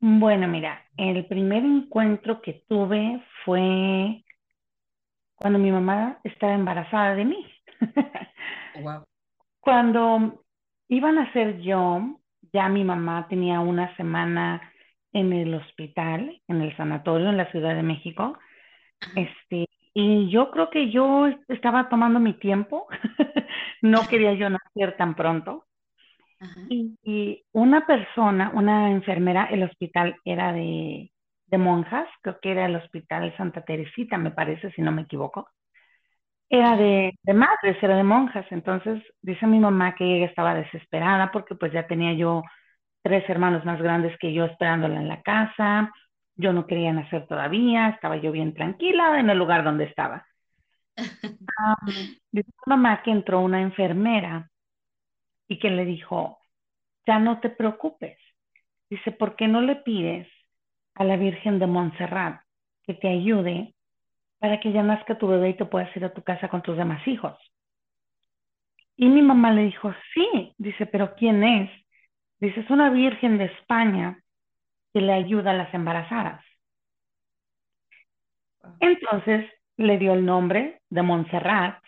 Bueno, 0.00 0.46
mira, 0.48 0.84
el 0.98 1.26
primer 1.26 1.64
encuentro 1.64 2.42
que 2.42 2.64
tuve 2.68 3.24
fue 3.44 4.22
cuando 5.36 5.58
mi 5.58 5.70
mamá 5.70 6.18
estaba 6.24 6.54
embarazada 6.54 7.14
de 7.14 7.24
mí. 7.24 7.46
wow. 8.82 9.04
Cuando 9.60 10.44
iban 10.88 11.18
a 11.18 11.32
ser 11.32 11.60
yo, 11.60 12.20
ya 12.52 12.68
mi 12.68 12.84
mamá 12.84 13.26
tenía 13.28 13.60
una 13.60 13.96
semana 13.96 14.72
en 15.12 15.32
el 15.32 15.54
hospital, 15.54 16.40
en 16.48 16.60
el 16.60 16.76
sanatorio 16.76 17.30
en 17.30 17.36
la 17.36 17.50
Ciudad 17.50 17.74
de 17.74 17.82
México. 17.82 18.38
Este, 19.16 19.68
y 19.94 20.28
yo 20.28 20.50
creo 20.50 20.70
que 20.70 20.90
yo 20.90 21.28
estaba 21.48 21.88
tomando 21.88 22.18
mi 22.18 22.34
tiempo, 22.34 22.86
no 23.82 24.06
quería 24.08 24.34
yo 24.34 24.50
nacer 24.50 24.96
tan 24.96 25.14
pronto. 25.14 25.66
Y, 26.68 27.44
una 27.52 27.86
persona, 27.86 28.50
una 28.54 28.90
enfermera, 28.90 29.46
el 29.46 29.62
hospital 29.62 30.16
era 30.24 30.52
de, 30.52 31.10
de, 31.56 31.58
monjas, 31.58 32.08
creo 32.22 32.38
que 32.40 32.52
era 32.52 32.66
el 32.66 32.76
hospital 32.76 33.34
Santa 33.36 33.62
Teresita, 33.62 34.18
me 34.18 34.30
parece, 34.30 34.70
si 34.72 34.82
no 34.82 34.92
me 34.92 35.02
equivoco. 35.02 35.48
Era 36.48 36.76
de, 36.76 37.12
de 37.22 37.34
madres, 37.34 37.82
era 37.82 37.96
de 37.96 38.04
monjas. 38.04 38.46
Entonces 38.50 39.02
dice 39.22 39.46
mi 39.46 39.58
mamá 39.58 39.94
que 39.94 40.04
ella 40.04 40.26
estaba 40.26 40.54
desesperada 40.54 41.30
porque 41.32 41.54
pues 41.54 41.72
ya 41.72 41.86
tenía 41.86 42.12
yo 42.14 42.42
tres 43.02 43.28
hermanos 43.28 43.64
más 43.64 43.80
grandes 43.82 44.16
que 44.18 44.32
yo 44.32 44.44
esperándola 44.44 45.00
en 45.00 45.08
la 45.08 45.22
casa 45.22 45.90
yo 46.36 46.52
no 46.52 46.66
quería 46.66 46.92
nacer 46.92 47.26
todavía, 47.26 47.88
estaba 47.88 48.16
yo 48.16 48.32
bien 48.32 48.54
tranquila 48.54 49.18
en 49.20 49.30
el 49.30 49.38
lugar 49.38 49.64
donde 49.64 49.84
estaba. 49.84 50.26
dice 52.32 52.50
mamá 52.66 53.02
que 53.02 53.10
entró 53.10 53.40
una 53.40 53.60
enfermera 53.60 54.50
y 55.48 55.58
que 55.58 55.70
le 55.70 55.84
dijo, 55.84 56.38
ya 57.06 57.18
no 57.18 57.40
te 57.40 57.50
preocupes. 57.50 58.18
Dice, 58.90 59.12
¿por 59.12 59.36
qué 59.36 59.48
no 59.48 59.60
le 59.60 59.76
pides 59.76 60.28
a 60.94 61.04
la 61.04 61.16
Virgen 61.16 61.58
de 61.58 61.66
Montserrat 61.66 62.40
que 62.84 62.94
te 62.94 63.08
ayude 63.08 63.74
para 64.38 64.60
que 64.60 64.72
ya 64.72 64.82
nazca 64.82 65.18
tu 65.18 65.26
bebé 65.26 65.50
y 65.50 65.54
te 65.54 65.64
puedas 65.64 65.94
ir 65.96 66.04
a 66.04 66.12
tu 66.12 66.22
casa 66.22 66.48
con 66.48 66.62
tus 66.62 66.76
demás 66.76 67.06
hijos? 67.08 67.36
Y 68.96 69.08
mi 69.08 69.22
mamá 69.22 69.50
le 69.52 69.62
dijo, 69.62 69.92
sí. 70.12 70.54
Dice, 70.58 70.86
¿pero 70.86 71.14
quién 71.14 71.42
es? 71.42 71.70
Dice, 72.40 72.60
es 72.60 72.70
una 72.70 72.90
Virgen 72.90 73.38
de 73.38 73.46
España 73.46 74.18
que 74.92 75.00
le 75.00 75.12
ayuda 75.12 75.50
a 75.50 75.54
las 75.54 75.72
embarazadas. 75.74 76.44
Entonces 78.80 79.50
le 79.76 79.98
dio 79.98 80.14
el 80.14 80.24
nombre 80.24 80.80
de 80.90 81.02
Montserrat 81.02 81.82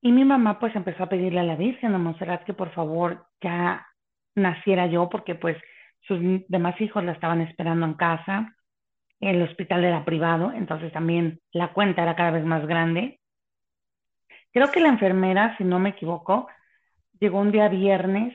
y 0.00 0.12
mi 0.12 0.24
mamá 0.24 0.58
pues 0.58 0.74
empezó 0.76 1.04
a 1.04 1.08
pedirle 1.08 1.40
a 1.40 1.44
la 1.44 1.56
Virgen 1.56 1.92
de 1.92 1.98
Montserrat 1.98 2.44
que 2.44 2.54
por 2.54 2.70
favor 2.72 3.26
ya 3.40 3.86
naciera 4.34 4.86
yo 4.86 5.08
porque 5.08 5.34
pues 5.34 5.56
sus 6.06 6.20
demás 6.48 6.80
hijos 6.80 7.04
la 7.04 7.12
estaban 7.12 7.40
esperando 7.40 7.86
en 7.86 7.94
casa, 7.94 8.56
el 9.20 9.42
hospital 9.42 9.84
era 9.84 10.04
privado, 10.04 10.52
entonces 10.52 10.92
también 10.92 11.40
la 11.52 11.72
cuenta 11.72 12.02
era 12.02 12.16
cada 12.16 12.32
vez 12.32 12.44
más 12.44 12.66
grande. 12.66 13.20
Creo 14.52 14.70
que 14.70 14.80
la 14.80 14.88
enfermera, 14.88 15.56
si 15.58 15.64
no 15.64 15.78
me 15.78 15.90
equivoco, 15.90 16.48
llegó 17.18 17.40
un 17.40 17.52
día 17.52 17.68
viernes 17.68 18.34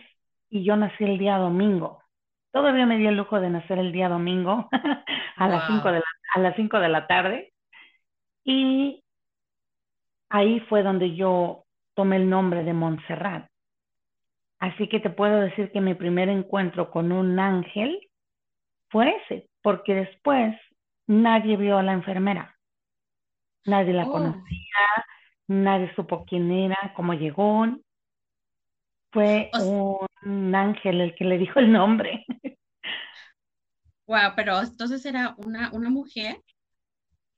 y 0.49 0.63
yo 0.63 0.75
nací 0.75 1.03
el 1.03 1.17
día 1.17 1.37
domingo. 1.37 2.03
Todavía 2.51 2.85
me 2.85 2.97
di 2.97 3.07
el 3.07 3.15
lujo 3.15 3.39
de 3.39 3.49
nacer 3.49 3.79
el 3.79 3.91
día 3.91 4.09
domingo 4.09 4.69
a, 5.37 5.47
las 5.47 5.67
5 5.67 5.91
de 5.91 5.99
la, 5.99 6.05
a 6.35 6.39
las 6.39 6.55
5 6.55 6.79
de 6.79 6.89
la 6.89 7.07
tarde. 7.07 7.53
Y 8.43 9.03
ahí 10.29 10.59
fue 10.61 10.83
donde 10.83 11.15
yo 11.15 11.65
tomé 11.93 12.17
el 12.17 12.29
nombre 12.29 12.63
de 12.63 12.73
Montserrat. 12.73 13.50
Así 14.61 14.87
que 14.87 14.99
te 14.99 15.09
puedo 15.09 15.41
decir 15.41 15.71
que 15.71 15.81
mi 15.81 15.95
primer 15.95 16.29
encuentro 16.29 16.91
con 16.91 17.11
un 17.11 17.39
ángel 17.39 17.99
fue 18.91 19.15
ese, 19.23 19.49
porque 19.63 19.95
después 19.95 20.55
nadie 21.07 21.57
vio 21.57 21.79
a 21.79 21.83
la 21.83 21.93
enfermera. 21.93 22.55
Nadie 23.65 23.91
la 23.93 24.05
oh. 24.05 24.11
conocía, 24.11 24.77
nadie 25.47 25.91
supo 25.95 26.25
quién 26.25 26.51
era, 26.51 26.93
cómo 26.95 27.15
llegó. 27.15 27.65
Fue 29.11 29.49
un 30.23 30.53
ángel 30.53 31.01
el 31.01 31.15
que 31.15 31.25
le 31.25 31.39
dijo 31.39 31.59
el 31.59 31.71
nombre. 31.71 32.23
Wow, 34.05 34.33
pero 34.35 34.61
entonces 34.61 35.03
era 35.07 35.33
una, 35.37 35.71
una 35.71 35.89
mujer 35.89 36.37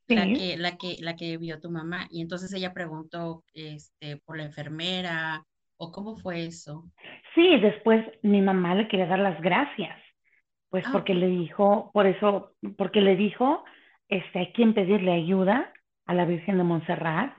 la, 0.07 0.26
que, 0.26 0.57
la, 0.57 0.76
que, 0.76 0.97
la 0.99 1.15
que 1.15 1.38
vio 1.38 1.61
tu 1.61 1.71
mamá 1.71 2.05
y 2.09 2.21
entonces 2.21 2.51
ella 2.51 2.74
preguntó 2.74 3.45
este, 3.53 4.17
por 4.17 4.36
la 4.38 4.43
enfermera 4.43 5.45
o 5.84 5.92
cómo 5.92 6.18
fue 6.18 6.46
eso. 6.46 6.86
Sí, 7.36 7.60
después 7.60 8.06
mi 8.22 8.42
mamá 8.42 8.76
le 8.76 8.88
quería 8.88 9.08
dar 9.08 9.20
las 9.20 9.40
gracias, 9.42 9.98
pues 10.70 10.86
ah, 10.88 10.90
porque 10.92 11.14
le 11.14 11.28
dijo, 11.28 11.92
por 11.94 12.06
eso, 12.08 12.52
porque 12.78 13.02
le 13.02 13.16
dijo, 13.16 13.64
este, 14.08 14.40
hay 14.40 14.54
quien 14.54 14.74
pedirle 14.74 15.12
ayuda 15.12 15.74
a 16.06 16.14
la 16.14 16.26
Virgen 16.26 16.58
de 16.58 16.64
Montserrat 16.64 17.34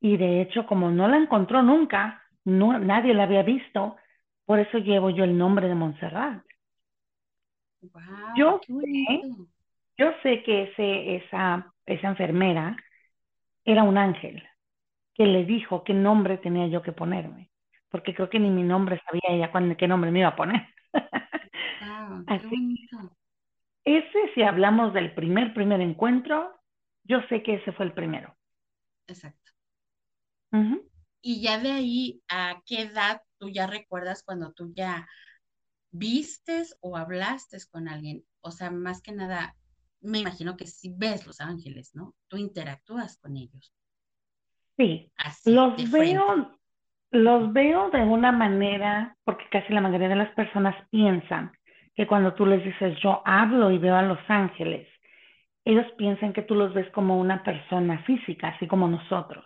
y 0.00 0.16
de 0.16 0.42
hecho 0.42 0.66
como 0.66 0.90
no 0.90 1.08
la 1.08 1.16
encontró 1.16 1.62
nunca, 1.62 2.22
no, 2.44 2.78
nadie 2.78 3.14
la 3.14 3.24
había 3.24 3.42
visto, 3.42 3.96
por 4.44 4.58
eso 4.58 4.78
llevo 4.78 5.10
yo 5.10 5.24
el 5.24 5.38
nombre 5.38 5.68
de 5.68 5.74
Montserrat. 5.74 6.42
Yo, 8.36 8.60
sé, 8.66 9.22
yo 9.98 10.12
sé 10.22 10.42
que 10.44 10.64
ese, 10.64 11.16
esa, 11.16 11.72
esa 11.86 12.08
enfermera 12.08 12.76
era 13.64 13.82
un 13.82 13.98
ángel 13.98 14.42
que 15.14 15.26
le 15.26 15.44
dijo 15.44 15.84
qué 15.84 15.94
nombre 15.94 16.38
tenía 16.38 16.66
yo 16.66 16.82
que 16.82 16.92
ponerme, 16.92 17.50
porque 17.92 18.14
creo 18.14 18.30
que 18.30 18.40
ni 18.40 18.48
mi 18.48 18.62
nombre 18.62 19.00
sabía 19.04 19.36
ella 19.36 19.52
cuándo, 19.52 19.76
qué 19.76 19.86
nombre 19.86 20.10
me 20.10 20.20
iba 20.20 20.28
a 20.28 20.36
poner. 20.36 20.66
Así, 22.26 22.88
ese, 23.84 24.18
si 24.34 24.42
hablamos 24.42 24.94
del 24.94 25.14
primer, 25.14 25.52
primer 25.52 25.80
encuentro, 25.80 26.58
yo 27.04 27.20
sé 27.28 27.42
que 27.42 27.56
ese 27.56 27.72
fue 27.72 27.84
el 27.84 27.92
primero. 27.92 28.34
Exacto. 29.06 29.52
Uh 30.52 30.80
Y 31.20 31.42
ya 31.42 31.58
de 31.58 31.72
ahí, 31.72 32.22
¿a 32.28 32.62
qué 32.64 32.82
edad 32.82 33.20
tú 33.38 33.50
ya 33.50 33.66
recuerdas 33.66 34.22
cuando 34.22 34.52
tú 34.52 34.72
ya 34.74 35.06
vistes 35.90 36.78
o 36.80 36.96
hablaste 36.96 37.58
con 37.70 37.88
alguien? 37.88 38.24
O 38.40 38.52
sea, 38.52 38.70
más 38.70 39.02
que 39.02 39.12
nada, 39.12 39.54
me 40.00 40.20
imagino 40.20 40.56
que 40.56 40.66
si 40.66 40.94
ves 40.96 41.26
los 41.26 41.40
ángeles, 41.40 41.94
¿no? 41.94 42.14
Tú 42.28 42.38
interactúas 42.38 43.18
con 43.18 43.36
ellos. 43.36 43.74
Sí, 44.78 45.12
los 45.44 45.90
veo, 45.90 46.58
los 47.12 47.52
veo 47.52 47.90
de 47.90 48.00
una 48.00 48.32
manera, 48.32 49.16
porque 49.24 49.44
casi 49.50 49.72
la 49.72 49.82
mayoría 49.82 50.08
de 50.08 50.16
las 50.16 50.34
personas 50.34 50.74
piensan 50.90 51.52
que 51.94 52.06
cuando 52.06 52.32
tú 52.32 52.46
les 52.46 52.64
dices 52.64 52.98
yo 53.02 53.22
hablo 53.26 53.70
y 53.70 53.78
veo 53.78 53.94
a 53.94 54.02
los 54.02 54.18
ángeles, 54.28 54.88
ellos 55.64 55.86
piensan 55.98 56.32
que 56.32 56.42
tú 56.42 56.54
los 56.54 56.72
ves 56.72 56.90
como 56.90 57.18
una 57.20 57.44
persona 57.44 58.02
física, 58.04 58.48
así 58.48 58.66
como 58.66 58.88
nosotros. 58.88 59.44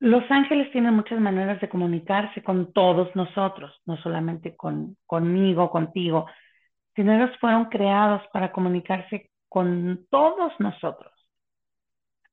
Los 0.00 0.30
ángeles 0.30 0.70
tienen 0.70 0.94
muchas 0.94 1.18
maneras 1.18 1.60
de 1.60 1.68
comunicarse 1.68 2.42
con 2.42 2.72
todos 2.72 3.14
nosotros, 3.16 3.72
no 3.86 3.96
solamente 3.96 4.54
con, 4.54 4.96
conmigo, 5.06 5.70
contigo, 5.70 6.26
sino 6.94 7.14
ellos 7.14 7.36
fueron 7.40 7.66
creados 7.66 8.22
para 8.32 8.52
comunicarse 8.52 9.30
con 9.48 10.06
todos 10.10 10.52
nosotros. 10.58 11.12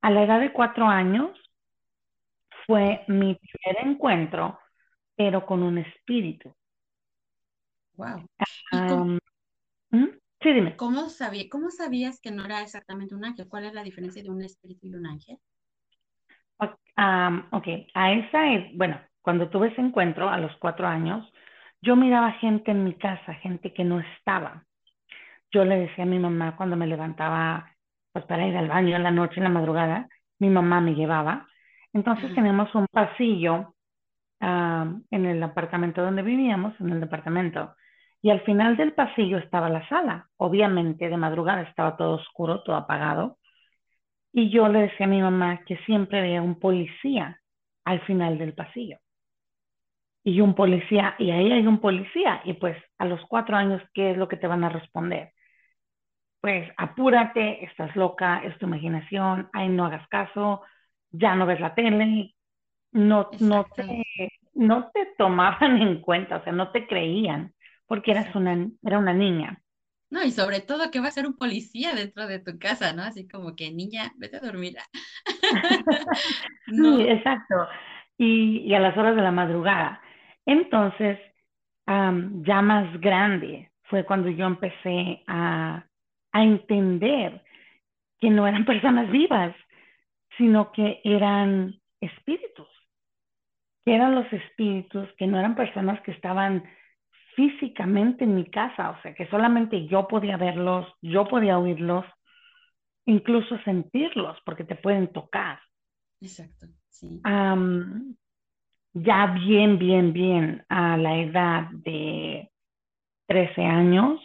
A 0.02 0.12
la 0.12 0.24
edad 0.24 0.40
de 0.42 0.52
cuatro 0.52 0.86
años 0.86 1.32
fue 2.70 3.04
mi 3.08 3.34
primer 3.34 3.84
encuentro, 3.84 4.60
pero 5.16 5.44
con 5.44 5.64
un 5.64 5.80
espíritu. 5.80 6.54
Wow. 7.96 8.28
¿Mm? 9.90 10.06
Sí, 10.40 10.54
dime. 10.54 10.78
¿Cómo, 10.78 11.10
sabía, 11.10 11.46
¿Cómo 11.50 11.72
sabías 11.72 12.22
que 12.22 12.30
no 12.30 12.46
era 12.46 12.62
exactamente 12.62 13.16
un 13.16 13.26
ángel? 13.26 13.48
¿Cuál 13.50 13.66
es 13.66 13.74
la 13.74 13.84
diferencia 13.84 14.22
de 14.22 14.30
un 14.30 14.44
espíritu 14.44 14.86
y 14.86 14.94
un 14.94 15.08
ángel? 15.08 15.40
ok, 17.52 17.68
a 17.96 18.12
esa, 18.12 18.40
bueno, 18.76 19.02
cuando 19.24 19.50
tuve 19.50 19.70
ese 19.70 19.82
encuentro 19.82 20.30
a 20.30 20.38
los 20.38 20.56
cuatro 20.58 20.86
años, 20.86 21.26
yo 21.82 21.96
miraba 21.96 22.34
gente 22.34 22.70
en 22.70 22.84
mi 22.84 22.94
casa, 22.94 23.34
gente 23.36 23.74
que 23.74 23.84
no 23.84 24.00
estaba. 24.00 24.64
Yo 25.52 25.66
le 25.66 25.80
decía 25.80 26.04
a 26.04 26.08
mi 26.08 26.20
mamá 26.20 26.56
cuando 26.56 26.76
me 26.76 26.86
levantaba 26.86 27.76
pues 28.12 28.26
para 28.26 28.46
ir 28.46 28.56
al 28.56 28.68
baño 28.68 28.96
en 28.96 29.04
la 29.04 29.12
noche, 29.12 29.38
en 29.38 29.46
la 29.46 29.50
madrugada, 29.50 30.08
mi 30.38 30.50
mamá 30.50 30.82
me 30.82 30.94
llevaba. 30.94 31.49
Entonces 31.94 32.34
tenemos 32.36 32.74
un 32.76 32.86
pasillo 32.92 33.74
en 34.42 35.26
el 35.26 35.44
apartamento 35.44 36.02
donde 36.02 36.22
vivíamos, 36.22 36.80
en 36.80 36.90
el 36.90 37.00
departamento. 37.00 37.76
Y 38.22 38.30
al 38.32 38.42
final 38.42 38.78
del 38.78 38.94
pasillo 38.94 39.38
estaba 39.38 39.70
la 39.70 39.88
sala. 39.88 40.28
Obviamente 40.38 41.10
de 41.10 41.18
madrugada 41.18 41.62
estaba 41.64 41.98
todo 41.98 42.16
oscuro, 42.16 42.64
todo 42.64 42.76
apagado. 42.76 43.38
Y 44.32 44.50
yo 44.50 44.68
le 44.68 44.82
decía 44.82 45.06
a 45.06 45.10
mi 45.10 45.22
mamá 45.22 45.62
que 45.66 45.78
siempre 45.86 46.22
veía 46.22 46.42
un 46.42 46.60
policía 46.60 47.40
al 47.86 48.02
final 48.02 48.38
del 48.38 48.54
pasillo. 48.54 48.98
Y 50.24 50.42
un 50.42 50.54
policía, 50.54 51.16
y 51.18 51.32
ahí 51.32 51.52
hay 51.52 51.66
un 51.66 51.80
policía. 51.80 52.42
Y 52.44 52.54
pues 52.54 52.78
a 52.98 53.06
los 53.06 53.22
cuatro 53.28 53.56
años, 53.56 53.82
¿qué 53.94 54.12
es 54.12 54.18
lo 54.18 54.28
que 54.28 54.38
te 54.38 54.48
van 54.48 54.64
a 54.64 54.70
responder? 54.70 55.32
Pues 56.42 56.70
apúrate, 56.78 57.66
estás 57.66 57.96
loca, 57.96 58.42
es 58.44 58.58
tu 58.60 58.66
imaginación, 58.66 59.50
ahí 59.54 59.70
no 59.70 59.86
hagas 59.86 60.08
caso, 60.08 60.62
ya 61.12 61.36
no 61.36 61.46
ves 61.46 61.60
la 61.60 61.76
tele, 61.76 62.36
no, 62.92 63.30
no, 63.40 63.66
te, 63.76 64.04
no 64.54 64.90
te 64.92 65.08
tomaban 65.18 65.82
en 65.82 66.02
cuenta, 66.02 66.38
o 66.38 66.44
sea, 66.44 66.54
no 66.54 66.72
te 66.72 66.88
creían 66.88 67.54
porque 67.90 68.12
eras 68.12 68.34
una, 68.36 68.70
era 68.84 69.00
una 69.00 69.14
niña. 69.14 69.60
No, 70.12 70.24
y 70.24 70.32
sobre 70.32 70.62
todo 70.62 70.92
que 70.92 71.02
va 71.02 71.08
a 71.08 71.12
ser 71.12 71.26
un 71.26 71.36
policía 71.36 71.94
dentro 71.94 72.28
de 72.28 72.40
tu 72.40 72.58
casa, 72.58 72.94
¿no? 72.94 73.04
Así 73.04 73.28
como 73.28 73.56
que, 73.56 73.72
niña, 73.72 74.12
vete 74.16 74.38
a 74.38 74.40
dormir. 74.40 74.78
Sí, 76.68 77.02
exacto. 77.08 77.56
Y, 78.18 78.74
a 78.76 78.80
las 78.80 78.96
horas 78.96 79.16
de 79.16 79.24
la 79.24 79.32
madrugada. 79.32 80.02
Entonces, 80.46 81.18
ya 81.88 82.62
más 82.62 83.00
grande 83.02 83.72
fue 83.84 84.06
cuando 84.06 84.30
yo 84.30 84.46
empecé 84.46 85.24
a, 85.26 85.84
a 86.32 86.44
entender 86.44 87.42
que 88.20 88.30
no 88.30 88.48
eran 88.48 88.66
personas 88.74 89.10
vivas, 89.10 89.56
sino 90.40 90.72
que 90.72 91.02
eran 91.04 91.76
espíritus, 92.00 92.70
que 93.86 93.94
eran 93.94 94.16
los 94.16 94.32
espíritus, 94.32 95.08
que 95.18 95.28
no 95.28 95.38
eran 95.38 95.54
personas 95.54 96.02
que 96.02 96.12
estaban 96.12 96.64
físicamente 97.36 98.24
en 98.24 98.36
mi 98.36 98.50
casa, 98.50 98.92
o 98.92 99.02
sea, 99.02 99.14
que 99.14 99.28
solamente 99.28 99.86
yo 99.88 100.08
podía 100.08 100.38
verlos, 100.38 100.88
yo 101.02 101.28
podía 101.28 101.60
oírlos, 101.60 102.06
incluso 103.06 103.60
sentirlos, 103.64 104.38
porque 104.46 104.64
te 104.64 104.76
pueden 104.76 105.12
tocar. 105.12 105.60
Exacto, 106.22 106.68
sí. 106.88 107.22
ya 108.94 109.28
bien, 109.46 109.78
bien, 109.78 110.14
bien 110.14 110.66
a 110.70 110.96
la 110.96 111.18
edad 111.18 111.70
de 111.72 112.50
13 113.28 113.62
años, 113.62 114.22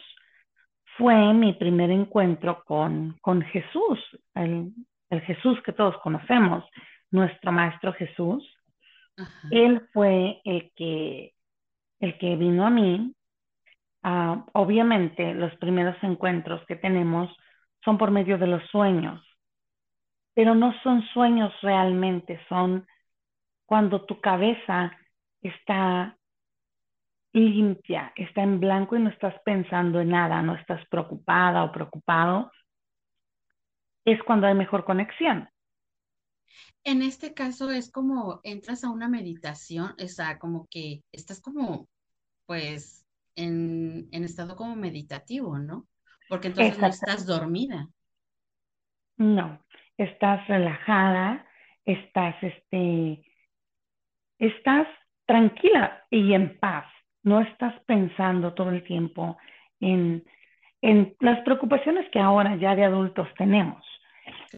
fue 0.97 1.33
mi 1.33 1.51
primer 1.53 1.91
encuentro 1.91 2.63
con, 2.63 3.17
con 3.21 3.41
Jesús, 3.41 3.99
el, 4.33 4.71
el, 5.09 5.21
Jesús 5.21 5.61
que 5.63 5.73
todos 5.73 5.97
conocemos, 5.99 6.63
nuestro 7.11 7.51
Maestro 7.51 7.93
Jesús. 7.93 8.43
Él 9.51 9.87
fue 9.93 10.41
el 10.43 10.71
que 10.75 11.33
el 11.99 12.17
que 12.17 12.35
vino 12.35 12.65
a 12.65 12.69
mí, 12.69 13.15
ah, 14.03 14.45
obviamente 14.53 15.33
los 15.33 15.55
primeros 15.55 15.95
encuentros 16.03 16.65
que 16.65 16.75
tenemos 16.75 17.33
son 17.83 17.97
por 17.97 18.11
medio 18.11 18.37
de 18.37 18.47
los 18.47 18.63
sueños, 18.69 19.21
pero 20.33 20.53
no 20.53 20.73
son 20.83 21.03
sueños 21.13 21.53
realmente, 21.61 22.39
son 22.49 22.85
cuando 23.65 24.05
tu 24.05 24.19
cabeza 24.19 24.91
está 25.41 26.17
limpia, 27.33 28.13
está 28.15 28.43
en 28.43 28.59
blanco 28.59 28.95
y 28.95 28.99
no 28.99 29.09
estás 29.09 29.35
pensando 29.43 29.99
en 29.99 30.09
nada, 30.09 30.41
no 30.41 30.55
estás 30.55 30.85
preocupada 30.87 31.63
o 31.63 31.71
preocupado, 31.71 32.51
es 34.05 34.21
cuando 34.23 34.47
hay 34.47 34.53
mejor 34.53 34.85
conexión. 34.85 35.49
En 36.83 37.01
este 37.01 37.33
caso 37.33 37.71
es 37.71 37.91
como 37.91 38.39
entras 38.43 38.83
a 38.83 38.91
una 38.91 39.09
meditación, 39.09 39.95
o 39.99 40.07
sea, 40.07 40.37
como 40.37 40.67
que 40.69 41.01
estás 41.11 41.41
como, 41.41 41.87
pues, 42.45 43.05
en, 43.35 44.07
estado 44.11 44.55
como 44.55 44.75
meditativo, 44.75 45.57
¿no? 45.57 45.87
Porque 46.29 46.47
entonces 46.47 46.77
no 46.77 46.87
estás 46.87 47.25
dormida. 47.25 47.87
No, 49.17 49.59
estás 49.97 50.47
relajada, 50.47 51.45
estás, 51.85 52.35
este, 52.43 53.25
estás 54.37 54.87
tranquila 55.25 56.05
y 56.11 56.33
en 56.33 56.59
paz. 56.59 56.85
No 57.23 57.41
estás 57.41 57.73
pensando 57.85 58.53
todo 58.53 58.69
el 58.69 58.83
tiempo 58.83 59.37
en, 59.79 60.23
en 60.81 61.15
las 61.19 61.43
preocupaciones 61.43 62.07
que 62.11 62.19
ahora 62.19 62.55
ya 62.57 62.75
de 62.75 62.85
adultos 62.85 63.27
tenemos, 63.37 63.83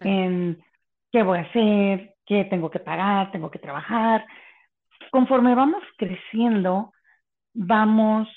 en 0.01 0.63
qué 1.11 1.23
voy 1.23 1.39
a 1.39 1.41
hacer, 1.41 2.15
qué 2.25 2.45
tengo 2.45 2.69
que 2.69 2.79
pagar, 2.79 3.31
tengo 3.31 3.51
que 3.51 3.59
trabajar. 3.59 4.25
Conforme 5.11 5.55
vamos 5.55 5.83
creciendo, 5.97 6.93
vamos 7.53 8.27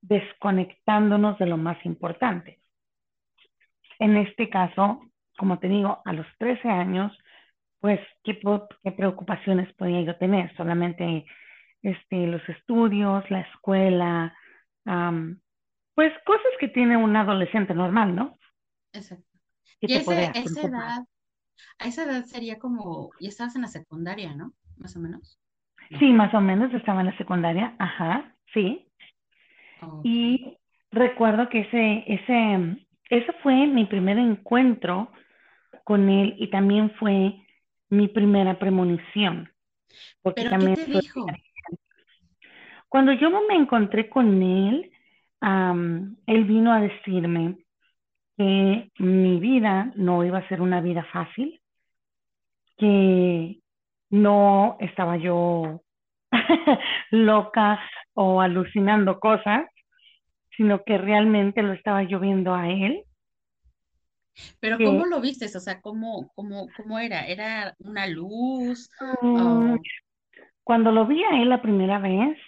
desconectándonos 0.00 1.38
de 1.38 1.46
lo 1.46 1.56
más 1.56 1.84
importante. 1.84 2.60
En 3.98 4.16
este 4.16 4.48
caso, 4.48 5.00
como 5.38 5.58
te 5.58 5.68
digo, 5.68 6.02
a 6.04 6.12
los 6.12 6.26
13 6.38 6.68
años, 6.68 7.16
pues, 7.80 8.00
¿qué, 8.22 8.38
qué 8.82 8.92
preocupaciones 8.92 9.72
podía 9.74 10.02
yo 10.02 10.16
tener? 10.16 10.54
Solamente 10.56 11.24
este, 11.82 12.26
los 12.26 12.46
estudios, 12.48 13.28
la 13.30 13.40
escuela, 13.40 14.36
pues 15.94 16.12
cosas 16.24 16.52
que 16.58 16.68
tiene 16.68 16.96
un 16.96 17.16
adolescente 17.16 17.74
normal, 17.74 18.14
¿no? 18.14 18.38
Exacto. 18.92 19.31
Y 19.80 19.92
esa 19.92 20.14
edad, 20.14 21.04
a 21.78 21.86
esa 21.86 22.04
edad 22.04 22.24
sería 22.24 22.58
como, 22.58 23.10
ya 23.20 23.28
estabas 23.28 23.56
en 23.56 23.62
la 23.62 23.68
secundaria, 23.68 24.34
¿no? 24.34 24.52
Más 24.76 24.96
o 24.96 25.00
menos. 25.00 25.38
Sí, 25.98 26.12
más 26.12 26.32
o 26.34 26.40
menos 26.40 26.72
estaba 26.72 27.00
en 27.00 27.06
la 27.06 27.16
secundaria, 27.18 27.74
ajá, 27.78 28.34
sí. 28.54 28.88
Y 30.04 30.56
recuerdo 30.90 31.48
que 31.48 31.60
ese, 31.60 32.04
ese, 32.06 32.86
ese 33.10 33.32
fue 33.42 33.66
mi 33.66 33.84
primer 33.84 34.18
encuentro 34.18 35.10
con 35.84 36.08
él 36.08 36.34
y 36.38 36.50
también 36.50 36.92
fue 36.98 37.34
mi 37.90 38.08
primera 38.08 38.58
premonición. 38.58 39.52
Porque 40.22 40.48
también 40.48 40.76
qué 40.76 40.84
te 40.84 40.90
dijo? 40.92 41.26
Cuando 42.88 43.12
yo 43.12 43.30
me 43.30 43.54
encontré 43.54 44.08
con 44.08 44.42
él, 44.42 44.90
él 46.26 46.44
vino 46.44 46.72
a 46.72 46.80
decirme 46.80 47.58
que 48.36 48.90
mi 48.98 49.40
vida 49.40 49.92
no 49.96 50.24
iba 50.24 50.38
a 50.38 50.48
ser 50.48 50.60
una 50.60 50.80
vida 50.82 51.04
fácil, 51.12 51.60
que 52.76 53.60
no 54.10 54.76
estaba 54.80 55.16
yo 55.16 55.82
loca 57.10 57.80
o 58.14 58.40
alucinando 58.40 59.20
cosas, 59.20 59.66
sino 60.56 60.84
que 60.84 60.98
realmente 60.98 61.62
lo 61.62 61.72
estaba 61.72 62.02
yo 62.04 62.20
viendo 62.20 62.54
a 62.54 62.68
él. 62.70 63.04
Pero 64.60 64.78
que- 64.78 64.84
¿cómo 64.84 65.04
lo 65.06 65.20
viste? 65.20 65.46
O 65.56 65.60
sea, 65.60 65.80
¿cómo, 65.80 66.30
cómo, 66.34 66.68
cómo 66.76 66.98
era? 66.98 67.26
¿Era 67.26 67.74
una 67.80 68.06
luz? 68.06 68.88
Mm, 69.22 69.76
Oh, 69.76 69.78
Cuando 70.64 70.92
lo 70.92 71.06
vi 71.06 71.22
a 71.24 71.42
él 71.42 71.48
la 71.50 71.62
primera 71.62 71.98
vez, 71.98 72.38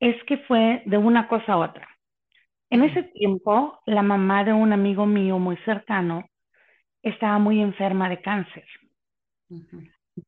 es 0.00 0.16
que 0.24 0.38
fue 0.38 0.82
de 0.86 0.98
una 0.98 1.28
cosa 1.28 1.52
a 1.54 1.58
otra. 1.58 1.88
En 2.70 2.82
ese 2.82 3.04
tiempo, 3.04 3.80
la 3.86 4.02
mamá 4.02 4.44
de 4.44 4.52
un 4.52 4.72
amigo 4.72 5.06
mío 5.06 5.38
muy 5.38 5.56
cercano 5.58 6.24
estaba 7.02 7.38
muy 7.38 7.60
enferma 7.60 8.08
de 8.08 8.20
cáncer. 8.20 8.66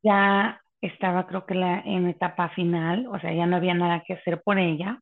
Ya 0.01 0.61
estaba, 0.81 1.27
creo 1.27 1.45
que 1.45 1.55
la, 1.55 1.81
en 1.81 2.07
etapa 2.07 2.49
final, 2.49 3.07
o 3.07 3.19
sea, 3.19 3.33
ya 3.33 3.45
no 3.45 3.57
había 3.57 3.73
nada 3.73 4.03
que 4.05 4.13
hacer 4.13 4.41
por 4.41 4.57
ella. 4.57 4.99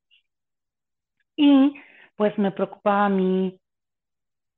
Y 1.35 1.75
pues 2.15 2.35
me 2.39 2.51
preocupaba 2.51 3.05
a 3.05 3.09
mí, 3.09 3.59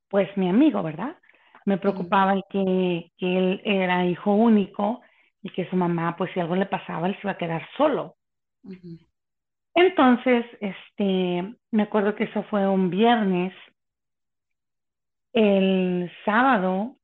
pues 0.08 0.36
mi 0.38 0.50
amigo, 0.50 0.82
¿verdad? 0.82 1.18
Me 1.66 1.78
preocupaba 1.78 2.34
el 2.34 2.44
que, 2.50 3.12
que 3.18 3.38
él 3.38 3.62
era 3.66 4.06
hijo 4.06 4.34
único 4.34 5.02
y 5.42 5.50
que 5.52 5.70
su 5.70 5.76
mamá, 5.76 6.16
pues 6.18 6.32
si 6.34 6.40
algo 6.40 6.56
le 6.56 6.66
pasaba, 6.66 7.08
él 7.08 7.16
se 7.16 7.22
iba 7.24 7.32
a 7.32 7.38
quedar 7.38 7.68
solo. 7.76 8.16
Entonces, 9.80 10.46
este, 10.60 11.56
me 11.72 11.84
acuerdo 11.84 12.14
que 12.14 12.26
eso 12.26 12.44
fue 12.44 12.68
un 12.68 12.90
viernes. 12.90 13.54
El 15.32 16.12
sábado, 16.26 16.98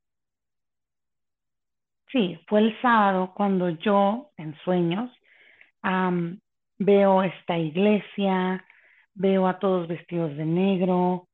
sí, 2.11 2.37
fue 2.47 2.59
el 2.59 2.81
sábado 2.81 3.33
cuando 3.33 3.69
yo, 3.69 4.31
en 4.35 4.57
sueños, 4.65 5.09
veo 6.77 7.23
esta 7.23 7.57
iglesia, 7.57 8.65
veo 9.13 9.47
a 9.47 9.57
todos 9.57 9.87
vestidos 9.87 10.35
de 10.35 10.45
negro, 10.45 11.29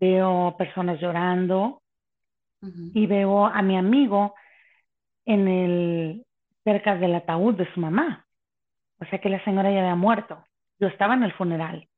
veo 0.00 0.54
personas 0.56 0.98
llorando 1.00 1.82
y 2.94 3.06
veo 3.06 3.44
a 3.44 3.60
mi 3.60 3.76
amigo 3.76 4.34
en 5.26 5.48
el, 5.48 6.26
cerca 6.64 6.96
del 6.96 7.14
ataúd 7.14 7.56
de 7.56 7.70
su 7.74 7.80
mamá. 7.80 8.26
O 9.00 9.04
sea 9.04 9.18
que 9.20 9.28
la 9.28 9.44
señora 9.44 9.70
ya 9.70 9.80
había 9.80 9.94
muerto. 9.94 10.47
Yo 10.80 10.88
estaba 10.88 11.14
en 11.14 11.24
el 11.24 11.32
funeral. 11.32 11.88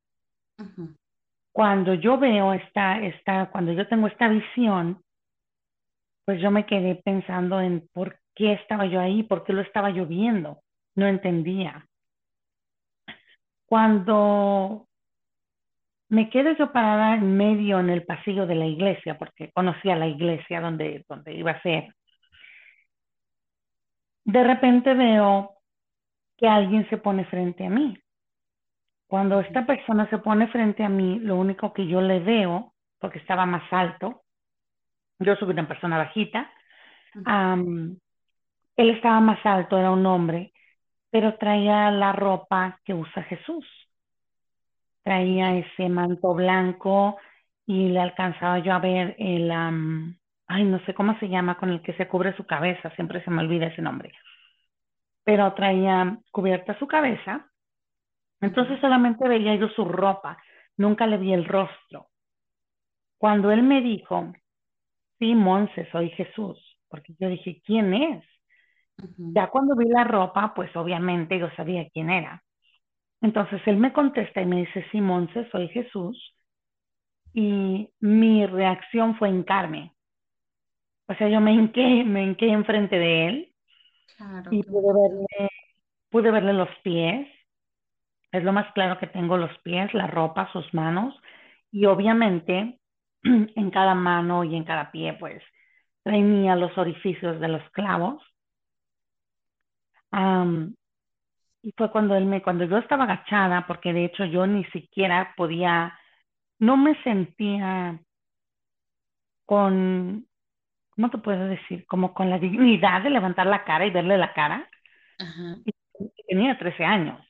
Cuando 1.53 1.95
yo 1.95 2.19
veo 2.19 2.53
esta, 2.53 3.01
esta, 3.01 3.51
cuando 3.51 3.73
yo 3.73 3.89
tengo 3.89 4.07
esta 4.07 4.29
visión, 4.29 5.03
pues 6.25 6.41
yo 6.41 6.51
me 6.51 6.67
quedé 6.67 6.97
pensando 6.97 7.61
en 7.61 7.89
por 7.93 8.19
qué 8.35 8.53
estaba 8.53 8.87
yo 8.87 9.01
ahí, 9.01 9.23
por 9.23 9.45
qué 9.45 9.53
lo 9.53 9.63
estaba 9.63 9.91
yo 9.91 10.07
viendo. 10.07 10.61
No 10.95 11.07
entendía. 11.07 11.87
Cuando 13.67 14.87
me 16.09 16.29
quedé 16.29 16.57
yo 16.57 16.73
parada 16.73 17.15
en 17.15 17.37
medio 17.37 17.79
en 17.79 17.89
el 17.91 18.05
pasillo 18.05 18.47
de 18.47 18.57
la 18.57 18.67
iglesia, 18.67 19.17
porque 19.17 19.51
conocía 19.53 19.97
la 19.97 20.09
iglesia 20.09 20.61
donde, 20.61 21.05
donde 21.09 21.35
iba 21.35 21.53
a 21.53 21.63
ser, 21.63 21.95
de 24.25 24.45
repente 24.45 24.95
veo 24.95 25.55
que 26.37 26.49
alguien 26.49 26.89
se 26.91 26.97
pone 26.97 27.25
frente 27.27 27.67
a 27.67 27.71
mí. 27.71 27.97
Cuando 29.11 29.41
esta 29.41 29.67
persona 29.67 30.09
se 30.09 30.19
pone 30.19 30.47
frente 30.47 30.85
a 30.85 30.89
mí, 30.89 31.19
lo 31.19 31.35
único 31.35 31.73
que 31.73 31.85
yo 31.85 32.01
le 32.01 32.21
veo, 32.21 32.75
porque 33.01 33.19
estaba 33.19 33.45
más 33.45 33.65
alto, 33.73 34.23
yo 35.19 35.35
soy 35.35 35.51
una 35.51 35.67
persona 35.67 35.99
bajita, 35.99 36.49
am, 37.25 37.99
él 38.77 38.91
estaba 38.91 39.19
más 39.19 39.45
alto, 39.45 39.77
era 39.77 39.91
un 39.91 40.07
hombre, 40.07 40.53
pero 41.11 41.37
traía 41.39 41.91
la 41.91 42.13
ropa 42.13 42.79
que 42.85 42.95
usa 42.95 43.25
Jesús. 43.25 43.67
Traía 45.03 45.57
ese 45.57 45.89
manto 45.89 46.33
blanco 46.33 47.19
y 47.67 47.89
le 47.89 47.99
alcanzaba 47.99 48.61
yo 48.61 48.73
a 48.75 48.79
ver 48.79 49.17
el, 49.19 49.51
am, 49.51 50.17
ay, 50.47 50.63
no 50.63 50.79
sé 50.85 50.95
cómo 50.95 51.19
se 51.19 51.29
llama, 51.29 51.57
con 51.57 51.71
el 51.71 51.83
que 51.83 51.95
se 51.95 52.07
cubre 52.07 52.37
su 52.37 52.47
cabeza, 52.47 52.91
siempre 52.91 53.25
se 53.25 53.31
me 53.33 53.43
olvida 53.43 53.67
ese 53.67 53.83
nombre. 53.83 54.13
Pero 55.25 55.53
traía 55.55 56.17
cubierta 56.31 56.79
su 56.79 56.87
cabeza, 56.87 57.50
entonces 58.41 58.81
solamente 58.81 59.29
veía 59.29 59.55
yo 59.57 59.69
su 59.71 59.85
ropa, 59.85 60.39
nunca 60.77 61.07
le 61.07 61.19
vi 61.19 61.33
el 61.33 61.45
rostro. 61.47 62.09
Cuando 63.19 63.51
él 63.53 63.63
me 63.63 63.81
dijo, 63.83 64.33
sí, 65.19 65.35
Monse, 65.35 65.91
soy 65.93 66.11
Jesús, 66.11 66.59
porque 66.89 67.15
yo 67.19 67.29
dije, 67.29 67.63
¿quién 67.65 67.95
es? 67.95 68.25
Ya 69.35 69.49
cuando 69.51 69.77
vi 69.77 69.87
la 69.89 70.05
ropa, 70.05 70.55
pues 70.55 70.75
obviamente 70.77 71.39
yo 71.39 71.51
sabía 71.57 71.89
quién 71.91 72.11
era. 72.11 72.43
Entonces 73.23 73.63
él 73.67 73.77
me 73.79 73.93
contesta 73.93 74.43
y 74.43 74.47
me 74.47 74.59
dice, 74.59 74.87
sí, 74.93 75.01
Monse, 75.01 75.49
soy 75.51 75.69
Jesús. 75.69 76.35
Y 77.35 77.91
mi 77.99 78.47
reacción 78.47 79.17
fue 79.17 79.31
hincarme. 79.31 79.97
O 81.09 81.15
sea, 81.15 81.29
yo 81.29 81.41
me 81.41 81.53
hinqué, 81.53 82.05
me 82.05 82.23
hinqué 82.23 82.49
enfrente 82.51 82.97
de 82.97 83.27
él 83.29 83.55
Claro, 84.17 84.51
y 84.51 84.63
pude 84.65 84.93
verle, 84.95 85.51
pude 86.11 86.31
verle 86.31 86.53
los 86.55 86.71
pies. 86.85 87.29
Es 88.33 88.45
lo 88.45 88.53
más 88.53 88.73
claro 88.75 88.99
que 88.99 89.07
tengo 89.07 89.37
los 89.37 89.57
pies, 89.59 89.93
la 89.95 90.07
ropa, 90.07 90.51
sus 90.53 90.73
manos. 90.73 91.15
Y 91.73 91.87
obviamente 91.87 92.79
en 93.23 93.71
cada 93.71 93.95
mano 93.95 94.45
y 94.45 94.57
en 94.57 94.65
cada 94.65 94.91
pie, 94.91 95.15
pues 95.15 95.43
tenía 96.03 96.57
los 96.57 96.77
orificios 96.79 97.41
de 97.41 97.49
los 97.49 97.71
clavos. 97.71 98.23
Am, 100.13 100.75
y 101.63 101.73
fue 101.77 101.91
cuando 101.91 102.17
él 102.17 102.25
me, 102.25 102.43
cuando 102.43 102.65
yo 102.65 102.79
estaba 102.79 103.05
agachada, 103.05 103.67
porque 103.67 103.93
de 103.93 104.07
hecho 104.07 104.25
yo 104.25 104.47
ni 104.47 104.65
siquiera 104.67 105.35
podía, 105.37 105.99
no 106.59 106.77
me 106.77 107.01
sentía 107.03 108.01
con, 109.45 110.27
¿cómo 110.91 111.11
te 111.11 111.19
puedo 111.19 111.47
decir? 111.47 111.87
Como 111.87 112.15
con 112.15 112.31
la 112.31 112.39
dignidad 112.39 113.03
de 113.03 113.11
levantar 113.11 113.47
la 113.47 113.65
cara 113.65 113.85
y 113.87 113.91
verle 113.91 114.17
la 114.17 114.33
cara. 114.33 114.69
Ajá. 115.19 115.57
Y 115.65 115.73
tenía 116.27 116.57
13 116.59 116.85
años. 116.85 117.21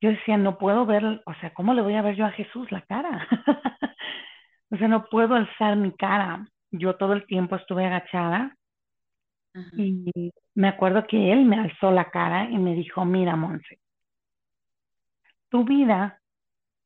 Yo 0.00 0.10
decía, 0.10 0.36
no 0.36 0.58
puedo 0.58 0.86
ver, 0.86 1.04
o 1.04 1.34
sea, 1.40 1.52
¿cómo 1.54 1.74
le 1.74 1.82
voy 1.82 1.94
a 1.94 2.02
ver 2.02 2.14
yo 2.14 2.24
a 2.24 2.32
Jesús 2.32 2.70
la 2.70 2.82
cara? 2.82 3.26
o 4.70 4.76
sea, 4.76 4.88
no 4.88 5.04
puedo 5.06 5.34
alzar 5.34 5.76
mi 5.76 5.92
cara. 5.92 6.46
Yo 6.70 6.96
todo 6.96 7.14
el 7.14 7.26
tiempo 7.26 7.56
estuve 7.56 7.86
agachada 7.86 8.54
Ajá. 9.54 9.70
y 9.76 10.32
me 10.54 10.68
acuerdo 10.68 11.06
que 11.06 11.32
él 11.32 11.44
me 11.44 11.58
alzó 11.58 11.90
la 11.90 12.10
cara 12.10 12.50
y 12.50 12.58
me 12.58 12.74
dijo, 12.74 13.04
mira, 13.04 13.36
Monse, 13.36 13.78
tu 15.48 15.64
vida 15.64 16.20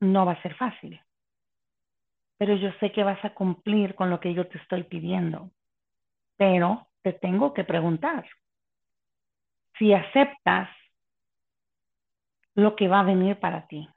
no 0.01 0.25
va 0.27 0.33
a 0.33 0.43
ser 0.43 0.55
fácil, 0.55 1.01
pero 2.39 2.57
yo 2.57 2.71
sé 2.81 2.93
que 2.93 3.05
vas 3.05 3.25
a 3.25 3.35
cumplir 3.35 3.95
con 3.95 4.11
lo 4.11 4.21
que 4.21 4.35
yo 4.35 4.47
te 4.47 4.59
estoy 4.59 4.85
pidiendo, 4.85 5.51
pero 6.37 6.89
te 7.03 7.13
tengo 7.13 7.55
que 7.55 7.65
preguntar 7.65 8.29
si 9.79 9.93
aceptas 9.93 10.69
lo 12.55 12.77
que 12.77 12.89
va 12.89 13.01
a 13.01 13.05
venir 13.05 13.39
para 13.39 13.67
ti. 13.67 13.89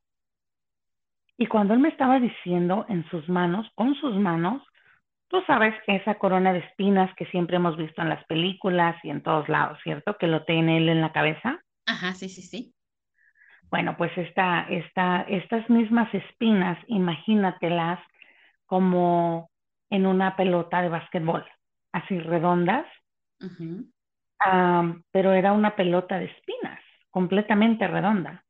Y 1.37 1.47
cuando 1.47 1.73
él 1.73 1.79
me 1.79 1.89
estaba 1.89 2.19
diciendo 2.19 2.85
en 2.87 3.07
sus 3.09 3.27
manos, 3.27 3.69
con 3.75 3.95
sus 3.95 4.15
manos, 4.15 4.63
tú 5.27 5.41
sabes 5.45 5.75
esa 5.87 6.15
corona 6.15 6.53
de 6.53 6.59
espinas 6.59 7.13
que 7.15 7.25
siempre 7.25 7.57
hemos 7.57 7.75
visto 7.75 8.01
en 8.01 8.09
las 8.09 8.23
películas 8.25 8.95
y 9.03 9.09
en 9.09 9.21
todos 9.21 9.49
lados, 9.49 9.77
¿cierto? 9.83 10.17
Que 10.17 10.27
lo 10.27 10.45
tiene 10.45 10.77
él 10.77 10.87
en 10.87 11.01
la 11.01 11.11
cabeza. 11.11 11.59
Ajá, 11.85 12.13
sí, 12.13 12.29
sí, 12.29 12.41
sí. 12.41 12.73
Bueno, 13.69 13.97
pues 13.97 14.17
esta, 14.17 14.61
esta, 14.69 15.23
estas 15.23 15.69
mismas 15.69 16.13
espinas, 16.13 16.77
imagínatelas 16.87 17.99
como 18.65 19.49
en 19.89 20.05
una 20.05 20.35
pelota 20.37 20.81
de 20.81 20.89
básquetbol, 20.89 21.45
así 21.91 22.19
redondas, 22.19 22.85
am, 24.39 25.03
pero 25.11 25.33
era 25.33 25.51
una 25.51 25.75
pelota 25.75 26.17
de 26.17 26.25
espinas, 26.25 26.79
completamente 27.09 27.87
redonda. 27.87 28.44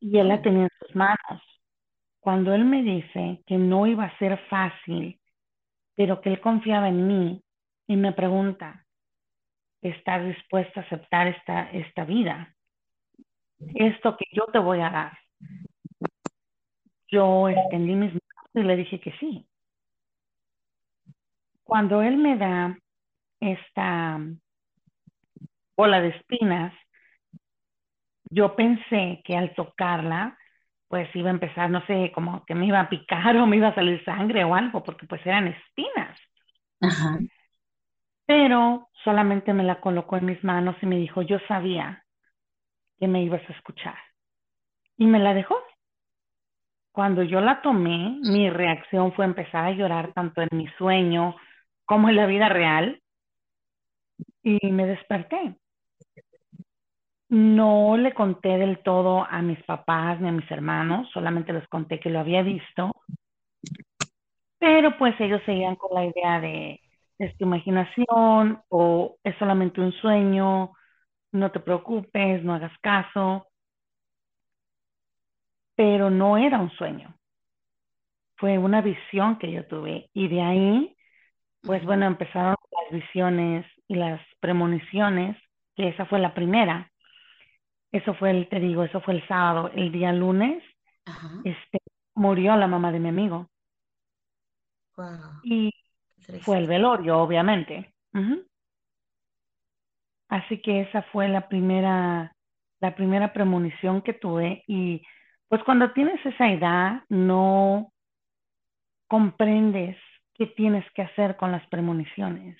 Y 0.00 0.18
él 0.18 0.28
la 0.28 0.42
tenía 0.42 0.64
en 0.64 0.70
sus 0.78 0.94
manos. 0.94 1.42
Cuando 2.20 2.54
él 2.54 2.64
me 2.64 2.82
dice 2.82 3.42
que 3.46 3.56
no 3.56 3.86
iba 3.86 4.04
a 4.04 4.18
ser 4.18 4.38
fácil, 4.48 5.20
pero 5.94 6.20
que 6.20 6.30
él 6.30 6.40
confiaba 6.40 6.88
en 6.88 7.06
mí 7.06 7.42
y 7.86 7.96
me 7.96 8.12
pregunta, 8.12 8.84
¿estás 9.80 10.24
dispuesta 10.26 10.80
a 10.80 10.82
aceptar 10.84 11.28
esta, 11.28 11.70
esta 11.70 12.04
vida? 12.04 12.54
Esto 13.74 14.16
que 14.16 14.26
yo 14.32 14.46
te 14.52 14.58
voy 14.58 14.80
a 14.80 14.90
dar. 14.90 15.18
Yo 17.08 17.48
extendí 17.48 17.94
mis 17.94 18.12
manos 18.12 18.50
y 18.54 18.62
le 18.62 18.76
dije 18.76 19.00
que 19.00 19.12
sí. 19.18 19.46
Cuando 21.62 22.02
él 22.02 22.16
me 22.16 22.36
da 22.36 22.76
esta 23.40 24.20
bola 25.76 26.00
de 26.00 26.08
espinas, 26.08 26.74
yo 28.36 28.54
pensé 28.56 29.22
que 29.24 29.36
al 29.36 29.54
tocarla, 29.54 30.38
pues 30.88 31.08
iba 31.16 31.28
a 31.30 31.32
empezar, 31.32 31.70
no 31.70 31.84
sé, 31.86 32.12
como 32.14 32.44
que 32.46 32.54
me 32.54 32.66
iba 32.66 32.80
a 32.80 32.88
picar 32.90 33.36
o 33.38 33.46
me 33.46 33.56
iba 33.56 33.68
a 33.68 33.74
salir 33.74 34.04
sangre 34.04 34.44
o 34.44 34.54
algo, 34.54 34.82
porque 34.84 35.06
pues 35.06 35.24
eran 35.26 35.48
espinas. 35.48 36.18
Ajá. 36.80 37.18
Pero 38.26 38.88
solamente 39.04 39.52
me 39.54 39.64
la 39.64 39.80
colocó 39.80 40.16
en 40.16 40.26
mis 40.26 40.42
manos 40.44 40.76
y 40.82 40.86
me 40.86 40.96
dijo, 40.98 41.22
yo 41.22 41.38
sabía 41.48 42.04
que 42.98 43.08
me 43.08 43.22
ibas 43.22 43.42
a 43.48 43.52
escuchar. 43.52 43.96
Y 44.98 45.06
me 45.06 45.18
la 45.18 45.34
dejó. 45.34 45.56
cuando 46.92 47.22
yo 47.22 47.40
la 47.40 47.62
tomé, 47.62 48.18
mi 48.22 48.48
reacción 48.50 49.12
fue 49.12 49.26
empezar 49.26 49.66
a 49.66 49.72
llorar 49.72 50.12
tanto 50.14 50.40
en 50.42 50.48
mi 50.52 50.66
sueño 50.78 51.36
como 51.84 52.08
en 52.08 52.16
la 52.16 52.26
vida 52.26 52.48
real 52.48 53.02
y 54.42 54.58
me 54.72 54.86
desperté. 54.86 55.56
No 57.28 57.96
le 57.96 58.12
conté 58.14 58.58
del 58.58 58.82
todo 58.82 59.24
a 59.24 59.40
mis 59.42 59.62
papás 59.64 60.20
ni 60.20 60.28
a 60.28 60.32
mis 60.32 60.50
hermanos, 60.50 61.08
solamente 61.12 61.52
les 61.52 61.66
conté 61.68 62.00
que 62.00 62.10
lo 62.10 62.18
había 62.20 62.42
visto, 62.42 62.90
pero 64.58 64.96
pues 64.98 65.14
ellos 65.20 65.40
seguían 65.46 65.76
con 65.76 65.94
la 65.94 66.06
idea 66.06 66.40
de 66.40 66.80
es 67.18 67.36
tu 67.38 67.44
imaginación 67.44 68.60
o 68.68 69.16
es 69.24 69.36
solamente 69.38 69.80
un 69.80 69.92
sueño, 69.92 70.72
no 71.32 71.52
te 71.52 71.60
preocupes, 71.60 72.44
no 72.44 72.54
hagas 72.54 72.72
caso, 72.80 73.48
pero 75.76 76.10
no 76.10 76.36
era 76.36 76.58
un 76.58 76.70
sueño, 76.70 77.14
fue 78.36 78.58
una 78.58 78.80
visión 78.82 79.38
que 79.38 79.50
yo 79.52 79.66
tuve 79.66 80.10
y 80.12 80.28
de 80.28 80.42
ahí, 80.42 80.96
pues 81.62 81.84
bueno, 81.84 82.06
empezaron 82.06 82.56
las 82.72 83.02
visiones 83.02 83.66
y 83.88 83.96
las 83.96 84.20
premoniciones, 84.40 85.36
que 85.76 85.88
esa 85.88 86.06
fue 86.06 86.20
la 86.20 86.34
primera. 86.34 86.90
Eso 87.96 88.14
fue 88.14 88.30
el, 88.30 88.48
te 88.48 88.60
digo, 88.60 88.84
eso 88.84 89.00
fue 89.00 89.14
el 89.14 89.26
sábado. 89.28 89.70
El 89.74 89.90
día 89.92 90.12
lunes, 90.12 90.62
este, 91.44 91.78
murió 92.14 92.56
la 92.56 92.66
mamá 92.66 92.92
de 92.92 93.00
mi 93.00 93.08
amigo. 93.08 93.48
Y 95.42 95.70
fue 96.44 96.58
el 96.58 96.66
velorio, 96.66 97.18
obviamente. 97.18 97.92
Así 100.28 100.60
que 100.60 100.82
esa 100.82 101.02
fue 101.12 101.28
la 101.28 101.48
primera, 101.48 102.32
la 102.80 102.94
primera 102.94 103.32
premonición 103.32 104.02
que 104.02 104.12
tuve. 104.12 104.62
Y 104.66 105.02
pues 105.48 105.62
cuando 105.64 105.92
tienes 105.92 106.24
esa 106.26 106.50
edad, 106.50 107.02
no 107.08 107.92
comprendes 109.08 109.96
qué 110.34 110.46
tienes 110.46 110.84
que 110.92 111.02
hacer 111.02 111.36
con 111.36 111.52
las 111.52 111.66
premoniciones. 111.68 112.58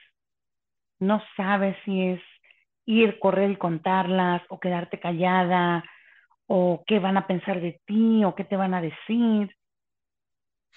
No 1.01 1.23
sabes 1.37 1.77
si 1.85 2.03
es 2.07 2.23
ir, 2.87 3.19
correr 3.19 3.51
y 3.51 3.57
contarlas 3.57 4.43
o 4.49 4.59
quedarte 4.61 5.01
callada 5.01 5.85
o 6.47 6.85
qué 6.87 6.99
van 6.99 7.17
a 7.17 7.27
pensar 7.27 7.61
de 7.61 7.81
ti 7.87 8.25
o 8.25 8.35
qué 8.35 8.45
te 8.45 8.57
van 8.57 8.75
a 8.75 8.81
decir. 8.81 9.55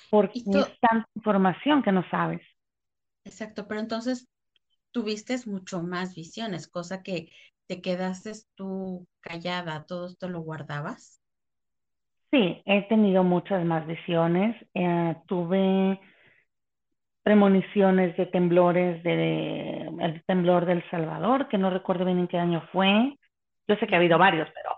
Porque 0.10 0.40
es 0.40 0.80
tanta 0.82 1.08
información 1.16 1.84
que 1.84 1.92
no 1.92 2.04
sabes. 2.10 2.42
Exacto, 3.24 3.68
pero 3.68 3.80
entonces 3.80 4.28
tuviste 4.92 5.38
mucho 5.46 5.84
más 5.84 6.16
visiones, 6.16 6.68
cosa 6.68 7.04
que 7.04 7.32
te 7.68 7.82
quedaste 7.82 8.34
tú 8.56 9.08
callada, 9.22 9.86
todo 9.86 10.08
esto 10.08 10.30
lo 10.30 10.42
guardabas. 10.42 11.22
Sí, 12.32 12.62
he 12.66 12.84
tenido 12.84 13.24
muchas 13.24 13.66
más 13.66 13.86
visiones. 13.88 14.56
Eh, 14.74 15.16
tuve 15.28 16.00
premoniciones 17.24 18.16
de 18.18 18.26
temblores, 18.28 19.04
de, 19.04 19.88
el 20.00 20.24
temblor 20.26 20.66
del 20.66 20.84
Salvador, 20.90 21.48
que 21.48 21.58
no 21.58 21.70
recuerdo 21.70 22.06
bien 22.06 22.20
en 22.20 22.28
qué 22.28 22.38
año 22.38 22.64
fue. 22.72 23.18
Yo 23.68 23.76
sé 23.76 23.88
que 23.88 23.96
ha 23.96 23.98
habido 23.98 24.18
varios, 24.18 24.50
pero 24.54 24.76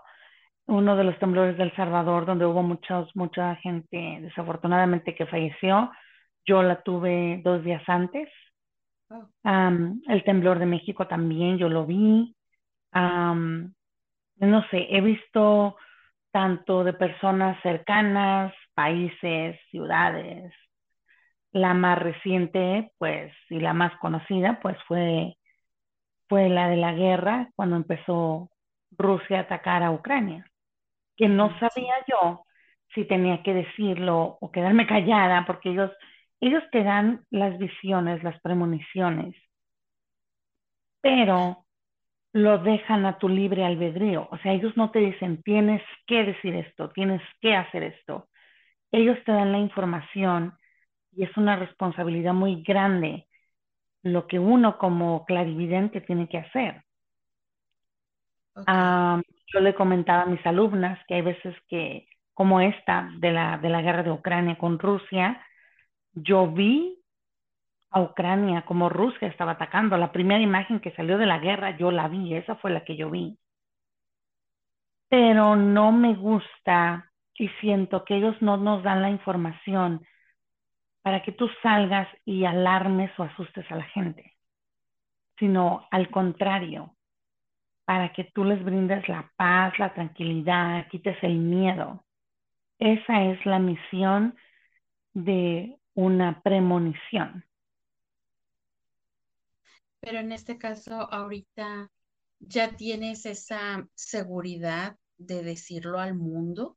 uno 0.66 0.96
de 0.96 1.04
los 1.04 1.18
temblores 1.18 1.56
del 1.56 1.74
Salvador, 1.74 2.26
donde 2.26 2.46
hubo 2.46 2.62
muchos, 2.62 3.14
mucha 3.14 3.56
gente 3.56 4.18
desafortunadamente 4.20 5.14
que 5.14 5.26
falleció, 5.26 5.90
yo 6.46 6.62
la 6.62 6.82
tuve 6.82 7.40
dos 7.44 7.64
días 7.64 7.82
antes. 7.86 8.28
Oh. 9.10 9.28
el 9.44 10.24
temblor 10.24 10.58
de 10.58 10.64
México 10.64 11.06
también, 11.06 11.58
yo 11.58 11.68
lo 11.68 11.84
vi. 11.84 12.34
no 12.94 14.62
sé, 14.70 14.86
he 14.90 15.00
visto 15.02 15.76
tanto 16.32 16.82
de 16.82 16.94
personas 16.94 17.60
cercanas, 17.62 18.54
países, 18.74 19.60
ciudades, 19.70 20.52
la 21.52 21.74
más 21.74 21.98
reciente, 21.98 22.92
pues, 22.98 23.32
y 23.50 23.60
la 23.60 23.74
más 23.74 23.92
conocida, 24.00 24.60
pues 24.62 24.76
fue, 24.88 25.36
fue 26.28 26.48
la 26.48 26.68
de 26.68 26.76
la 26.76 26.92
guerra, 26.94 27.50
cuando 27.56 27.76
empezó 27.76 28.50
Rusia 28.92 29.38
a 29.38 29.42
atacar 29.42 29.82
a 29.82 29.92
Ucrania, 29.92 30.46
que 31.16 31.28
no 31.28 31.58
sabía 31.60 31.94
yo 32.08 32.44
si 32.94 33.04
tenía 33.06 33.42
que 33.42 33.54
decirlo 33.54 34.38
o 34.40 34.52
quedarme 34.52 34.86
callada, 34.86 35.44
porque 35.46 35.70
ellos, 35.70 35.90
ellos 36.40 36.62
te 36.72 36.84
dan 36.84 37.24
las 37.30 37.58
visiones, 37.58 38.22
las 38.22 38.40
premoniciones, 38.42 39.34
pero 41.00 41.66
lo 42.32 42.58
dejan 42.58 43.06
a 43.06 43.18
tu 43.18 43.28
libre 43.28 43.64
albedrío. 43.64 44.28
O 44.30 44.38
sea, 44.38 44.52
ellos 44.52 44.76
no 44.76 44.90
te 44.90 45.00
dicen, 45.00 45.42
tienes 45.42 45.82
que 46.06 46.24
decir 46.24 46.54
esto, 46.54 46.90
tienes 46.90 47.22
que 47.40 47.54
hacer 47.56 47.82
esto. 47.84 48.28
Ellos 48.92 49.18
te 49.24 49.32
dan 49.32 49.52
la 49.52 49.58
información 49.58 50.54
y 51.12 51.24
es 51.24 51.36
una 51.36 51.56
responsabilidad 51.56 52.34
muy 52.34 52.62
grande 52.62 53.26
lo 54.02 54.26
que 54.26 54.38
uno 54.38 54.78
como 54.78 55.24
clarividente 55.24 56.00
tiene 56.00 56.28
que 56.28 56.38
hacer. 56.38 56.82
yo 58.66 59.60
le 59.60 59.74
comentaba 59.74 60.22
a 60.22 60.26
mis 60.26 60.44
alumnas 60.46 60.98
que 61.06 61.14
hay 61.14 61.22
veces 61.22 61.54
que, 61.68 62.06
como 62.34 62.60
esta 62.60 63.10
de 63.18 63.30
la, 63.30 63.58
de 63.58 63.68
la 63.68 63.82
guerra 63.82 64.02
de 64.02 64.10
Ucrania 64.10 64.58
con 64.58 64.78
Rusia, 64.78 65.44
yo 66.14 66.50
vi 66.50 66.98
a 67.90 68.00
Ucrania 68.00 68.62
como 68.62 68.88
Rusia 68.88 69.28
estaba 69.28 69.52
atacando. 69.52 69.96
La 69.96 70.12
primera 70.12 70.42
imagen 70.42 70.80
que 70.80 70.92
salió 70.92 71.18
de 71.18 71.26
la 71.26 71.38
guerra 71.38 71.76
yo 71.76 71.90
la 71.90 72.08
vi, 72.08 72.34
esa 72.34 72.56
fue 72.56 72.70
la 72.70 72.84
que 72.84 72.96
yo 72.96 73.10
vi. 73.10 73.38
Pero 75.08 75.56
no 75.56 75.92
me 75.92 76.14
gusta 76.14 77.10
y 77.34 77.48
siento 77.60 78.04
que 78.04 78.16
ellos 78.16 78.40
no 78.40 78.56
nos 78.56 78.82
dan 78.82 79.02
la 79.02 79.10
información 79.10 80.04
para 81.02 81.22
que 81.22 81.32
tú 81.32 81.48
salgas 81.62 82.08
y 82.24 82.44
alarmes 82.44 83.10
o 83.18 83.24
asustes 83.24 83.70
a 83.70 83.76
la 83.76 83.84
gente, 83.84 84.36
sino 85.38 85.86
al 85.90 86.10
contrario, 86.10 86.96
para 87.84 88.12
que 88.12 88.24
tú 88.32 88.44
les 88.44 88.64
brindes 88.64 89.08
la 89.08 89.32
paz, 89.36 89.78
la 89.78 89.92
tranquilidad, 89.92 90.86
quites 90.88 91.16
el 91.22 91.38
miedo. 91.38 92.04
Esa 92.78 93.24
es 93.24 93.44
la 93.44 93.58
misión 93.58 94.36
de 95.12 95.78
una 95.94 96.40
premonición. 96.42 97.44
Pero 100.00 100.18
en 100.18 100.32
este 100.32 100.58
caso, 100.58 101.12
ahorita 101.12 101.90
ya 102.40 102.76
tienes 102.76 103.26
esa 103.26 103.86
seguridad 103.94 104.96
de 105.16 105.42
decirlo 105.42 106.00
al 106.00 106.14
mundo 106.14 106.76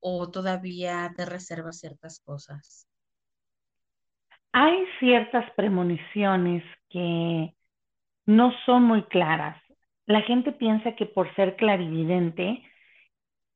o 0.00 0.30
todavía 0.30 1.12
te 1.16 1.24
reservas 1.26 1.78
ciertas 1.78 2.20
cosas? 2.20 2.86
Hay 4.58 4.86
ciertas 5.00 5.44
premoniciones 5.50 6.64
que 6.88 7.52
no 8.24 8.52
son 8.64 8.84
muy 8.84 9.02
claras. 9.02 9.62
La 10.06 10.22
gente 10.22 10.50
piensa 10.50 10.96
que 10.96 11.04
por 11.04 11.32
ser 11.34 11.56
clarividente 11.56 12.62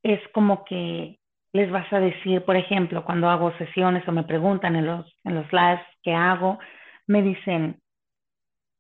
es 0.03 0.21
como 0.35 0.63
que 0.67 1.19
les 1.55 1.71
vas 1.71 1.91
a 1.91 2.01
decir, 2.01 2.45
por 2.45 2.57
ejemplo, 2.57 3.03
cuando 3.03 3.31
hago 3.31 3.51
sesiones 3.57 4.07
o 4.07 4.13
me 4.13 4.25
preguntan 4.25 4.77
en 4.77 4.85
los, 4.85 5.19
en 5.25 5.37
los 5.37 5.51
lives 5.51 5.81
que 6.03 6.13
hago, 6.13 6.59
me 7.07 7.23
dicen, 7.23 7.81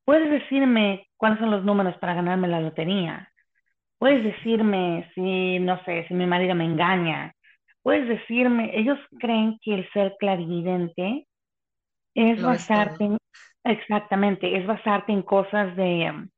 ¿puedes 0.04 0.30
decirme 0.30 1.06
cuáles 1.16 1.38
son 1.38 1.50
los 1.50 1.64
números 1.64 1.96
para 2.00 2.12
ganarme 2.12 2.48
la 2.48 2.60
lotería? 2.60 3.32
¿Puedes 3.96 4.22
decirme 4.24 5.10
si, 5.14 5.58
no 5.58 5.82
sé, 5.84 6.04
si 6.06 6.12
mi 6.12 6.26
marido 6.26 6.54
me 6.54 6.66
engaña? 6.66 7.32
¿Puedes 7.82 8.06
decirme? 8.06 8.72
Ellos 8.74 8.98
creen 9.18 9.58
que 9.62 9.74
el 9.74 9.90
ser 9.92 10.16
clarividente 10.20 11.26
es 12.14 12.42
basarte 12.42 13.04
en, 13.04 13.18
exactamente, 13.64 14.56
es 14.56 14.66
basarte 14.66 15.12
en 15.12 15.22
cosas 15.22 15.74
de, 15.76 16.28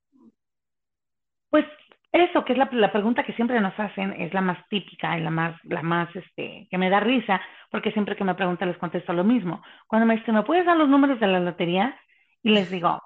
pues 1.51 1.67
eso, 2.13 2.45
que 2.45 2.53
es 2.53 2.59
la, 2.59 2.69
la, 2.73 2.93
pregunta 2.93 3.25
que 3.25 3.33
siempre 3.33 3.61
nos 3.61 3.79
hacen, 3.79 4.13
es 4.21 4.35
la 4.35 4.43
más 4.43 4.59
típica 4.69 5.17
y 5.19 5.23
la 5.23 5.31
más, 5.31 5.59
la 5.65 5.83
más, 5.83 6.15
este, 6.15 6.69
que 6.71 6.79
me 6.79 6.91
da 6.91 7.01
risa, 7.01 7.41
porque 7.71 7.91
siempre 7.93 8.17
que 8.17 8.25
me 8.25 8.35
preguntan 8.35 8.69
les 8.69 8.77
contesto 8.77 9.15
lo 9.15 9.25
mismo. 9.25 9.63
Cuando 9.87 10.07
me 10.07 10.17
dicen, 10.17 10.35
¿me 10.35 10.43
puedes 10.43 10.67
dar 10.67 10.77
los 10.77 10.91
números 10.91 11.19
de 11.21 11.27
la 11.27 11.41
lotería? 11.41 11.99
Y 12.43 12.51
les 12.51 12.71
digo, 12.71 13.01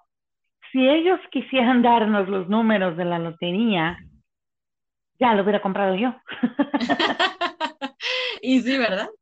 si 0.72 0.88
ellos 0.88 1.20
quisieran 1.30 1.82
darnos 1.82 2.28
los 2.28 2.48
números 2.48 2.96
de 2.96 3.04
la 3.04 3.20
lotería, 3.20 3.96
ya 5.20 5.34
lo 5.34 5.42
hubiera 5.42 5.62
comprado 5.62 5.94
yo. 5.94 6.14
y 8.42 8.60
sí, 8.60 8.78
¿verdad? 8.78 9.08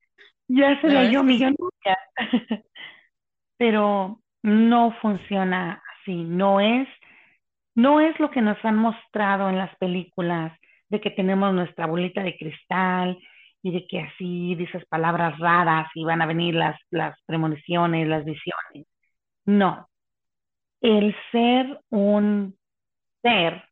Ya 0.47 0.79
sería 0.83 1.11
yo 1.11 1.23
millonaria 1.23 1.57
pero 3.57 4.21
no 4.43 4.93
funciona 5.01 5.83
así, 6.01 6.15
no 6.25 6.61
es, 6.61 6.89
no 7.75 8.01
es 8.01 8.19
lo 8.21 8.31
que 8.31 8.43
nos 8.43 8.63
han 8.65 8.77
mostrado 8.77 9.49
en 9.49 9.59
las 9.59 9.75
películas 9.77 10.53
de 10.89 11.01
que 11.01 11.11
tenemos 11.11 11.53
nuestra 11.55 11.87
bolita 11.87 12.23
de 12.23 12.37
cristal 12.37 13.19
y 13.63 13.73
de 13.73 13.87
que 13.87 14.01
así 14.01 14.55
dices 14.55 14.85
palabras 14.87 15.39
raras 15.39 15.89
y 15.95 16.05
van 16.05 16.23
a 16.23 16.27
venir 16.27 16.55
las, 16.55 16.79
las 16.91 17.19
premoniciones, 17.25 18.07
las 18.07 18.25
visiones. 18.25 18.87
No. 19.47 19.89
El 20.81 21.17
ser 21.33 21.81
un 21.91 22.57
ser 23.23 23.65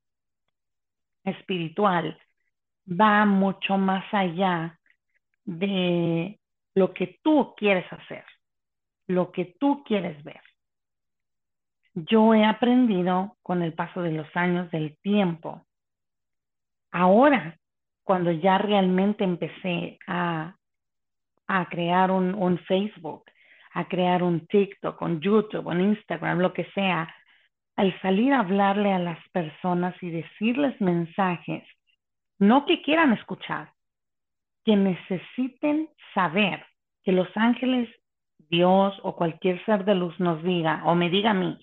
espiritual 1.24 2.18
va 2.88 3.24
mucho 3.26 3.76
más 3.76 4.04
allá 4.12 4.78
de 5.44 6.38
lo 6.74 6.92
que 6.94 7.18
tú 7.22 7.54
quieres 7.56 7.90
hacer, 7.92 8.24
lo 9.06 9.32
que 9.32 9.56
tú 9.58 9.82
quieres 9.84 10.22
ver. 10.24 10.40
Yo 11.94 12.34
he 12.34 12.44
aprendido 12.44 13.36
con 13.42 13.62
el 13.62 13.74
paso 13.74 14.02
de 14.02 14.12
los 14.12 14.28
años, 14.34 14.70
del 14.70 14.96
tiempo. 15.02 15.66
Ahora, 16.90 17.58
cuando 18.02 18.30
ya 18.30 18.58
realmente 18.58 19.24
empecé 19.24 19.98
a, 20.06 20.56
a 21.46 21.68
crear 21.68 22.10
un, 22.10 22.34
un 22.34 22.58
Facebook, 22.60 23.24
a 23.74 23.86
crear 23.88 24.22
un 24.22 24.46
TikTok, 24.46 25.00
un 25.02 25.20
YouTube, 25.20 25.66
un 25.66 25.80
Instagram, 25.80 26.38
lo 26.38 26.52
que 26.52 26.64
sea, 26.72 27.14
al 27.76 27.98
salir 28.00 28.32
a 28.32 28.40
hablarle 28.40 28.92
a 28.92 28.98
las 28.98 29.18
personas 29.30 29.94
y 30.02 30.10
decirles 30.10 30.78
mensajes, 30.80 31.64
no 32.38 32.66
que 32.66 32.82
quieran 32.82 33.12
escuchar, 33.12 33.72
que 34.64 34.76
necesiten 34.76 35.88
saber 36.14 36.64
que 37.02 37.12
los 37.12 37.28
ángeles, 37.36 37.88
Dios 38.52 38.94
o 39.02 39.16
cualquier 39.16 39.64
ser 39.64 39.84
de 39.86 39.94
luz 39.94 40.14
nos 40.20 40.42
diga 40.42 40.82
o 40.84 40.94
me 40.94 41.08
diga 41.08 41.30
a 41.30 41.34
mí, 41.34 41.58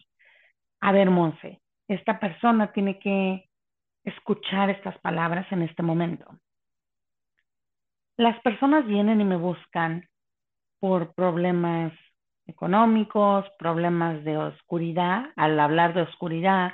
a 0.81 0.91
ver, 0.91 1.11
Monse, 1.11 1.61
esta 1.87 2.19
persona 2.19 2.73
tiene 2.73 2.97
que 2.99 3.47
escuchar 4.03 4.71
estas 4.71 4.97
palabras 4.99 5.45
en 5.51 5.61
este 5.61 5.83
momento. 5.83 6.25
Las 8.17 8.41
personas 8.41 8.87
vienen 8.87 9.21
y 9.21 9.23
me 9.23 9.37
buscan 9.37 10.09
por 10.79 11.13
problemas 11.13 11.93
económicos, 12.47 13.45
problemas 13.59 14.23
de 14.23 14.37
oscuridad. 14.37 15.25
Al 15.35 15.59
hablar 15.59 15.93
de 15.93 16.01
oscuridad, 16.01 16.73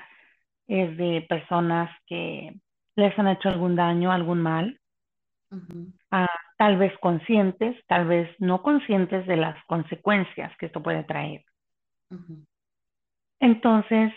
es 0.68 0.96
de 0.98 1.26
personas 1.28 1.92
que 2.08 2.56
les 2.96 3.20
han 3.20 3.28
hecho 3.28 3.50
algún 3.50 3.76
daño, 3.76 4.14
algún 4.14 4.42
mal, 4.42 4.80
tal 6.58 6.78
vez 6.78 6.98
conscientes, 7.00 7.76
tal 7.88 8.08
vez 8.08 8.30
no 8.40 8.62
conscientes 8.62 9.26
de 9.28 9.38
las 9.38 9.62
consecuencias 9.66 10.56
que 10.58 10.68
esto 10.68 10.82
puede 10.82 11.04
traer. 11.04 11.44
Entonces, 13.40 14.14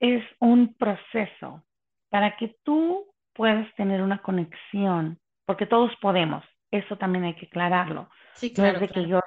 es 0.00 0.24
un 0.40 0.74
proceso 0.74 1.64
para 2.10 2.36
que 2.36 2.56
tú 2.62 3.06
puedas 3.34 3.72
tener 3.74 4.02
una 4.02 4.22
conexión, 4.22 5.18
porque 5.46 5.66
todos 5.66 5.94
podemos, 6.00 6.44
eso 6.70 6.96
también 6.96 7.24
hay 7.24 7.34
que 7.34 7.46
aclararlo. 7.46 8.08
Sí, 8.34 8.52
claro, 8.52 8.78
no 8.78 8.84
es 8.84 8.90
de 8.90 8.94
que 8.94 9.08
yo 9.08 9.20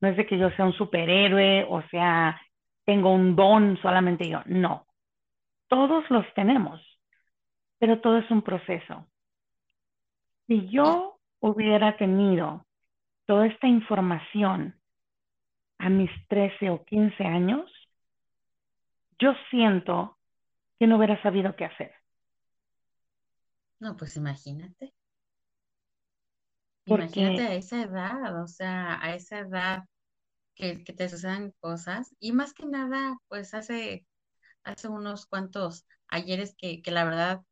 no 0.00 0.08
es 0.08 0.16
de 0.16 0.26
que 0.26 0.38
yo 0.38 0.50
sea 0.50 0.64
un 0.64 0.72
superhéroe 0.74 1.66
o 1.68 1.82
sea 1.90 2.40
tengo 2.84 3.12
un 3.12 3.36
don 3.36 3.76
solamente 3.82 4.28
yo, 4.28 4.42
no. 4.46 4.86
Todos 5.68 6.08
los 6.10 6.24
tenemos, 6.34 6.80
pero 7.78 8.00
todo 8.00 8.18
es 8.18 8.30
un 8.30 8.42
proceso. 8.42 9.06
Si 10.48 10.68
yo 10.70 11.20
hubiera 11.40 11.96
tenido 11.96 12.66
toda 13.26 13.46
esta 13.46 13.68
información 13.68 14.80
a 15.78 15.88
mis 15.90 16.10
13 16.28 16.70
o 16.70 16.84
15 16.84 17.22
años, 17.24 17.70
yo 19.20 19.34
siento 19.50 20.18
que 20.78 20.86
no 20.88 20.96
hubiera 20.96 21.20
sabido 21.22 21.54
qué 21.54 21.66
hacer. 21.66 21.92
No, 23.78 23.96
pues 23.96 24.16
imagínate. 24.16 24.92
Porque- 26.84 27.04
Imagínate 27.04 27.42
a 27.46 27.54
esa 27.54 27.82
edad, 27.82 28.42
o 28.42 28.46
sea, 28.48 28.98
a 29.04 29.14
esa 29.14 29.40
edad 29.40 29.84
que, 30.54 30.82
que 30.82 30.92
te 30.92 31.08
sucedan 31.08 31.52
cosas. 31.60 32.14
Y 32.18 32.32
más 32.32 32.54
que 32.54 32.66
nada, 32.66 33.16
pues 33.28 33.54
hace, 33.54 34.06
hace 34.64 34.88
unos 34.88 35.26
cuantos 35.26 35.86
ayeres 36.08 36.56
que, 36.56 36.80
que 36.82 36.90
la 36.90 37.04
verdad, 37.04 37.42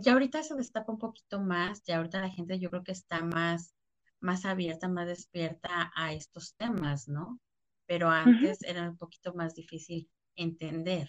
ya 0.00 0.12
ahorita 0.12 0.42
se 0.42 0.54
destapa 0.54 0.92
un 0.92 0.98
poquito 0.98 1.40
más, 1.40 1.82
ya 1.84 1.96
ahorita 1.96 2.20
la 2.20 2.30
gente 2.30 2.58
yo 2.58 2.70
creo 2.70 2.84
que 2.84 2.92
está 2.92 3.22
más, 3.22 3.74
más 4.20 4.44
abierta, 4.44 4.88
más 4.88 5.06
despierta 5.06 5.92
a 5.94 6.12
estos 6.12 6.54
temas, 6.56 7.08
¿no? 7.08 7.40
Pero 7.86 8.10
antes 8.10 8.62
era 8.62 8.88
un 8.90 8.96
poquito 8.96 9.34
más 9.34 9.54
difícil 9.54 10.08
entender 10.34 11.08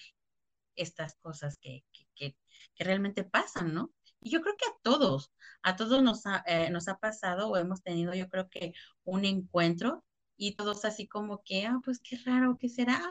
estas 0.76 1.16
cosas 1.16 1.58
que, 1.58 1.84
que, 1.91 2.05
que, 2.16 2.38
que 2.76 2.84
realmente 2.84 3.24
pasan, 3.24 3.74
¿no? 3.74 3.91
Y 4.22 4.32
yo 4.32 4.41
creo 4.41 4.55
que 4.58 4.66
a 4.66 4.76
todos, 4.82 5.32
a 5.62 5.76
todos 5.76 6.01
nos 6.01 6.26
ha, 6.26 6.43
eh, 6.47 6.70
nos 6.70 6.88
ha 6.88 6.97
pasado 6.97 7.49
o 7.49 7.58
hemos 7.58 7.82
tenido, 7.84 8.14
yo 8.14 8.30
creo 8.30 8.49
que 8.49 8.74
un 9.03 9.26
encuentro 9.26 10.03
y 10.38 10.55
todos 10.55 10.86
así 10.86 11.08
como 11.08 11.43
que, 11.43 11.66
ah, 11.66 11.80
pues 11.84 11.99
qué 11.99 12.18
raro, 12.26 12.58
¿qué 12.60 12.70
será? 12.70 13.01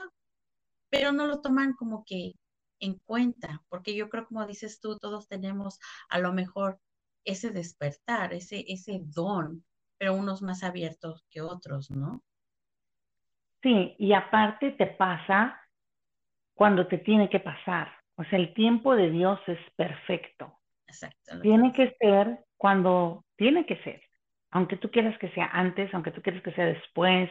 Pero 0.90 1.12
no 1.12 1.26
lo 1.26 1.40
toman 1.40 1.74
como 1.74 2.04
que 2.04 2.34
en 2.80 2.98
cuenta, 3.04 3.62
porque 3.68 3.94
yo 3.94 4.08
creo, 4.08 4.26
como 4.26 4.46
dices 4.46 4.80
tú, 4.80 4.98
todos 4.98 5.28
tenemos 5.28 5.78
a 6.08 6.18
lo 6.18 6.32
mejor 6.32 6.80
ese 7.24 7.50
despertar, 7.50 8.32
ese, 8.32 8.64
ese 8.68 9.00
don, 9.04 9.64
pero 9.98 10.14
unos 10.14 10.42
más 10.42 10.62
abiertos 10.62 11.26
que 11.30 11.40
otros, 11.40 11.90
¿no? 11.90 12.22
Sí, 13.62 13.96
y 13.98 14.12
aparte 14.12 14.72
te 14.72 14.86
pasa 14.86 15.60
cuando 16.54 16.86
te 16.86 16.98
tiene 16.98 17.28
que 17.28 17.40
pasar. 17.40 17.92
O 18.16 18.24
sea, 18.24 18.38
el 18.38 18.54
tiempo 18.54 18.94
de 18.94 19.10
Dios 19.10 19.40
es 19.46 19.58
perfecto. 19.76 20.60
Exacto. 20.86 21.40
Tiene 21.40 21.72
que 21.72 21.96
ser 22.00 22.44
cuando 22.56 23.24
tiene 23.36 23.66
que 23.66 23.76
ser. 23.82 24.00
Aunque 24.50 24.76
tú 24.76 24.90
quieras 24.90 25.18
que 25.18 25.30
sea 25.30 25.50
antes, 25.52 25.92
aunque 25.92 26.12
tú 26.12 26.22
quieras 26.22 26.42
que 26.42 26.52
sea 26.52 26.66
después. 26.66 27.28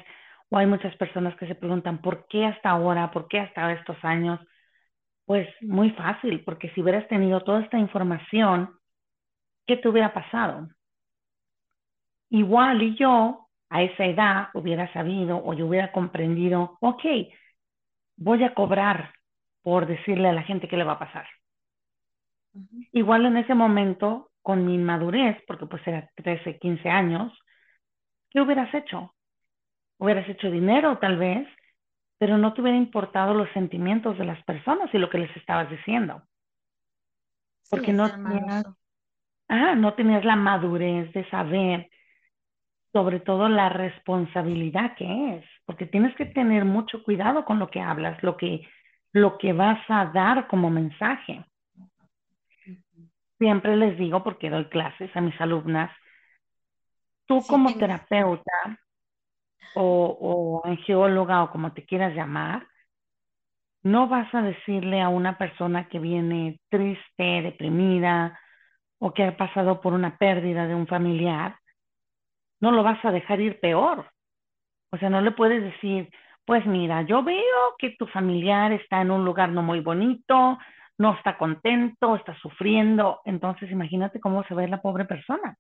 O 0.50 0.58
hay 0.58 0.68
muchas 0.68 0.96
personas 0.98 1.36
que 1.38 1.48
se 1.48 1.56
preguntan, 1.56 2.02
¿por 2.02 2.28
qué 2.28 2.46
hasta 2.46 2.70
ahora? 2.70 3.12
¿Por 3.12 3.28
qué 3.28 3.40
hasta 3.40 3.72
estos 3.74 3.98
años? 4.04 4.40
Pues 5.26 5.48
muy 5.62 5.90
fácil, 5.92 6.44
porque 6.44 6.70
si 6.72 6.82
hubieras 6.82 7.08
tenido 7.08 7.42
toda 7.42 7.62
esta 7.62 7.80
información, 7.80 8.78
¿qué 9.66 9.78
te 9.78 9.90
hubiera 9.90 10.14
pasado? 10.14 10.68
Igual 12.30 12.84
y 12.84 12.96
yo 12.96 13.48
a 13.70 13.82
esa 13.84 14.06
edad 14.06 14.50
hubiera 14.54 14.92
sabido 14.94 15.42
o 15.44 15.54
yo 15.54 15.68
hubiera 15.68 15.92
comprendido, 15.92 16.78
ok, 16.82 17.04
voy 18.18 18.44
a 18.44 18.54
cobrar 18.54 19.14
por 19.64 19.88
decirle 19.88 20.30
a 20.30 20.34
la 20.34 20.44
gente 20.44 20.68
qué 20.68 20.78
le 20.78 20.84
va 20.84 20.94
a 20.94 21.00
pasar. 21.00 21.28
Igual 22.94 23.26
en 23.26 23.38
ese 23.38 23.56
momento, 23.56 24.30
con 24.42 24.66
mi 24.66 24.76
inmadurez, 24.76 25.38
porque 25.48 25.66
pues 25.66 25.86
era 25.88 26.10
13, 26.16 26.60
15 26.60 26.90
años, 26.90 27.34
¿qué 28.30 28.42
hubieras 28.42 28.74
hecho? 28.74 29.14
Hubieras 29.98 30.28
hecho 30.30 30.52
dinero 30.52 30.98
tal 31.00 31.18
vez, 31.18 31.48
pero 32.18 32.38
no 32.38 32.54
te 32.54 32.62
hubiera 32.62 32.78
importado 32.78 33.34
los 33.34 33.50
sentimientos 33.52 34.18
de 34.18 34.26
las 34.26 34.42
personas 34.44 34.94
y 34.94 34.98
lo 34.98 35.10
que 35.10 35.18
les 35.18 35.36
estabas 35.38 35.70
diciendo. 35.70 36.22
Sí, 37.64 37.70
Porque 37.72 37.94
no 37.94 38.10
tenías-. 38.10 38.66
Ah, 39.48 39.76
no 39.76 39.94
tenías 39.94 40.26
la 40.26 40.36
madurez 40.36 41.12
de 41.14 41.30
saber 41.30 41.90
sobre 42.92 43.20
todo 43.20 43.50
la 43.50 43.68
responsabilidad 43.70 44.96
que 44.96 45.36
es, 45.36 45.46
porque 45.66 45.86
tienes 45.86 46.16
que 46.16 46.26
tener 46.26 46.64
mucho 46.64 47.04
cuidado 47.04 47.44
con 47.44 47.60
lo 47.60 47.70
que 47.70 47.82
hablas, 47.82 48.22
lo 48.24 48.38
que, 48.38 48.66
lo 49.12 49.38
que 49.38 49.52
vas 49.52 49.80
a 49.90 50.06
dar 50.06 50.48
como 50.48 50.70
mensaje. 50.70 51.44
Siempre 53.38 53.76
les 53.76 53.98
digo, 53.98 54.24
porque 54.24 54.50
doy 54.50 54.66
clases 54.70 55.14
a 55.16 55.20
mis 55.20 55.40
alumnas, 55.42 55.92
tú 57.28 57.42
Sí, 57.42 57.48
como 57.50 57.68
tienes- 57.70 57.80
terapeuta 57.80 58.80
o, 59.74 60.62
o 60.64 60.68
angióloga 60.68 61.44
o 61.44 61.52
como 61.52 61.74
te 61.74 61.86
quieras 61.86 62.14
llamar, 62.14 62.68
no 63.84 64.08
vas 64.08 64.34
a 64.34 64.42
decirle 64.42 65.02
a 65.02 65.10
una 65.10 65.38
persona 65.38 65.88
que 65.88 66.00
viene 66.00 66.60
triste, 66.70 67.42
deprimida 67.42 68.40
o 69.00 69.14
que 69.14 69.24
ha 69.24 69.38
pasado 69.38 69.80
por 69.80 69.94
una 69.94 70.18
pérdida 70.18 70.66
de 70.66 70.74
un 70.74 70.88
familiar, 70.88 71.58
no 72.60 72.72
lo 72.72 72.82
vas 72.82 73.04
a 73.06 73.12
dejar 73.12 73.40
ir 73.42 73.60
peor. 73.60 74.10
O 74.92 74.98
sea, 74.98 75.10
no 75.10 75.22
le 75.22 75.32
puedes 75.32 75.62
decir, 75.62 76.10
pues 76.46 76.66
mira, 76.66 77.04
yo 77.04 77.24
veo 77.24 77.76
que 77.78 77.96
tu 77.98 78.08
familiar 78.08 78.72
está 78.72 79.02
en 79.02 79.12
un 79.12 79.26
lugar 79.26 79.50
no 79.50 79.62
muy 79.62 79.82
bonito, 79.82 80.58
no 80.98 81.14
está 81.16 81.38
contento, 81.38 82.16
está 82.16 82.36
sufriendo. 82.40 83.22
Entonces, 83.26 83.70
imagínate 83.70 84.20
cómo 84.20 84.44
se 84.46 84.56
ve 84.56 84.68
la 84.68 84.82
pobre 84.82 85.06
persona. 85.06 85.58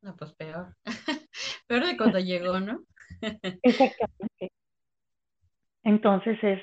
No, 0.00 0.16
pues 0.16 0.32
peor. 0.34 0.74
Peor 1.66 1.86
de 1.86 1.96
cuando 1.96 2.18
llegó, 2.18 2.60
¿no? 2.60 2.80
Exactamente. 3.62 4.52
Entonces 5.82 6.38
es, 6.42 6.60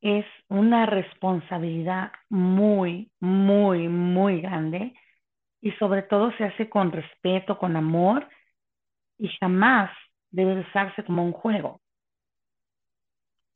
es 0.00 0.26
una 0.48 0.86
responsabilidad 0.86 2.12
muy, 2.28 3.10
muy, 3.20 3.88
muy 3.88 4.40
grande 4.40 4.94
y 5.60 5.72
sobre 5.72 6.02
todo 6.02 6.32
se 6.38 6.44
hace 6.44 6.68
con 6.70 6.92
respeto, 6.92 7.58
con 7.58 7.76
amor 7.76 8.28
y 9.18 9.28
jamás 9.40 9.90
debe 10.30 10.60
usarse 10.60 11.04
como 11.04 11.24
un 11.24 11.32
juego. 11.32 11.80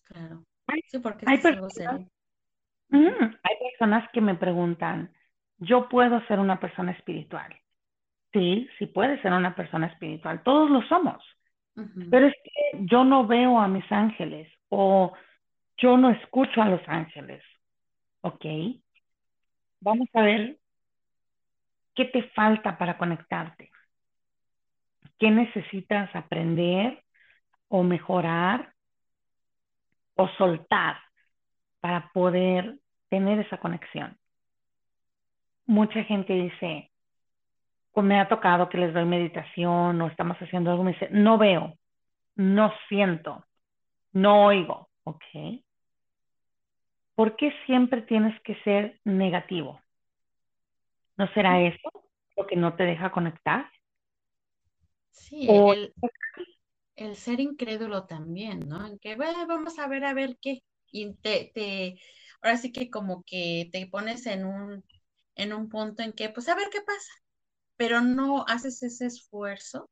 Claro. 0.05 0.45
Hay- 0.67 0.83
Sí, 0.91 0.99
porque 0.99 1.27
personas- 1.27 1.73
serio. 1.73 2.09
Hay 3.43 3.57
personas 3.71 4.09
que 4.13 4.21
me 4.21 4.35
preguntan, 4.35 5.13
¿yo 5.59 5.89
puedo 5.89 6.21
ser 6.27 6.39
una 6.39 6.61
persona 6.61 6.93
espiritual? 6.93 7.55
Sí, 8.33 8.69
sí 8.79 8.87
puedes 8.87 9.21
ser 9.23 9.33
una 9.33 9.55
persona 9.55 9.87
espiritual. 9.89 10.43
Todos 10.43 10.71
lo 10.71 10.83
somos. 10.83 11.23
Pero 12.11 12.27
es 12.29 12.35
que 12.45 12.87
yo 12.87 13.05
no 13.05 13.27
veo 13.27 13.59
a 13.59 13.69
mis 13.69 13.91
ángeles 13.93 14.53
o 14.71 15.13
yo 15.79 15.97
no 15.99 16.11
escucho 16.11 16.63
a 16.63 16.69
los 16.69 16.83
ángeles. 16.89 17.43
¿Ok? 18.23 18.45
Vamos 19.81 20.09
a 20.15 20.23
ver 20.23 20.59
qué 21.95 22.07
te 22.07 22.23
falta 22.31 22.79
para 22.79 22.99
conectarte. 22.99 23.71
qué 25.19 25.31
necesitas 25.31 26.15
aprender 26.17 27.05
o 27.69 27.85
mejorar 27.85 28.75
o 30.17 30.29
soltar 30.31 30.97
para 31.81 32.11
poder 32.13 32.79
tener 33.11 33.41
esa 33.41 33.59
conexión. 33.59 34.19
Mucha 35.67 36.05
gente 36.05 36.35
dice, 36.35 36.92
me 38.01 38.19
ha 38.19 38.29
tocado 38.29 38.69
que 38.69 38.79
les 38.79 38.95
doy 38.95 39.05
meditación 39.05 40.01
o 40.01 40.07
estamos 40.07 40.39
haciendo 40.39 40.71
algo, 40.71 40.85
me 40.85 40.93
dice, 40.93 41.09
no 41.11 41.37
veo, 41.37 41.77
no 42.37 42.73
siento, 42.89 43.45
no 44.13 44.47
oigo, 44.47 44.89
¿ok? 45.05 45.25
¿Por 47.15 47.37
qué 47.37 47.53
siempre 47.67 48.03
tienes 48.03 48.41
que 48.43 48.55
ser 48.63 48.99
negativo? 49.05 49.81
¿No 51.17 51.29
será 51.35 51.61
eso 51.61 51.91
lo 52.37 52.47
que 52.47 52.57
no 52.57 52.75
te 52.75 52.85
deja 52.85 53.13
conectar? 53.13 53.71
Sí, 55.11 55.47
el, 55.49 55.93
el, 56.97 57.17
ser 57.17 57.41
incrédulo 57.41 58.07
también, 58.07 58.61
¿no? 58.61 58.87
En 58.87 58.99
que 58.99 59.15
vamos 59.17 59.79
a 59.79 59.87
ver, 59.87 60.05
a 60.05 60.15
ver 60.15 60.39
qué. 60.41 60.63
Y 60.91 61.15
te, 61.17 61.53
te, 61.55 62.01
ahora 62.41 62.57
sí 62.57 62.73
que 62.73 62.91
como 62.91 63.23
que 63.25 63.69
te 63.71 63.87
pones 63.87 64.27
en 64.27 64.47
un, 64.47 64.85
en 65.35 65.53
un 65.53 65.69
punto 65.69 66.03
en 66.03 66.13
que, 66.13 66.31
pues 66.31 66.49
a 66.49 66.55
ver 66.55 66.69
qué 66.71 66.81
pasa, 66.81 67.13
pero 67.77 68.01
no 68.01 68.45
haces 68.49 68.83
ese 68.83 69.07
esfuerzo, 69.07 69.91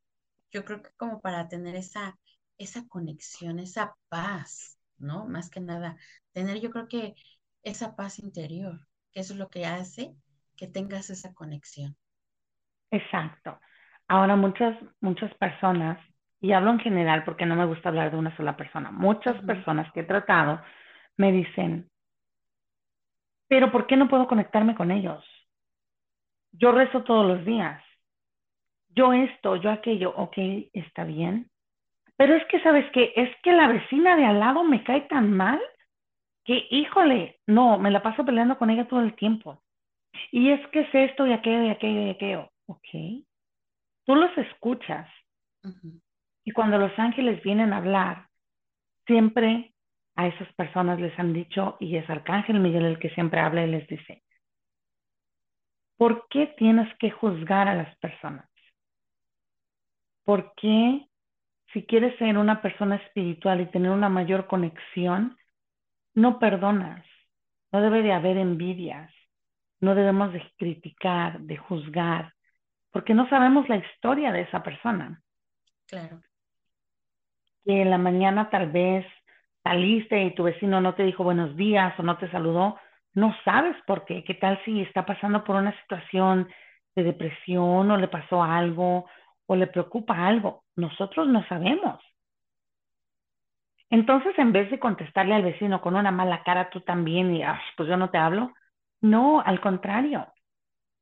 yo 0.51 0.65
creo 0.65 0.83
que 0.83 0.91
como 0.97 1.21
para 1.21 1.49
tener 1.49 1.77
esa, 1.77 2.19
esa 2.59 2.87
conexión, 2.89 3.59
esa 3.59 3.95
paz, 4.09 4.79
¿no? 4.99 5.27
Más 5.27 5.51
que 5.51 5.61
nada, 5.61 5.97
tener 6.33 6.61
yo 6.61 6.71
creo 6.71 6.89
que 6.89 7.15
esa 7.63 7.97
paz 7.97 8.19
interior, 8.19 8.81
que 9.13 9.21
eso 9.21 9.33
es 9.35 9.39
lo 9.39 9.49
que 9.49 9.67
hace 9.67 10.15
que 10.57 10.67
tengas 10.69 11.11
esa 11.11 11.33
conexión. 11.33 11.97
Exacto. 12.91 13.59
Ahora 14.09 14.37
muchas, 14.37 14.77
muchas 15.01 15.33
personas, 15.35 15.99
y 16.41 16.53
hablo 16.53 16.73
en 16.73 16.81
general 16.81 17.25
porque 17.25 17.47
no 17.47 17.55
me 17.57 17.67
gusta 17.67 17.89
hablar 17.89 18.11
de 18.11 18.19
una 18.19 18.37
sola 18.37 18.57
persona, 18.57 18.91
muchas 18.91 19.41
personas 19.45 19.91
que 19.93 20.01
he 20.01 20.05
tratado 20.05 20.61
me 21.17 21.33
dicen, 21.33 21.89
pero 23.49 23.71
¿por 23.73 23.87
qué 23.87 23.97
no 23.97 24.09
puedo 24.09 24.27
conectarme 24.27 24.75
con 24.75 24.91
ellos? 24.91 25.25
Yo 26.53 26.73
rezo 26.73 27.03
todos 27.05 27.27
los 27.27 27.45
días. 27.45 27.83
Yo 28.89 29.13
esto, 29.13 29.57
yo 29.57 29.71
aquello, 29.71 30.11
ok, 30.17 30.37
está 30.73 31.05
bien. 31.05 31.49
Pero 32.17 32.35
es 32.35 32.45
que, 32.47 32.61
¿sabes 32.61 32.91
qué? 32.93 33.13
Es 33.17 33.31
que 33.43 33.53
la 33.53 33.69
vecina 33.69 34.17
de 34.17 34.25
al 34.27 34.41
lado 34.41 34.65
me 34.65 34.83
cae 34.85 35.03
tan 35.03 35.33
mal 35.33 35.61
que, 36.45 36.67
híjole, 36.71 37.41
no, 37.47 37.79
me 37.79 37.91
la 37.91 38.03
paso 38.03 38.25
peleando 38.25 38.59
con 38.59 38.71
ella 38.71 38.89
todo 38.89 39.01
el 39.01 39.15
tiempo. 39.15 39.63
Y 40.33 40.51
es 40.51 40.67
que 40.69 40.81
es 40.81 40.95
esto 40.95 41.27
y 41.27 41.33
aquello 41.33 41.65
y 41.65 41.71
aquello 41.71 42.03
y 42.03 42.11
aquello. 42.11 42.51
Ok. 42.67 43.25
Tú 44.05 44.17
los 44.17 44.37
escuchas. 44.37 45.09
Y 46.45 46.51
cuando 46.53 46.79
los 46.79 46.99
ángeles 46.99 47.43
vienen 47.43 47.73
a 47.73 47.79
hablar, 47.79 48.27
siempre 49.07 49.73
a 50.17 50.27
esas 50.27 50.53
personas 50.55 51.01
les 51.01 51.17
han 51.19 51.33
dicho, 51.33 51.77
y 51.81 51.97
es 51.97 52.09
Arcángel 52.11 52.61
Miguel 52.61 52.85
el 52.85 52.99
que 52.99 53.11
siempre 53.11 53.41
habla 53.41 53.65
y 53.65 53.71
les 53.71 53.87
dice, 53.87 54.23
¿por 56.01 56.29
qué 56.29 56.47
tienes 56.57 56.89
que 56.97 57.11
juzgar 57.11 57.69
a 57.69 57.75
las 57.75 57.95
personas? 57.99 58.49
¿Por 60.25 60.55
qué 60.55 61.07
si 61.75 61.85
quieres 61.85 62.17
ser 62.19 62.39
una 62.39 62.63
persona 62.63 62.97
espiritual 62.97 63.61
y 63.61 63.67
tener 63.67 63.91
una 63.91 64.09
mayor 64.09 64.47
conexión, 64.47 65.37
no 66.15 66.39
perdonas? 66.39 67.05
No 67.71 67.83
debe 67.83 68.01
de 68.01 68.15
haber 68.15 68.39
envidias, 68.39 69.13
no 69.81 69.95
debemos 69.95 70.33
de 70.33 70.43
criticar, 70.57 71.39
de 71.41 71.59
juzgar, 71.59 72.33
porque 72.93 73.13
no 73.13 73.29
sabemos 73.29 73.69
la 73.69 73.77
historia 73.77 74.33
de 74.33 74.41
esa 74.41 74.63
persona. 74.63 75.21
Claro. 75.87 76.23
Que 77.63 77.83
en 77.83 77.91
la 77.91 77.99
mañana 77.99 78.49
tal 78.49 78.73
vez 78.73 79.05
saliste 79.63 80.23
y 80.23 80.35
tu 80.35 80.45
vecino 80.45 80.81
no 80.81 80.95
te 80.95 81.03
dijo 81.03 81.25
buenos 81.25 81.55
días 81.57 81.93
o 81.99 82.03
no 82.03 82.17
te 82.17 82.31
saludó, 82.31 82.79
no 83.15 83.35
sabes 83.45 83.77
por 83.87 84.05
qué. 84.05 84.25
¿Qué 84.25 84.35
tal 84.35 84.61
si 84.65 84.81
está 84.83 85.05
pasando 85.05 85.45
por 85.45 85.57
una 85.57 85.79
situación 85.83 86.49
de 86.95 87.03
depresión 87.03 87.91
o 87.91 87.97
le 87.97 88.09
pasó 88.09 88.43
algo 88.43 89.07
o 89.47 89.57
le 89.57 89.67
preocupa 89.67 90.27
algo? 90.27 90.65
Nosotros 90.77 91.29
no 91.29 91.47
sabemos. 91.49 92.01
Entonces, 93.91 94.39
en 94.39 94.53
vez 94.53 94.71
de 94.71 94.79
contestarle 94.79 95.35
al 95.35 95.43
vecino 95.43 95.81
con 95.81 95.97
una 95.97 96.13
mala 96.13 96.45
cara, 96.45 96.71
tú 96.71 96.81
también 96.81 97.35
y, 97.35 97.43
pues 97.77 97.89
yo 97.89 97.97
no 97.97 98.11
te 98.11 98.19
hablo, 98.19 98.53
no, 99.01 99.41
al 99.41 99.61
contrario. 99.61 100.29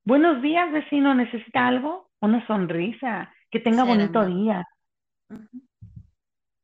Buenos 0.04 0.40
días, 0.40 0.72
vecino, 0.72 1.14
¿necesita 1.14 1.66
algo? 1.66 2.08
Una 2.20 2.46
sonrisa, 2.46 3.30
que 3.50 3.60
tenga 3.60 3.84
bonito 3.84 4.24
día. 4.24 4.66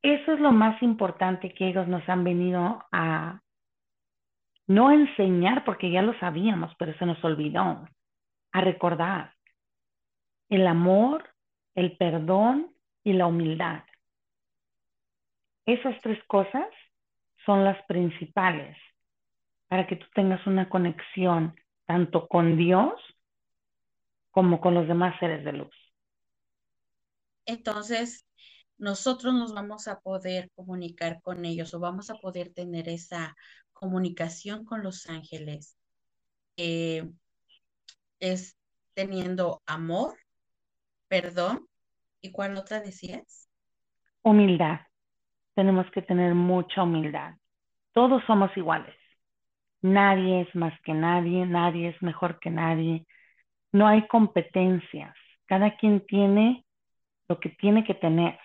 Eso 0.00 0.32
es 0.32 0.40
lo 0.40 0.52
más 0.52 0.82
importante 0.82 1.52
que 1.52 1.68
ellos 1.68 1.86
nos 1.88 2.08
han 2.08 2.24
venido 2.24 2.82
a 2.90 3.40
no 4.66 4.90
enseñar, 4.90 5.64
porque 5.64 5.90
ya 5.90 6.02
lo 6.02 6.18
sabíamos, 6.18 6.74
pero 6.78 6.96
se 6.98 7.06
nos 7.06 7.22
olvidó, 7.24 7.86
a 8.52 8.60
recordar. 8.60 9.34
El 10.48 10.66
amor, 10.66 11.28
el 11.74 11.96
perdón 11.96 12.74
y 13.02 13.12
la 13.12 13.26
humildad. 13.26 13.84
Esas 15.66 16.00
tres 16.02 16.22
cosas 16.26 16.66
son 17.44 17.64
las 17.64 17.82
principales 17.86 18.76
para 19.68 19.86
que 19.86 19.96
tú 19.96 20.06
tengas 20.14 20.46
una 20.46 20.68
conexión 20.68 21.54
tanto 21.86 22.28
con 22.28 22.56
Dios 22.56 22.92
como 24.30 24.60
con 24.60 24.74
los 24.74 24.88
demás 24.88 25.18
seres 25.20 25.44
de 25.44 25.52
luz. 25.52 25.74
Entonces, 27.46 28.26
nosotros 28.78 29.34
nos 29.34 29.54
vamos 29.54 29.86
a 29.88 30.00
poder 30.00 30.50
comunicar 30.54 31.20
con 31.22 31.44
ellos 31.44 31.72
o 31.74 31.80
vamos 31.80 32.10
a 32.10 32.16
poder 32.16 32.52
tener 32.52 32.88
esa 32.88 33.36
comunicación 33.84 34.64
con 34.64 34.82
los 34.82 35.10
ángeles. 35.10 35.76
Eh, 36.56 37.06
es 38.18 38.56
teniendo 38.94 39.62
amor, 39.66 40.16
perdón, 41.06 41.68
¿y 42.22 42.32
cuál 42.32 42.56
otra 42.56 42.80
decías? 42.80 43.50
Humildad. 44.22 44.80
Tenemos 45.54 45.84
que 45.90 46.00
tener 46.00 46.34
mucha 46.34 46.82
humildad. 46.82 47.34
Todos 47.92 48.22
somos 48.26 48.56
iguales. 48.56 48.96
Nadie 49.82 50.40
es 50.40 50.54
más 50.54 50.72
que 50.80 50.94
nadie, 50.94 51.44
nadie 51.44 51.90
es 51.90 52.02
mejor 52.02 52.40
que 52.40 52.48
nadie. 52.48 53.06
No 53.70 53.86
hay 53.86 54.06
competencias. 54.06 55.14
Cada 55.44 55.76
quien 55.76 56.00
tiene 56.06 56.64
lo 57.28 57.38
que 57.38 57.50
tiene 57.50 57.84
que 57.84 57.94
tener. 57.94 58.38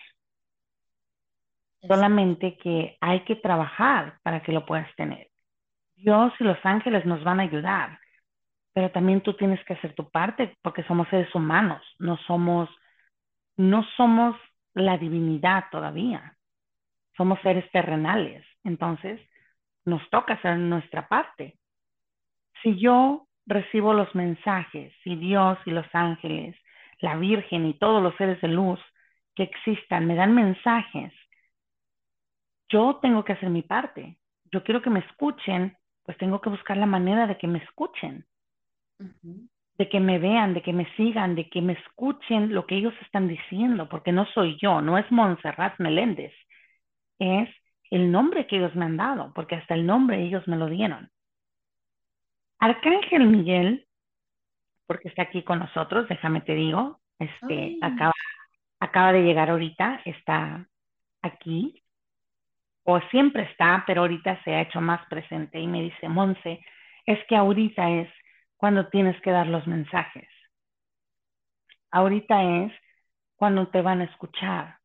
Solamente 1.88 2.58
que 2.58 2.98
hay 3.00 3.24
que 3.24 3.36
trabajar 3.36 4.18
para 4.22 4.42
que 4.42 4.52
lo 4.52 4.66
puedas 4.66 4.94
tener. 4.96 5.29
Dios 6.00 6.32
y 6.40 6.44
los 6.44 6.58
ángeles 6.64 7.04
nos 7.06 7.22
van 7.24 7.40
a 7.40 7.44
ayudar, 7.44 7.98
pero 8.72 8.90
también 8.90 9.20
tú 9.20 9.34
tienes 9.34 9.62
que 9.64 9.74
hacer 9.74 9.94
tu 9.94 10.10
parte 10.10 10.56
porque 10.62 10.82
somos 10.84 11.08
seres 11.08 11.34
humanos, 11.34 11.82
no 11.98 12.16
somos, 12.26 12.68
no 13.56 13.84
somos 13.96 14.36
la 14.74 14.98
divinidad 14.98 15.64
todavía. 15.70 16.36
Somos 17.16 17.38
seres 17.40 17.70
terrenales. 17.72 18.44
Entonces, 18.64 19.20
nos 19.84 20.08
toca 20.10 20.34
hacer 20.34 20.56
nuestra 20.58 21.08
parte. 21.08 21.58
Si 22.62 22.78
yo 22.78 23.26
recibo 23.46 23.94
los 23.94 24.14
mensajes, 24.14 24.92
si 25.02 25.16
Dios 25.16 25.58
y 25.66 25.70
los 25.70 25.86
ángeles, 25.92 26.56
la 27.00 27.16
Virgen 27.16 27.66
y 27.66 27.78
todos 27.78 28.02
los 28.02 28.14
seres 28.16 28.40
de 28.40 28.48
luz 28.48 28.80
que 29.34 29.42
existan 29.44 30.06
me 30.06 30.14
dan 30.14 30.34
mensajes, 30.34 31.12
yo 32.68 32.98
tengo 33.02 33.24
que 33.24 33.32
hacer 33.32 33.50
mi 33.50 33.62
parte. 33.62 34.18
Yo 34.52 34.62
quiero 34.62 34.82
que 34.82 34.90
me 34.90 35.00
escuchen, 35.00 35.76
pues 36.10 36.18
tengo 36.18 36.40
que 36.40 36.50
buscar 36.50 36.76
la 36.76 36.86
manera 36.86 37.28
de 37.28 37.38
que 37.38 37.46
me 37.46 37.58
escuchen, 37.58 38.26
de 39.78 39.88
que 39.88 40.00
me 40.00 40.18
vean, 40.18 40.54
de 40.54 40.60
que 40.60 40.72
me 40.72 40.92
sigan, 40.96 41.36
de 41.36 41.48
que 41.48 41.62
me 41.62 41.74
escuchen 41.74 42.52
lo 42.52 42.66
que 42.66 42.74
ellos 42.74 42.94
están 43.02 43.28
diciendo, 43.28 43.88
porque 43.88 44.10
no 44.10 44.26
soy 44.34 44.58
yo, 44.60 44.80
no 44.80 44.98
es 44.98 45.08
Montserrat 45.12 45.78
Meléndez, 45.78 46.32
es 47.20 47.48
el 47.92 48.10
nombre 48.10 48.48
que 48.48 48.56
ellos 48.56 48.74
me 48.74 48.86
han 48.86 48.96
dado, 48.96 49.32
porque 49.36 49.54
hasta 49.54 49.74
el 49.74 49.86
nombre 49.86 50.20
ellos 50.20 50.48
me 50.48 50.56
lo 50.56 50.66
dieron. 50.66 51.08
Arcángel 52.58 53.28
Miguel, 53.28 53.86
porque 54.88 55.10
está 55.10 55.22
aquí 55.22 55.44
con 55.44 55.60
nosotros, 55.60 56.08
déjame 56.08 56.40
te 56.40 56.56
digo, 56.56 56.98
este, 57.20 57.78
acaba, 57.82 58.14
acaba 58.80 59.12
de 59.12 59.22
llegar 59.22 59.48
ahorita, 59.48 60.02
está 60.04 60.66
aquí, 61.22 61.84
o 62.92 63.00
siempre 63.10 63.44
está, 63.44 63.84
pero 63.86 64.02
ahorita 64.02 64.42
se 64.44 64.54
ha 64.54 64.62
hecho 64.62 64.80
más 64.80 65.04
presente 65.08 65.58
y 65.60 65.66
me 65.66 65.82
dice, 65.82 66.08
Monse, 66.08 66.60
es 67.06 67.18
que 67.28 67.36
ahorita 67.36 67.90
es 67.90 68.08
cuando 68.56 68.88
tienes 68.88 69.20
que 69.22 69.30
dar 69.30 69.46
los 69.46 69.66
mensajes. 69.66 70.28
Ahorita 71.90 72.42
es 72.64 72.72
cuando 73.36 73.68
te 73.68 73.82
van 73.82 74.00
a 74.00 74.04
escuchar. 74.04 74.78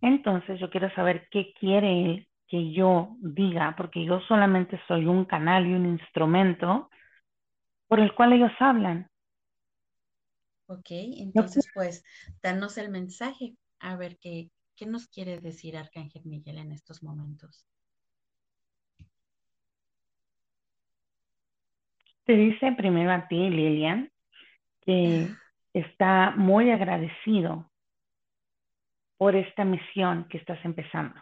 Entonces 0.00 0.58
yo 0.60 0.70
quiero 0.70 0.90
saber 0.94 1.28
qué 1.30 1.52
quiere 1.58 2.04
él 2.04 2.28
que 2.48 2.72
yo 2.72 3.16
diga, 3.20 3.74
porque 3.76 4.04
yo 4.04 4.20
solamente 4.22 4.80
soy 4.88 5.06
un 5.06 5.24
canal 5.24 5.66
y 5.66 5.74
un 5.74 5.86
instrumento 5.86 6.90
por 7.88 8.00
el 8.00 8.14
cual 8.14 8.32
ellos 8.32 8.52
hablan. 8.58 9.08
Ok, 10.66 10.86
entonces 10.90 11.68
pues 11.74 12.04
danos 12.42 12.78
el 12.78 12.90
mensaje, 12.90 13.56
a 13.80 13.96
ver 13.96 14.18
qué, 14.20 14.50
qué 14.80 14.86
nos 14.86 15.08
quiere 15.08 15.38
decir 15.38 15.76
Arcángel 15.76 16.22
Miguel 16.24 16.56
en 16.56 16.72
estos 16.72 17.02
momentos. 17.02 17.66
Te 22.24 22.32
dice 22.32 22.72
primero 22.72 23.12
a 23.12 23.28
ti, 23.28 23.50
Lilian, 23.50 24.10
que 24.80 25.28
está 25.74 26.30
muy 26.30 26.70
agradecido 26.70 27.70
por 29.18 29.36
esta 29.36 29.66
misión 29.66 30.26
que 30.30 30.38
estás 30.38 30.64
empezando. 30.64 31.20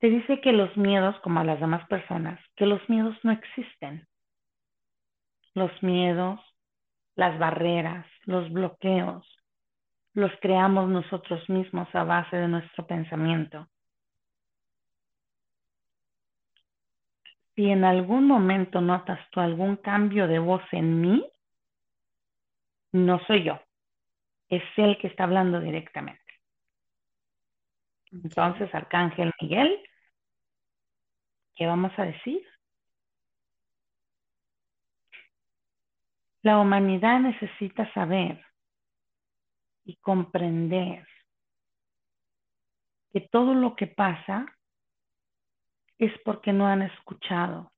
Te 0.00 0.10
dice 0.10 0.40
que 0.40 0.50
los 0.50 0.76
miedos, 0.76 1.14
como 1.20 1.38
a 1.38 1.44
las 1.44 1.60
demás 1.60 1.86
personas, 1.86 2.40
que 2.56 2.66
los 2.66 2.80
miedos 2.88 3.16
no 3.22 3.30
existen. 3.30 4.08
Los 5.54 5.70
miedos, 5.84 6.40
las 7.14 7.38
barreras, 7.38 8.06
los 8.24 8.52
bloqueos, 8.52 9.24
los 10.14 10.30
creamos 10.40 10.88
nosotros 10.88 11.48
mismos 11.50 11.92
a 11.94 12.04
base 12.04 12.36
de 12.36 12.48
nuestro 12.48 12.86
pensamiento. 12.86 13.68
Si 17.54 17.68
en 17.70 17.84
algún 17.84 18.26
momento 18.26 18.80
notas 18.80 19.18
tú 19.30 19.40
algún 19.40 19.76
cambio 19.76 20.26
de 20.26 20.38
voz 20.38 20.62
en 20.72 21.00
mí, 21.00 21.30
no 22.92 23.18
soy 23.26 23.44
yo, 23.44 23.60
es 24.48 24.62
él 24.76 24.98
que 24.98 25.08
está 25.08 25.24
hablando 25.24 25.60
directamente. 25.60 26.22
Entonces, 28.12 28.72
Arcángel 28.72 29.32
Miguel, 29.40 29.80
¿qué 31.56 31.66
vamos 31.66 31.92
a 31.96 32.04
decir? 32.04 32.44
La 36.42 36.58
humanidad 36.58 37.20
necesita 37.20 37.92
saber 37.94 38.44
y 39.84 39.96
comprender 39.96 41.06
que 43.12 43.20
todo 43.20 43.54
lo 43.54 43.76
que 43.76 43.86
pasa 43.86 44.46
es 45.98 46.12
porque 46.24 46.52
no 46.52 46.66
han 46.66 46.82
escuchado. 46.82 47.72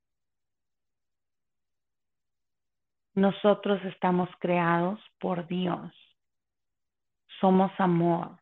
Nosotros 3.14 3.82
estamos 3.84 4.28
creados 4.40 5.00
por 5.18 5.46
Dios. 5.46 5.92
Somos 7.40 7.72
amor. 7.78 8.38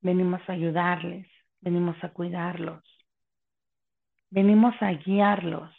Venimos 0.00 0.40
a 0.48 0.52
ayudarles, 0.52 1.26
venimos 1.60 2.02
a 2.02 2.08
cuidarlos, 2.12 2.82
venimos 4.30 4.74
a 4.80 4.92
guiarlos, 4.92 5.70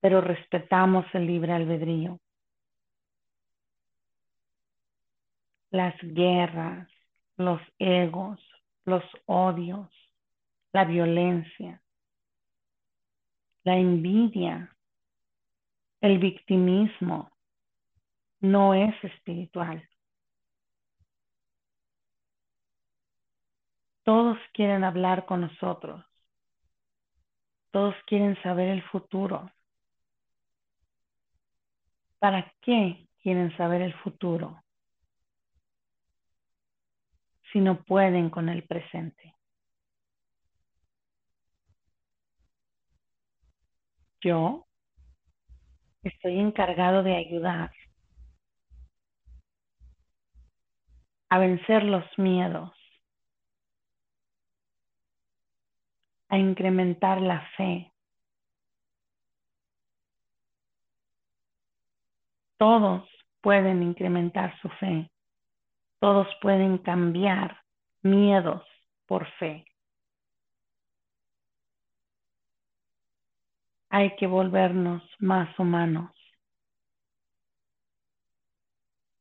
pero 0.00 0.20
respetamos 0.20 1.06
el 1.14 1.26
libre 1.26 1.52
albedrío. 1.52 2.18
Las 5.74 5.96
guerras, 6.00 6.88
los 7.36 7.60
egos, 7.80 8.38
los 8.84 9.02
odios, 9.26 9.90
la 10.72 10.84
violencia, 10.84 11.82
la 13.64 13.76
envidia, 13.76 14.72
el 16.00 16.20
victimismo, 16.20 17.36
no 18.38 18.72
es 18.74 18.94
espiritual. 19.02 19.84
Todos 24.04 24.38
quieren 24.52 24.84
hablar 24.84 25.26
con 25.26 25.40
nosotros. 25.40 26.04
Todos 27.72 27.96
quieren 28.06 28.40
saber 28.44 28.68
el 28.68 28.82
futuro. 28.84 29.50
¿Para 32.20 32.54
qué 32.60 33.08
quieren 33.20 33.56
saber 33.56 33.82
el 33.82 33.94
futuro 33.94 34.63
si 37.54 37.60
no 37.60 37.84
pueden 37.84 38.30
con 38.30 38.48
el 38.48 38.64
presente? 38.64 39.36
Yo 44.20 44.66
estoy 46.02 46.40
encargado 46.40 47.04
de 47.04 47.14
ayudar 47.14 47.70
a 51.28 51.38
vencer 51.38 51.84
los 51.84 52.04
miedos, 52.18 52.72
a 56.28 56.38
incrementar 56.38 57.20
la 57.20 57.48
fe. 57.56 57.92
Todos 62.56 63.08
pueden 63.40 63.84
incrementar 63.84 64.58
su 64.60 64.68
fe. 64.70 65.13
Todos 66.04 66.28
pueden 66.42 66.76
cambiar 66.76 67.64
miedos 68.02 68.62
por 69.06 69.26
fe. 69.38 69.64
hay 73.88 74.14
que 74.16 74.26
volvernos 74.26 75.02
más 75.20 75.56
humanos. 75.56 76.10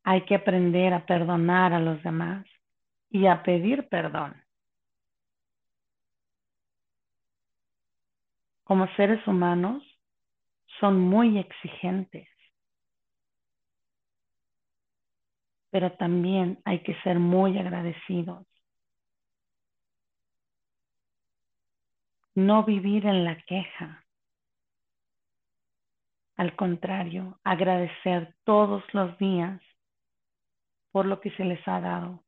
Hay 0.04 0.26
que 0.26 0.36
aprender 0.36 0.94
a 0.94 1.06
perdonar 1.06 1.74
a 1.74 1.80
los 1.80 2.02
demás 2.02 2.44
y 3.12 3.28
a 3.28 3.44
pedir 3.44 3.88
perdón. 3.88 4.36
Como 8.64 8.88
seres 8.96 9.26
humanos, 9.28 9.84
son 10.80 11.00
muy 11.00 11.38
exigentes, 11.38 12.28
pero 15.74 15.92
también 15.94 16.60
hay 16.66 16.84
que 16.84 16.94
ser 17.02 17.18
muy 17.18 17.58
agradecidos. 17.58 18.46
No 22.36 22.64
vivir 22.64 23.08
en 23.08 23.26
la 23.26 23.42
queja 23.42 24.06
al 26.36 26.56
contrario, 26.56 27.40
agradecer 27.44 28.36
todos 28.44 28.84
los 28.94 29.18
días 29.18 29.60
por 30.92 31.08
lo 31.08 31.20
que 31.20 31.32
se 31.32 31.44
les 31.44 31.68
ha 31.68 31.80
dado. 31.80 32.24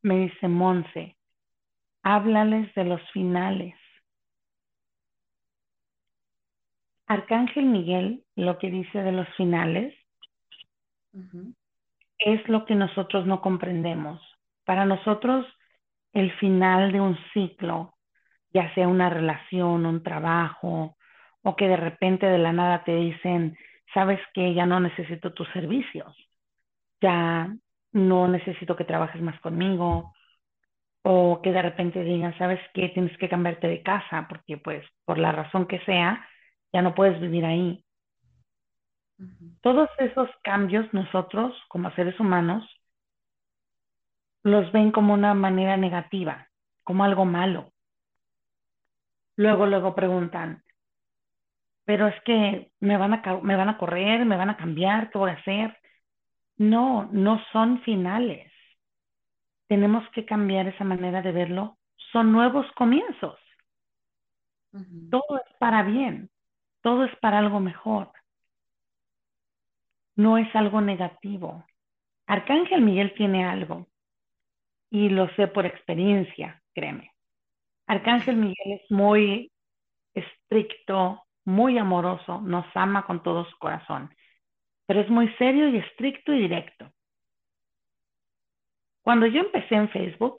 Me 0.00 0.16
dice 0.18 0.48
Monse, 0.48 1.18
háblales 2.02 2.74
de 2.74 2.84
los 2.84 3.02
finales. 3.10 3.77
Arcángel 7.08 7.64
Miguel 7.64 8.22
lo 8.36 8.58
que 8.58 8.70
dice 8.70 9.02
de 9.02 9.12
los 9.12 9.28
finales 9.36 9.94
es 12.18 12.46
lo 12.48 12.66
que 12.66 12.74
nosotros 12.74 13.26
no 13.26 13.40
comprendemos. 13.40 14.20
Para 14.64 14.84
nosotros, 14.84 15.46
el 16.12 16.30
final 16.38 16.92
de 16.92 17.00
un 17.00 17.18
ciclo 17.32 17.94
ya 18.52 18.72
sea 18.74 18.88
una 18.88 19.10
relación, 19.10 19.86
un 19.86 20.02
trabajo, 20.02 20.96
o 21.42 21.56
que 21.56 21.68
de 21.68 21.76
repente 21.76 22.26
de 22.26 22.38
la 22.38 22.52
nada 22.52 22.84
te 22.84 22.94
dicen, 22.94 23.56
sabes 23.94 24.20
que 24.34 24.54
ya 24.54 24.66
no 24.66 24.80
necesito 24.80 25.32
tus 25.32 25.48
servicios, 25.50 26.14
ya 27.00 27.54
no 27.92 28.28
necesito 28.28 28.76
que 28.76 28.84
trabajes 28.84 29.20
más 29.20 29.38
conmigo, 29.40 30.12
o 31.02 31.40
que 31.42 31.52
de 31.52 31.62
repente 31.62 32.02
digan, 32.02 32.36
sabes 32.38 32.60
que 32.74 32.88
tienes 32.90 33.16
que 33.18 33.28
cambiarte 33.28 33.68
de 33.68 33.82
casa, 33.82 34.26
porque 34.28 34.56
pues 34.56 34.84
por 35.04 35.18
la 35.18 35.32
razón 35.32 35.66
que 35.66 35.78
sea, 35.80 36.26
ya 36.72 36.82
no 36.82 36.94
puedes 36.94 37.20
vivir 37.20 37.44
ahí. 37.44 37.84
Todos 39.62 39.88
esos 39.98 40.28
cambios 40.42 40.92
nosotros 40.92 41.54
como 41.68 41.90
seres 41.92 42.18
humanos 42.20 42.64
los 44.44 44.70
ven 44.72 44.92
como 44.92 45.14
una 45.14 45.34
manera 45.34 45.76
negativa, 45.76 46.48
como 46.84 47.04
algo 47.04 47.24
malo 47.24 47.72
luego, 49.38 49.66
luego 49.66 49.94
preguntan, 49.94 50.62
pero 51.84 52.08
es 52.08 52.20
que 52.24 52.72
me 52.80 52.98
van 52.98 53.14
a, 53.14 53.40
me 53.42 53.56
van 53.56 53.70
a 53.70 53.78
correr, 53.78 54.26
me 54.26 54.36
van 54.36 54.50
a 54.50 54.56
cambiar, 54.56 55.10
¿qué 55.10 55.18
voy 55.18 55.30
a 55.30 55.34
hacer? 55.34 55.78
No, 56.58 57.08
no 57.12 57.40
son 57.52 57.80
finales. 57.82 58.52
Tenemos 59.68 60.04
que 60.10 60.26
cambiar 60.26 60.66
esa 60.66 60.84
manera 60.84 61.22
de 61.22 61.32
verlo. 61.32 61.78
Son 62.12 62.32
nuevos 62.32 62.66
comienzos. 62.72 63.38
Todo 65.10 65.38
es 65.38 65.56
para 65.58 65.82
bien, 65.82 66.30
todo 66.88 67.04
es 67.04 67.14
para 67.16 67.38
algo 67.38 67.60
mejor. 67.60 68.10
No 70.16 70.38
es 70.38 70.48
algo 70.56 70.80
negativo. 70.80 71.66
Arcángel 72.26 72.80
Miguel 72.80 73.12
tiene 73.14 73.44
algo 73.44 73.86
y 74.90 75.10
lo 75.10 75.28
sé 75.34 75.48
por 75.48 75.66
experiencia, 75.66 76.62
créeme. 76.74 77.12
Arcángel 77.86 78.36
Miguel 78.36 78.80
es 78.80 78.90
muy 78.90 79.52
estricto, 80.14 81.24
muy 81.44 81.76
amoroso, 81.76 82.40
nos 82.40 82.64
ama 82.74 83.04
con 83.04 83.22
todo 83.22 83.44
su 83.44 83.58
corazón, 83.58 84.08
pero 84.86 85.02
es 85.02 85.10
muy 85.10 85.28
serio 85.34 85.68
y 85.68 85.76
estricto 85.76 86.32
y 86.32 86.40
directo. 86.40 86.90
Cuando 89.02 89.26
yo 89.26 89.42
empecé 89.42 89.74
en 89.74 89.90
Facebook, 89.90 90.36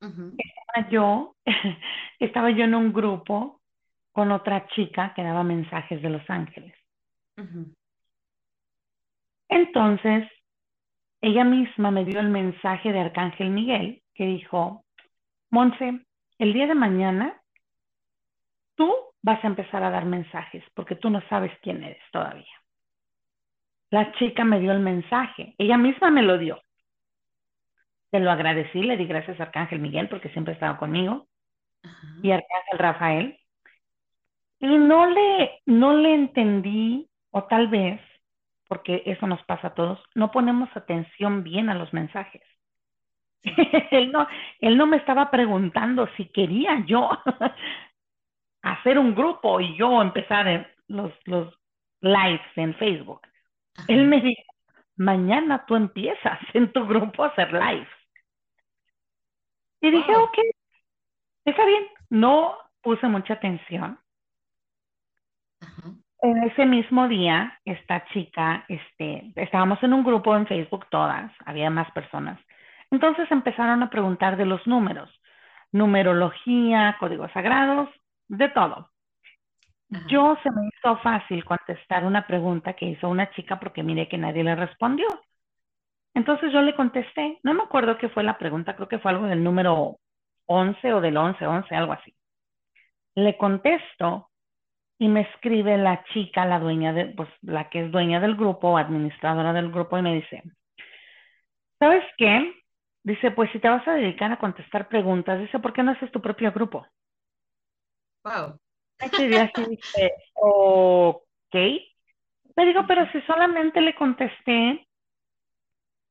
estaba 0.00 0.88
yo, 0.90 1.34
estaba 2.20 2.50
yo 2.50 2.62
en 2.62 2.76
un 2.76 2.92
grupo 2.92 3.60
con 4.16 4.32
otra 4.32 4.66
chica 4.68 5.12
que 5.14 5.22
daba 5.22 5.42
mensajes 5.42 6.00
de 6.00 6.08
Los 6.08 6.22
Ángeles. 6.30 6.74
Entonces, 9.50 10.26
ella 11.20 11.44
misma 11.44 11.90
me 11.90 12.06
dio 12.06 12.18
el 12.20 12.30
mensaje 12.30 12.94
de 12.94 13.00
Arcángel 13.00 13.50
Miguel 13.50 14.02
que 14.14 14.24
dijo, 14.24 14.86
Monse, 15.50 16.00
el 16.38 16.54
día 16.54 16.66
de 16.66 16.74
mañana 16.74 17.38
tú 18.74 18.90
vas 19.20 19.44
a 19.44 19.48
empezar 19.48 19.82
a 19.82 19.90
dar 19.90 20.06
mensajes 20.06 20.64
porque 20.72 20.96
tú 20.96 21.10
no 21.10 21.20
sabes 21.28 21.52
quién 21.60 21.84
eres 21.84 22.02
todavía. 22.10 22.56
La 23.90 24.12
chica 24.12 24.46
me 24.46 24.60
dio 24.60 24.72
el 24.72 24.80
mensaje, 24.80 25.54
ella 25.58 25.76
misma 25.76 26.10
me 26.10 26.22
lo 26.22 26.38
dio. 26.38 26.58
Te 28.10 28.20
lo 28.20 28.30
agradecí, 28.30 28.80
le 28.80 28.96
di 28.96 29.04
gracias 29.04 29.38
a 29.38 29.42
Arcángel 29.42 29.80
Miguel 29.80 30.08
porque 30.08 30.30
siempre 30.30 30.52
ha 30.52 30.54
estado 30.54 30.78
conmigo 30.78 31.26
y 32.22 32.30
Arcángel 32.30 32.78
Rafael. 32.78 33.38
Y 34.58 34.66
no 34.78 35.06
le, 35.06 35.60
no 35.66 35.94
le 35.94 36.14
entendí, 36.14 37.08
o 37.30 37.44
tal 37.44 37.68
vez, 37.68 38.00
porque 38.68 39.02
eso 39.06 39.26
nos 39.26 39.42
pasa 39.44 39.68
a 39.68 39.74
todos, 39.74 40.02
no 40.14 40.30
ponemos 40.30 40.68
atención 40.74 41.42
bien 41.42 41.68
a 41.68 41.74
los 41.74 41.92
mensajes. 41.92 42.42
él, 43.90 44.10
no, 44.10 44.26
él 44.60 44.76
no 44.76 44.86
me 44.86 44.96
estaba 44.96 45.30
preguntando 45.30 46.08
si 46.16 46.26
quería 46.26 46.84
yo 46.86 47.10
hacer 48.62 48.98
un 48.98 49.14
grupo 49.14 49.60
y 49.60 49.76
yo 49.76 50.02
empezar 50.02 50.68
los, 50.88 51.12
los 51.24 51.54
lives 52.00 52.40
en 52.56 52.74
Facebook. 52.74 53.20
Él 53.88 54.06
me 54.06 54.20
dijo, 54.20 54.42
mañana 54.96 55.64
tú 55.66 55.76
empiezas 55.76 56.38
en 56.54 56.72
tu 56.72 56.86
grupo 56.86 57.24
a 57.24 57.28
hacer 57.28 57.52
lives. 57.52 57.88
Y 59.80 59.90
dije, 59.90 60.16
ok, 60.16 60.38
está 61.44 61.64
bien. 61.66 61.86
No 62.10 62.56
puse 62.82 63.06
mucha 63.06 63.34
atención. 63.34 63.98
En 66.22 66.42
ese 66.42 66.66
mismo 66.66 67.08
día, 67.08 67.58
esta 67.64 68.04
chica, 68.06 68.64
este, 68.68 69.32
estábamos 69.36 69.82
en 69.82 69.92
un 69.92 70.02
grupo 70.02 70.34
en 70.34 70.46
Facebook 70.46 70.86
todas, 70.90 71.30
había 71.44 71.70
más 71.70 71.90
personas. 71.92 72.40
Entonces 72.90 73.30
empezaron 73.30 73.82
a 73.82 73.90
preguntar 73.90 74.36
de 74.36 74.46
los 74.46 74.66
números, 74.66 75.10
numerología, 75.72 76.96
códigos 76.98 77.30
sagrados, 77.32 77.88
de 78.28 78.48
todo. 78.48 78.90
Yo 80.08 80.36
se 80.42 80.50
me 80.50 80.66
hizo 80.66 80.96
fácil 80.98 81.44
contestar 81.44 82.04
una 82.04 82.26
pregunta 82.26 82.72
que 82.72 82.86
hizo 82.86 83.08
una 83.08 83.30
chica 83.30 83.60
porque 83.60 83.84
miré 83.84 84.08
que 84.08 84.18
nadie 84.18 84.42
le 84.42 84.56
respondió. 84.56 85.06
Entonces 86.12 86.52
yo 86.52 86.60
le 86.62 86.74
contesté, 86.74 87.38
no 87.44 87.54
me 87.54 87.62
acuerdo 87.62 87.98
qué 87.98 88.08
fue 88.08 88.24
la 88.24 88.38
pregunta, 88.38 88.74
creo 88.74 88.88
que 88.88 88.98
fue 88.98 89.12
algo 89.12 89.26
del 89.26 89.44
número 89.44 89.98
11 90.46 90.92
o 90.94 91.00
del 91.00 91.16
11, 91.16 91.46
11, 91.46 91.74
algo 91.74 91.92
así. 91.92 92.12
Le 93.14 93.36
contesto 93.36 94.30
y 94.98 95.08
me 95.08 95.22
escribe 95.22 95.76
la 95.76 96.04
chica, 96.12 96.46
la 96.46 96.58
dueña 96.58 96.92
de, 96.92 97.06
pues 97.06 97.28
la 97.42 97.68
que 97.68 97.84
es 97.84 97.92
dueña 97.92 98.20
del 98.20 98.36
grupo, 98.36 98.78
administradora 98.78 99.52
del 99.52 99.70
grupo, 99.70 99.98
y 99.98 100.02
me 100.02 100.14
dice, 100.14 100.42
¿sabes 101.78 102.04
qué? 102.16 102.54
Dice, 103.02 103.30
pues 103.30 103.50
si 103.52 103.58
te 103.58 103.68
vas 103.68 103.86
a 103.86 103.92
dedicar 103.92 104.32
a 104.32 104.38
contestar 104.38 104.88
preguntas, 104.88 105.38
dice, 105.38 105.58
¿por 105.58 105.72
qué 105.72 105.82
no 105.82 105.92
haces 105.92 106.10
tu 106.10 106.20
propio 106.20 106.50
grupo? 106.52 106.86
Wow. 108.24 108.58
Ese 108.98 109.28
día 109.28 109.50
sí 109.54 109.64
dije, 109.68 110.12
ok. 110.34 111.54
Me 112.56 112.64
digo, 112.64 112.86
pero 112.88 113.06
si 113.12 113.20
solamente 113.22 113.80
le 113.82 113.94
contesté, 113.94 114.88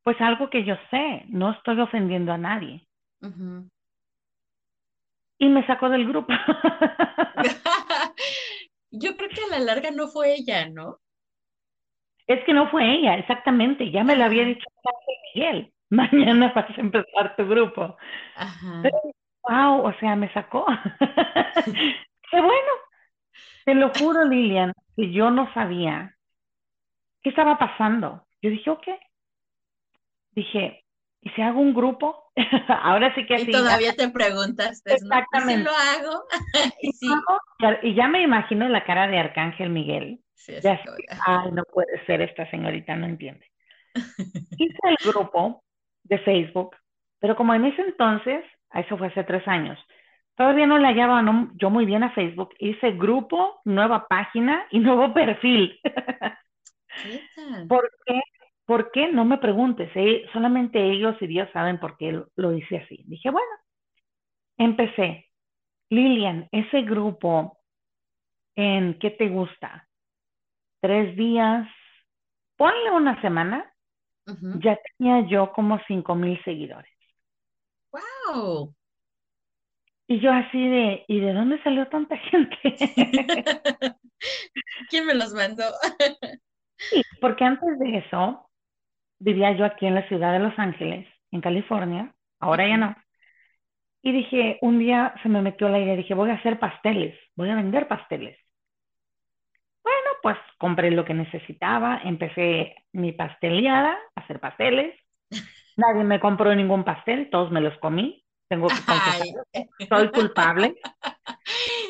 pues 0.03 0.21
algo 0.21 0.49
que 0.51 0.63
yo 0.63 0.75
sé, 0.91 1.25
no 1.27 1.51
estoy 1.51 1.79
ofendiendo 1.81 2.31
a 2.31 2.37
nadie. 2.37 2.87
Y 5.39 5.49
me 5.49 5.65
sacó 5.65 5.89
del 5.89 6.07
grupo. 6.07 6.31
yo 8.99 9.15
creo 9.17 9.29
que 9.29 9.43
a 9.43 9.57
la 9.57 9.59
larga 9.59 9.91
no 9.91 10.07
fue 10.07 10.33
ella, 10.35 10.69
¿no? 10.69 10.99
Es 12.27 12.43
que 12.45 12.53
no 12.53 12.69
fue 12.71 12.91
ella, 12.95 13.15
exactamente. 13.15 13.91
Ya 13.91 14.03
me 14.03 14.15
lo 14.15 14.25
había 14.25 14.45
dicho 14.45 14.65
Miguel. 15.33 15.71
Mañana 15.89 16.51
vas 16.53 16.69
a 16.69 16.81
empezar 16.81 17.35
tu 17.35 17.47
grupo. 17.47 17.97
Ajá. 18.35 18.83
wow, 19.43 19.85
o 19.85 19.93
sea, 19.99 20.15
me 20.15 20.31
sacó. 20.33 20.65
Qué 21.65 22.41
bueno. 22.41 22.71
Te 23.65 23.75
lo 23.75 23.91
juro, 23.97 24.25
Lilian, 24.25 24.73
que 24.95 25.11
yo 25.11 25.31
no 25.31 25.51
sabía 25.53 26.15
qué 27.21 27.29
estaba 27.29 27.57
pasando. 27.57 28.27
Yo 28.41 28.49
dije, 28.51 28.69
ok. 28.69 28.87
Dije, 30.31 30.84
¿y 31.25 31.29
si 31.31 31.41
hago 31.41 31.59
un 31.59 31.73
grupo? 31.73 32.31
Ahora 32.83 33.13
sí 33.15 33.25
que 33.25 33.41
y 33.41 33.51
todavía 33.51 33.93
te 33.93 34.09
preguntaste, 34.09 34.93
Exactamente. 34.93 35.63
¿no? 35.63 35.71
¿Y 35.71 35.83
si 36.03 36.03
lo 36.03 36.07
hago? 36.11 36.23
y, 36.81 36.91
sí. 36.93 37.07
y 37.81 37.95
ya 37.95 38.07
me 38.07 38.21
imagino 38.21 38.69
la 38.69 38.85
cara 38.85 39.07
de 39.07 39.17
Arcángel 39.17 39.71
Miguel. 39.71 40.19
Sí, 40.35 40.53
Ay, 41.25 41.51
no 41.51 41.63
puede 41.63 42.05
ser 42.05 42.21
esta 42.21 42.47
señorita, 42.51 42.95
no 42.95 43.07
entiende. 43.07 43.45
Hice 44.57 44.77
el 44.83 44.97
grupo 45.11 45.63
de 46.03 46.19
Facebook, 46.19 46.75
pero 47.19 47.35
como 47.35 47.55
en 47.55 47.65
ese 47.65 47.81
entonces, 47.81 48.45
eso 48.71 48.95
fue 48.95 49.07
hace 49.07 49.23
tres 49.23 49.47
años, 49.47 49.79
todavía 50.35 50.67
no 50.67 50.77
le 50.77 50.85
hallaba 50.85 51.23
yo 51.55 51.71
muy 51.71 51.85
bien 51.85 52.03
a 52.03 52.11
Facebook, 52.11 52.53
hice 52.59 52.91
grupo, 52.91 53.61
nueva 53.65 54.07
página 54.07 54.67
y 54.69 54.79
nuevo 54.79 55.11
perfil. 55.11 55.79
¿Por 57.67 57.89
qué? 58.05 58.21
¿Por 58.65 58.91
qué? 58.91 59.11
No 59.11 59.25
me 59.25 59.37
preguntes, 59.37 59.91
eh, 59.95 60.25
solamente 60.33 60.81
ellos 60.83 61.15
y 61.21 61.27
Dios 61.27 61.47
saben 61.53 61.79
por 61.79 61.97
qué 61.97 62.23
lo 62.35 62.53
hice 62.53 62.77
así. 62.77 63.03
Dije, 63.05 63.29
bueno, 63.29 63.51
empecé. 64.57 65.29
Lilian, 65.89 66.49
ese 66.51 66.81
grupo, 66.81 67.59
¿en 68.55 68.97
qué 68.99 69.11
te 69.11 69.29
gusta? 69.29 69.87
Tres 70.81 71.15
días, 71.15 71.67
ponle 72.57 72.91
una 72.91 73.21
semana, 73.21 73.71
ya 74.59 74.79
tenía 74.97 75.27
yo 75.27 75.51
como 75.53 75.79
cinco 75.87 76.15
mil 76.15 76.43
seguidores. 76.43 76.91
¡Wow! 77.91 78.73
Y 80.07 80.19
yo 80.19 80.31
así 80.31 80.67
de, 80.67 81.05
¿y 81.07 81.19
de 81.19 81.33
dónde 81.33 81.61
salió 81.63 81.87
tanta 81.87 82.17
gente? 82.17 82.57
¿Quién 84.89 85.05
me 85.05 85.13
los 85.13 85.33
mandó? 85.33 85.63
sí, 86.77 87.01
porque 87.21 87.43
antes 87.43 87.79
de 87.79 87.97
eso 87.97 88.44
vivía 89.19 89.51
yo 89.53 89.65
aquí 89.65 89.85
en 89.85 89.95
la 89.95 90.07
ciudad 90.07 90.33
de 90.33 90.39
Los 90.39 90.57
Ángeles, 90.57 91.07
en 91.31 91.41
California, 91.41 92.13
ahora 92.39 92.67
ya 92.67 92.77
no. 92.77 92.95
Y 94.01 94.11
dije, 94.11 94.59
un 94.61 94.79
día 94.79 95.15
se 95.23 95.29
me 95.29 95.41
metió 95.41 95.67
la 95.67 95.79
idea, 95.79 95.95
dije, 95.95 96.13
voy 96.13 96.29
a 96.29 96.35
hacer 96.35 96.59
pasteles, 96.59 97.17
voy 97.35 97.49
a 97.49 97.55
vender 97.55 97.87
pasteles. 97.87 98.37
Bueno, 99.83 100.09
pues 100.21 100.37
compré 100.57 100.91
lo 100.91 101.05
que 101.05 101.13
necesitaba, 101.13 102.01
empecé 102.03 102.75
mi 102.91 103.13
pasteleada, 103.13 103.97
a 104.15 104.21
hacer 104.21 104.39
pasteles. 104.39 104.95
Nadie 105.77 106.03
me 106.03 106.19
compró 106.19 106.53
ningún 106.55 106.83
pastel, 106.83 107.29
todos 107.29 107.51
me 107.51 107.61
los 107.61 107.77
comí. 107.79 108.23
Tengo 108.47 108.67
que 108.67 108.75
confesar, 108.85 109.67
soy 109.89 110.09
culpable. 110.11 110.75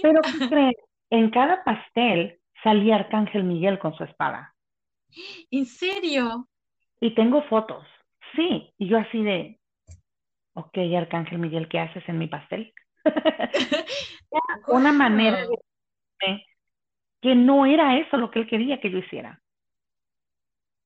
Pero 0.02 0.22
¿qué 0.22 0.49
creen? 0.49 0.73
En 1.10 1.30
cada 1.30 1.64
pastel 1.64 2.39
salía 2.64 2.95
Arcángel 2.95 3.43
Miguel 3.43 3.77
con 3.77 3.93
su 3.95 4.03
espada. 4.03 4.56
¿En 5.52 5.65
serio? 5.65 6.47
Y 7.00 7.14
tengo 7.16 7.44
fotos. 7.44 7.86
Sí, 8.36 8.74
y 8.78 8.88
yo 8.88 8.98
así 8.98 9.24
de, 9.24 9.60
ok, 10.54 10.78
Arcángel 10.98 11.40
Miguel, 11.40 11.68
¿qué 11.70 11.80
haces 11.80 12.04
en 12.08 12.18
mi 12.18 12.28
pastel? 12.28 12.74
Una 14.68 14.92
manera 14.92 15.46
de 15.46 16.46
que 17.22 17.36
no 17.36 17.66
era 17.66 17.98
eso 17.98 18.18
lo 18.18 18.32
que 18.32 18.40
él 18.40 18.48
quería 18.48 18.80
que 18.80 18.92
yo 18.92 19.00
hiciera. 19.00 19.42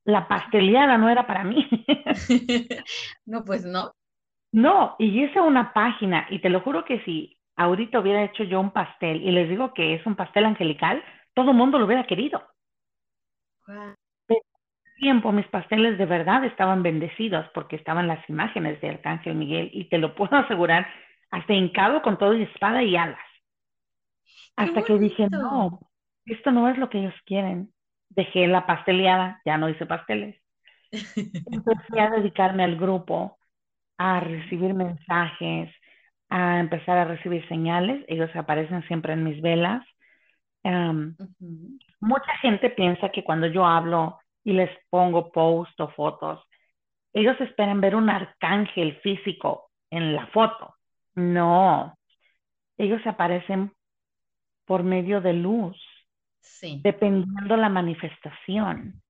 La 0.06 0.28
pasteleada 0.28 0.98
no 0.98 1.10
era 1.10 1.28
para 1.28 1.44
mí. 1.44 1.68
no, 3.26 3.44
pues 3.44 3.66
no. 3.66 3.94
No, 4.52 4.96
y 4.98 5.24
hice 5.24 5.40
una 5.40 5.74
página, 5.74 6.26
y 6.30 6.40
te 6.40 6.50
lo 6.50 6.62
juro 6.62 6.84
que 6.84 7.04
si 7.04 7.38
ahorita 7.56 8.00
hubiera 8.00 8.24
hecho 8.24 8.44
yo 8.44 8.60
un 8.60 8.72
pastel 8.72 9.22
y 9.22 9.32
les 9.32 9.50
digo 9.50 9.74
que 9.74 9.94
es 9.94 10.06
un 10.06 10.16
pastel 10.16 10.46
angelical, 10.46 11.04
todo 11.36 11.52
el 11.52 11.58
mundo 11.58 11.78
lo 11.78 11.86
hubiera 11.86 12.08
querido. 12.08 12.42
Wow. 13.68 13.99
Tiempo 15.00 15.32
mis 15.32 15.48
pasteles 15.48 15.98
de 15.98 16.06
verdad 16.06 16.46
estaban 16.46 16.84
bendecidos 16.84 17.46
porque 17.54 17.76
estaban 17.76 18.08
las 18.08 18.28
imágenes 18.30 18.80
de 18.82 18.90
Arcángel 18.90 19.36
Miguel 19.36 19.70
y 19.74 19.86
te 19.86 19.98
lo 19.98 20.14
puedo 20.16 20.36
asegurar, 20.38 20.88
hasta 21.32 21.54
hincado 21.54 22.02
con 22.02 22.18
todo 22.18 22.36
y 22.36 22.44
espada 22.44 22.84
y 22.84 22.96
alas. 22.96 23.20
Hasta 24.56 24.84
que 24.84 24.98
dije, 25.00 25.28
no, 25.30 25.80
esto 26.26 26.52
no 26.52 26.68
es 26.70 26.78
lo 26.78 26.90
que 26.90 27.00
ellos 27.00 27.16
quieren. 27.26 27.72
Dejé 28.10 28.48
la 28.48 28.66
pasteleada, 28.66 29.42
ya 29.46 29.58
no 29.58 29.70
hice 29.70 29.86
pasteles. 29.86 30.36
Empecé 30.92 32.00
a 32.00 32.10
dedicarme 32.10 32.64
al 32.64 32.76
grupo 32.76 33.38
a 33.98 34.20
recibir 34.20 34.74
mensajes, 34.74 35.74
a 36.30 36.60
empezar 36.60 36.98
a 36.98 37.06
recibir 37.06 37.48
señales. 37.48 38.04
Ellos 38.08 38.30
aparecen 38.36 38.84
siempre 38.88 39.14
en 39.14 39.24
mis 39.24 39.42
velas. 39.42 39.86
Mucha 42.02 42.38
gente 42.42 42.70
piensa 42.70 43.10
que 43.10 43.24
cuando 43.24 43.48
yo 43.48 43.66
hablo 43.66 44.20
y 44.44 44.54
les 44.54 44.70
pongo 44.90 45.32
post 45.32 45.80
o 45.80 45.90
fotos, 45.90 46.42
ellos 47.14 47.40
esperan 47.42 47.82
ver 47.82 47.96
un 47.96 48.10
arcángel 48.10 49.00
físico 49.02 49.72
en 49.90 50.16
la 50.16 50.28
foto. 50.28 50.76
No, 51.16 51.98
ellos 52.78 53.02
aparecen 53.06 53.74
por 54.66 54.84
medio 54.84 55.22
de 55.22 55.34
luz, 55.34 55.78
Sí. 56.42 56.82
dependiendo 56.84 57.58
la 57.58 57.70
manifestación. 57.70 59.02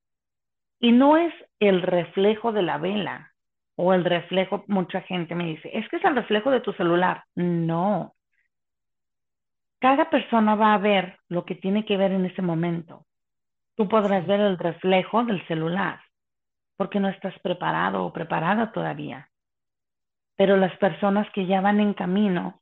Y 0.80 0.92
no 0.92 1.18
es 1.18 1.34
el 1.60 1.82
reflejo 1.82 2.52
de 2.52 2.64
la 2.64 2.78
vela 2.78 3.34
o 3.76 3.94
el 3.94 4.06
reflejo, 4.06 4.66
mucha 4.68 5.02
gente 5.02 5.36
me 5.36 5.46
dice, 5.46 5.70
es 5.74 5.88
que 5.90 5.98
es 5.98 6.06
el 6.06 6.16
reflejo 6.16 6.52
de 6.52 6.62
tu 6.62 6.74
celular. 6.74 7.24
No. 7.36 8.16
Cada 9.80 10.10
persona 10.10 10.56
va 10.56 10.74
a 10.74 10.78
ver 10.78 11.20
lo 11.28 11.44
que 11.44 11.56
tiene 11.56 11.84
que 11.86 11.98
ver 11.98 12.14
en 12.14 12.26
ese 12.26 12.42
momento. 12.42 13.06
Tú 13.80 13.88
podrás 13.88 14.28
ver 14.28 14.42
el 14.42 14.58
reflejo 14.58 15.24
del 15.24 15.42
celular 15.48 16.02
porque 16.76 17.00
no 17.00 17.08
estás 17.08 17.34
preparado 17.40 18.04
o 18.04 18.12
preparada 18.12 18.74
todavía. 18.74 19.30
Pero 20.36 20.58
las 20.58 20.76
personas 20.80 21.30
que 21.32 21.46
ya 21.46 21.62
van 21.62 21.80
en 21.80 21.94
camino 21.94 22.62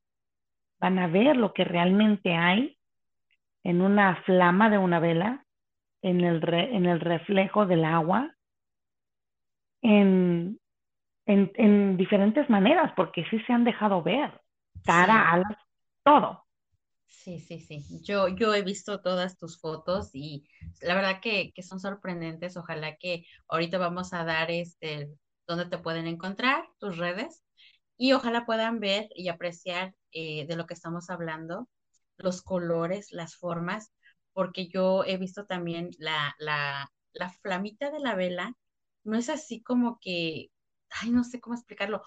van 0.80 1.00
a 1.00 1.08
ver 1.08 1.36
lo 1.36 1.54
que 1.54 1.64
realmente 1.64 2.36
hay 2.36 2.78
en 3.64 3.82
una 3.82 4.18
flama 4.26 4.70
de 4.70 4.78
una 4.78 5.00
vela, 5.00 5.44
en 6.04 6.22
el, 6.22 6.40
re- 6.40 6.76
en 6.76 6.86
el 6.86 7.00
reflejo 7.00 7.66
del 7.66 7.84
agua, 7.84 8.36
en, 9.82 10.60
en, 11.26 11.52
en 11.56 11.98
diferentes 11.98 12.48
maneras, 12.48 12.94
porque 12.96 13.26
sí 13.32 13.40
se 13.40 13.54
han 13.54 13.64
dejado 13.64 14.04
ver, 14.04 14.40
cara, 14.86 15.32
alas, 15.32 15.58
todo. 16.04 16.46
Sí, 17.24 17.40
sí, 17.40 17.60
sí. 17.60 17.84
Yo, 18.04 18.28
yo 18.30 18.54
he 18.54 18.62
visto 18.62 19.02
todas 19.02 19.38
tus 19.38 19.60
fotos 19.60 20.10
y 20.14 20.48
la 20.82 20.96
verdad 20.96 21.20
que, 21.22 21.52
que 21.54 21.64
son 21.64 21.80
sorprendentes. 21.80 22.56
Ojalá 22.58 22.96
que 22.98 23.26
ahorita 23.48 23.78
vamos 23.80 24.14
a 24.14 24.24
dar 24.24 24.52
este, 24.52 25.10
dónde 25.48 25.66
te 25.66 25.78
pueden 25.80 26.08
encontrar, 26.08 26.64
tus 26.80 26.98
redes, 26.98 27.44
y 27.98 28.14
ojalá 28.14 28.46
puedan 28.46 28.80
ver 28.80 29.10
y 29.16 29.30
apreciar 29.30 29.96
eh, 30.12 30.46
de 30.48 30.56
lo 30.56 30.68
que 30.68 30.76
estamos 30.76 31.10
hablando, 31.10 31.68
los 32.18 32.42
colores, 32.44 33.08
las 33.12 33.36
formas, 33.36 33.92
porque 34.34 34.68
yo 34.70 35.04
he 35.04 35.18
visto 35.18 35.46
también 35.46 35.90
la, 36.00 36.36
la, 36.40 36.92
la 37.14 37.30
flamita 37.32 37.92
de 37.92 38.00
la 38.00 38.16
vela, 38.16 38.54
no 39.04 39.18
es 39.18 39.30
así 39.30 39.62
como 39.64 40.00
que, 40.00 40.52
ay, 40.90 41.10
no 41.12 41.24
sé 41.24 41.42
cómo 41.42 41.56
explicarlo. 41.56 42.04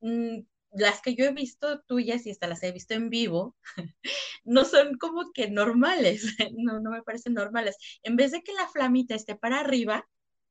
Mm, 0.00 0.40
las 0.76 1.00
que 1.02 1.14
yo 1.14 1.24
he 1.26 1.32
visto 1.32 1.80
tuyas 1.82 2.26
y 2.26 2.30
hasta 2.30 2.46
las 2.48 2.62
he 2.62 2.72
visto 2.72 2.94
en 2.94 3.10
vivo, 3.10 3.56
no 4.44 4.64
son 4.64 4.96
como 4.98 5.32
que 5.32 5.50
normales, 5.50 6.24
no, 6.58 6.80
no 6.80 6.90
me 6.90 7.02
parecen 7.02 7.34
normales. 7.34 7.76
En 8.02 8.16
vez 8.16 8.32
de 8.32 8.42
que 8.42 8.52
la 8.54 8.68
flamita 8.68 9.14
esté 9.14 9.36
para 9.36 9.60
arriba, 9.60 10.06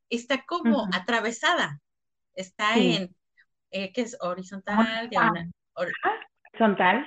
está 0.10 0.46
como 0.46 0.88
atravesada, 0.94 1.82
está 2.36 2.80
Sí. 2.80 2.82
en, 2.82 3.16
eh, 3.72 3.94
que 3.94 4.02
es 4.04 4.18
Como 4.70 4.88
horizontal, 4.92 5.10
diagonal, 5.10 5.48
hor- 5.76 5.98
horizontal, 6.54 7.06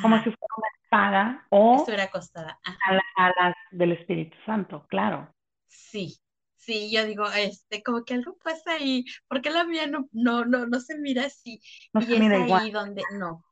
como 0.00 0.16
ajá, 0.16 0.24
si 0.24 0.24
fuera 0.24 0.54
una 0.58 0.68
espada 0.84 1.46
o 1.50 1.90
estuviera 1.90 2.04
acostada, 2.04 2.58
ajá, 2.64 2.80
a 2.88 2.94
las 2.94 3.04
alas 3.16 3.56
del 3.72 3.92
Espíritu 3.92 4.36
Santo, 4.46 4.86
claro. 4.88 5.28
sí. 5.68 6.18
Sí, 6.64 6.90
yo 6.92 7.04
digo, 7.06 7.26
este, 7.30 7.82
como 7.82 8.04
que 8.04 8.14
algo 8.14 8.36
pasa 8.42 8.72
ahí, 8.74 9.04
porque 9.28 9.50
la 9.50 9.64
mía 9.64 9.86
no, 9.86 10.08
no, 10.12 10.44
no, 10.44 10.66
no 10.66 10.80
se 10.80 10.96
mira 10.98 11.26
así, 11.26 11.60
No 11.94 12.00
y 12.00 12.14
se 12.14 12.16
es 12.16 12.24
mira 12.24 12.36
igual. 12.36 12.62
ahí 12.62 12.70
donde, 12.70 13.06
no, 13.10 13.44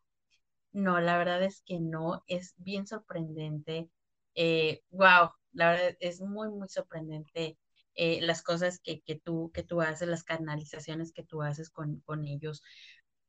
No, 0.72 1.00
la 1.00 1.18
verdad 1.18 1.42
es 1.42 1.62
que 1.66 1.80
no, 1.80 2.24
es 2.28 2.54
bien 2.58 2.86
sorprendente. 2.86 3.90
Eh, 4.34 4.82
wow, 4.90 5.30
la 5.52 5.72
verdad 5.72 5.96
es 6.00 6.20
muy, 6.20 6.48
muy 6.50 6.68
sorprendente 6.68 7.58
eh, 7.94 8.20
las 8.22 8.42
cosas 8.42 8.80
que, 8.80 9.02
que 9.02 9.16
tú, 9.20 9.50
que 9.54 9.62
tú 9.64 9.80
haces, 9.82 10.08
las 10.08 10.24
canalizaciones 10.24 11.12
que 11.12 11.24
tú 11.24 11.42
haces 11.42 11.70
con, 11.70 12.00
con 12.02 12.24
ellos. 12.26 12.62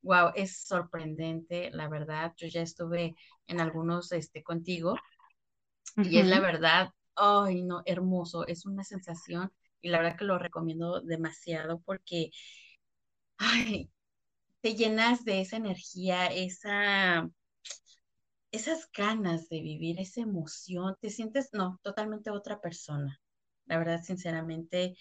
Wow, 0.04 0.32
es 0.36 0.64
sorprendente, 0.66 1.72
la 1.72 1.90
verdad. 1.90 2.34
Yo 2.38 2.48
ya 2.48 2.62
estuve 2.62 3.16
en 3.48 3.60
algunos 3.62 4.12
este, 4.14 4.44
contigo 4.44 4.96
y 6.02 6.18
es 6.20 6.28
la 6.28 6.40
verdad, 6.40 6.90
ay, 7.16 7.62
no, 7.64 7.82
hermoso, 7.86 8.46
es 8.48 8.66
una 8.66 8.84
sensación 8.84 9.52
y 9.84 9.90
la 9.90 10.00
verdad 10.00 10.18
que 10.18 10.26
lo 10.26 10.40
recomiendo 10.40 11.02
demasiado 11.02 11.82
porque, 11.86 12.32
te 14.62 14.76
llenas 14.76 15.26
de 15.26 15.42
esa 15.42 15.58
energía, 15.58 16.28
esa 16.28 17.30
esas 18.54 18.88
ganas 18.96 19.50
de 19.50 19.62
vivir, 19.62 20.00
esa 20.00 20.22
emoción, 20.22 20.96
te 21.02 21.10
sientes, 21.10 21.50
no, 21.54 21.80
totalmente 21.82 22.30
otra 22.30 22.62
persona. 22.62 23.20
La 23.66 23.80
verdad, 23.80 24.04
sinceramente, 24.04 24.96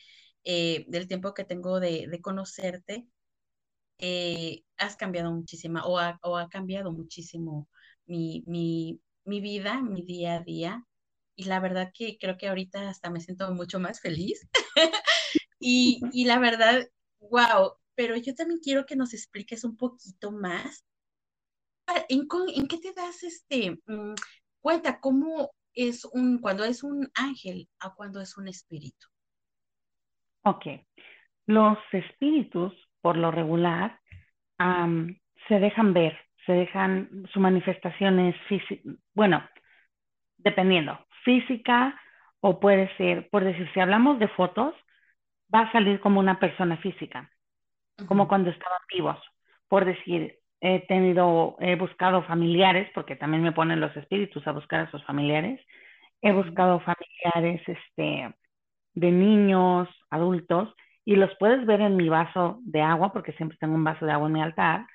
eh, 0.44 0.86
del 0.88 1.06
tiempo 1.06 1.34
que 1.34 1.44
tengo 1.44 1.78
de, 1.78 2.18
conocerte, 2.22 3.06
eh, 3.98 4.64
has 4.78 4.96
cambiado 4.96 5.32
muchísima 5.32 5.84
o 5.86 5.98
ha, 5.98 6.18
o 6.22 6.38
ha 6.38 6.48
cambiado 6.48 6.92
muchísimo 6.92 7.68
mi, 8.06 8.42
mi, 8.46 9.00
mi 9.24 9.40
vida, 9.40 9.82
mi 9.82 10.02
día 10.02 10.36
a 10.36 10.40
día. 10.40 10.86
Y 11.36 11.44
la 11.44 11.60
verdad 11.60 11.92
que 11.94 12.18
creo 12.18 12.38
que 12.38 12.48
ahorita 12.48 12.88
hasta 12.88 13.10
me 13.10 13.20
siento 13.20 13.52
mucho 13.54 13.80
más 13.80 14.00
feliz. 14.00 14.48
Y, 15.60 16.00
y 16.12 16.24
la 16.26 16.38
verdad, 16.40 16.88
wow, 17.20 17.74
pero 17.94 18.16
yo 18.16 18.34
también 18.34 18.60
quiero 18.60 18.86
que 18.86 18.96
nos 18.96 19.14
expliques 19.14 19.64
un 19.64 19.76
poquito 19.76 20.32
más 20.32 20.84
¿En, 22.08 22.26
con- 22.26 22.48
en 22.50 22.66
qué 22.68 22.78
te 22.78 22.92
das 22.92 23.22
este 23.22 23.78
mm, 23.86 24.14
cuenta 24.60 25.00
cómo 25.00 25.52
es 25.74 26.04
un 26.04 26.38
cuando 26.40 26.64
es 26.64 26.82
un 26.82 27.08
ángel 27.14 27.68
a 27.80 27.94
cuando 27.94 28.20
es 28.20 28.36
un 28.36 28.48
espíritu? 28.48 29.06
Ok. 30.44 30.66
Los 31.46 31.78
espíritus, 31.92 32.72
por 33.00 33.16
lo 33.16 33.30
regular, 33.30 33.98
am, 34.58 35.18
se 35.48 35.60
dejan 35.60 35.94
ver, 35.94 36.18
se 36.46 36.52
dejan, 36.52 37.26
su 37.32 37.40
manifestación 37.40 38.18
es 38.20 38.36
física, 38.48 38.90
bueno, 39.14 39.42
dependiendo, 40.38 40.98
física 41.24 42.00
o 42.42 42.58
puede 42.58 42.94
ser, 42.96 43.30
por 43.30 43.44
decir, 43.44 43.70
si 43.72 43.80
hablamos 43.80 44.18
de 44.18 44.26
fotos, 44.28 44.74
va 45.54 45.60
a 45.60 45.72
salir 45.72 46.00
como 46.00 46.18
una 46.18 46.40
persona 46.40 46.76
física, 46.78 47.30
como 48.08 48.26
cuando 48.28 48.50
estaban 48.50 48.80
vivos. 48.92 49.18
Por 49.68 49.84
decir, 49.84 50.38
he 50.60 50.80
tenido, 50.88 51.56
he 51.60 51.76
buscado 51.76 52.24
familiares, 52.24 52.90
porque 52.94 53.14
también 53.16 53.44
me 53.44 53.52
ponen 53.52 53.80
los 53.80 53.96
espíritus 53.96 54.44
a 54.46 54.52
buscar 54.52 54.80
a 54.80 54.90
sus 54.90 55.04
familiares. 55.04 55.60
He 56.20 56.32
buscado 56.32 56.80
familiares, 56.80 57.62
este, 57.68 58.34
de 58.94 59.10
niños, 59.12 59.88
adultos, 60.10 60.74
y 61.04 61.16
los 61.16 61.30
puedes 61.38 61.64
ver 61.64 61.80
en 61.80 61.96
mi 61.96 62.08
vaso 62.08 62.58
de 62.62 62.82
agua, 62.82 63.12
porque 63.12 63.32
siempre 63.34 63.58
tengo 63.60 63.74
un 63.74 63.84
vaso 63.84 64.04
de 64.04 64.12
agua 64.12 64.26
en 64.26 64.32
mi 64.32 64.42
altar, 64.42 64.86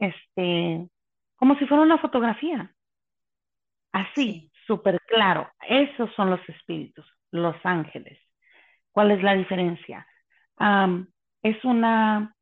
este, 0.00 0.88
como 1.36 1.56
si 1.58 1.66
fuera 1.66 1.84
una 1.84 1.98
fotografía, 1.98 2.74
así, 3.92 4.12
Sí, 4.14 4.51
súper 4.66 5.00
claro. 5.06 5.50
Esos 5.68 6.12
son 6.14 6.30
los 6.30 6.40
espíritus, 6.48 7.06
los 7.30 7.56
ángeles. 7.64 8.18
¿Cuál 8.90 9.10
es 9.12 9.22
la 9.22 9.34
diferencia? 9.34 10.06
Es 11.42 11.64
una 11.64 12.34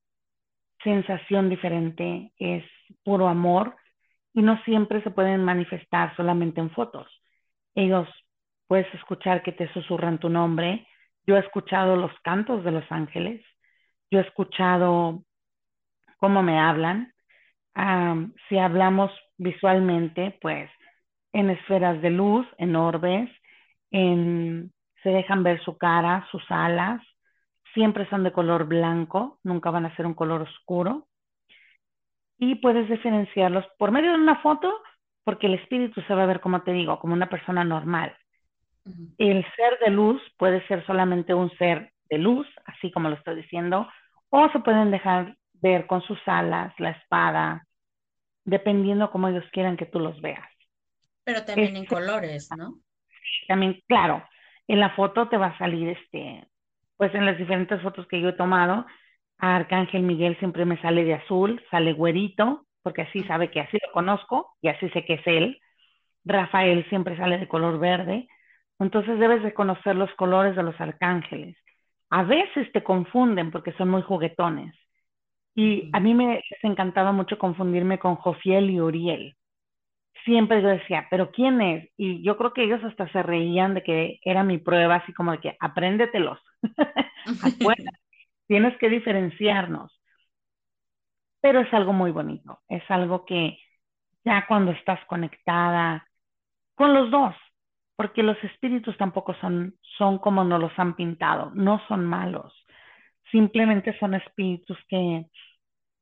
sensación 0.83 1.49
diferente, 1.49 2.33
es 2.39 2.65
puro 3.05 3.29
amor 3.29 3.77
y 4.33 4.43
no 4.43 4.63
siempre 4.65 5.03
se 5.03 5.11
pueden 5.11 5.45
manifestar 5.45 6.15
solamente 6.17 6.61
en 6.61 6.71
fotos. 6.71 7.09
Ellos 7.75 8.09
puedes 8.67 8.93
escuchar 8.95 9.43
que 9.43 9.53
te 9.53 9.73
susurran 9.73 10.19
tu 10.19 10.29
nombre. 10.29 10.87
Yo 11.27 11.37
he 11.37 11.41
escuchado 11.41 11.97
los 11.97 12.13
cantos 12.23 12.65
de 12.65 12.73
los 12.73 12.85
ángeles. 12.91 13.45
Yo 14.11 14.19
he 14.19 14.23
escuchado 14.23 15.23
cómo 16.19 16.43
me 16.43 16.59
hablan. 16.59 17.13
Si 18.49 18.59
hablamos 18.59 19.13
visualmente, 19.39 20.39
pues 20.41 20.71
en 21.33 21.51
esferas 21.51 22.01
de 22.03 22.11
luz, 22.11 22.47
en 22.59 22.77
orbes, 22.77 23.31
en, 23.91 24.73
se 25.03 25.11
dejan 25.11 25.43
ver 25.43 25.63
su 25.63 25.77
cara, 25.79 26.27
sus 26.31 26.43
alas. 26.51 27.03
Siempre 27.75 28.09
son 28.09 28.25
de 28.25 28.33
color 28.33 28.67
blanco, 28.67 29.39
nunca 29.45 29.71
van 29.71 29.87
a 29.87 29.95
ser 29.97 30.07
un 30.07 30.15
color 30.15 30.43
oscuro. 30.43 31.07
Y 32.39 32.57
puedes 32.57 32.89
diferenciarlos 32.89 33.65
por 33.79 33.93
medio 33.93 34.13
de 34.13 34.19
una 34.19 34.41
foto, 34.41 34.73
porque 35.25 35.47
el 35.47 35.55
espíritu 35.55 36.01
se 36.03 36.15
va 36.15 36.25
a 36.25 36.27
ver, 36.27 36.41
como 36.41 36.63
te 36.63 36.73
digo, 36.73 36.99
como 36.99 37.13
una 37.13 37.29
persona 37.29 37.65
normal. 37.65 38.17
El 39.19 39.45
ser 39.55 39.79
de 39.85 39.91
luz 39.91 40.21
puede 40.39 40.67
ser 40.67 40.85
solamente 40.87 41.35
un 41.35 41.51
ser 41.59 41.93
de 42.09 42.19
luz, 42.19 42.49
así 42.65 42.91
como 42.91 43.09
lo 43.09 43.17
estoy 43.17 43.37
diciendo, 43.37 43.89
o 44.31 44.49
se 44.51 44.59
pueden 44.61 44.91
dejar 44.91 45.37
ver 45.55 45.87
con 45.87 46.03
sus 46.03 46.19
alas, 46.27 46.73
la 46.79 46.91
espada, 46.91 47.67
dependiendo 48.45 49.11
cómo 49.11 49.29
ellos 49.29 49.45
quieran 49.53 49.77
que 49.77 49.87
tú 49.87 50.01
los 50.01 50.21
veas. 50.21 50.50
Pero 51.25 51.45
también 51.45 51.77
en 51.77 51.87
Este, 51.87 51.87
colores, 51.87 52.51
¿no? 52.57 52.81
también, 53.47 53.81
claro, 53.89 54.23
en 54.69 54.81
la 54.81 54.91
foto 54.91 55.29
te 55.29 55.37
va 55.37 55.49
a 55.49 55.59
salir 55.59 55.89
este, 55.89 56.47
pues 56.97 57.15
en 57.15 57.27
las 57.27 57.39
diferentes 57.39 57.81
fotos 57.83 58.07
que 58.09 58.21
yo 58.21 58.31
he 58.31 58.33
tomado, 58.35 58.87
a 59.39 59.57
Arcángel 59.57 60.03
Miguel 60.03 60.39
siempre 60.39 60.65
me 60.65 60.81
sale 60.81 61.05
de 61.05 61.15
azul, 61.15 61.63
sale 61.71 61.93
güerito, 61.93 62.67
porque 62.83 63.03
así 63.03 63.23
sabe 63.25 63.51
que 63.51 63.61
así 63.61 63.79
lo 63.85 63.93
conozco 63.93 64.55
y 64.61 64.69
así 64.69 64.89
sé 64.91 65.05
que 65.05 65.15
es 65.15 65.27
él. 65.27 65.61
Rafael 66.25 66.89
siempre 66.91 67.17
sale 67.17 67.39
de 67.39 67.49
color 67.49 67.79
verde. 67.81 68.29
Entonces 68.79 69.19
debes 69.19 69.43
de 69.43 69.55
conocer 69.55 69.97
los 69.97 70.13
colores 70.15 70.57
de 70.57 70.63
los 70.65 70.81
arcángeles. 70.81 71.57
A 72.11 72.25
veces 72.25 72.71
te 72.73 72.85
confunden 72.85 73.51
porque 73.51 73.73
son 73.75 73.91
muy 73.91 74.03
juguetones. 74.03 74.75
Y 75.55 75.91
a 75.93 76.01
mí 76.01 76.15
me 76.15 76.37
les 76.51 76.65
encantaba 76.65 77.13
mucho 77.13 77.39
confundirme 77.39 77.99
con 77.99 78.17
Jofiel 78.17 78.71
y 78.71 78.81
Uriel. 78.81 79.37
Siempre 80.25 80.63
yo 80.63 80.69
decía, 80.69 81.07
pero 81.11 81.31
¿quién 81.31 81.61
es? 81.61 81.91
Y 81.97 82.23
yo 82.23 82.37
creo 82.37 82.53
que 82.53 82.65
ellos 82.65 82.83
hasta 82.85 83.11
se 83.13 83.23
reían 83.23 83.75
de 83.75 83.83
que 83.83 84.19
era 84.23 84.43
mi 84.43 84.59
prueba, 84.59 84.97
así 84.97 85.13
como 85.13 85.33
de 85.33 85.41
que 85.41 85.57
apréndetelos. 85.61 86.39
tienes 88.47 88.77
que 88.79 88.89
diferenciarnos. 88.89 89.93
Pero 91.41 91.61
es 91.61 91.73
algo 91.73 91.93
muy 91.93 92.11
bonito, 92.11 92.61
es 92.69 92.83
algo 92.91 93.25
que 93.25 93.59
ya 94.25 94.47
cuando 94.47 94.73
estás 94.73 95.03
conectada 95.07 96.07
con 96.75 96.93
los 96.93 97.11
dos, 97.11 97.35
porque 97.97 98.23
los 98.23 98.43
espíritus 98.45 98.97
tampoco 98.99 99.35
son, 99.35 99.75
son 99.97 100.19
como 100.19 100.45
nos 100.45 100.61
los 100.61 100.79
han 100.79 100.97
pintado, 100.97 101.51
no 101.55 101.81
son 101.89 102.05
malos, 102.05 102.53
simplemente 103.31 103.99
son 103.99 104.15
espíritus 104.15 104.79
que, 104.89 105.27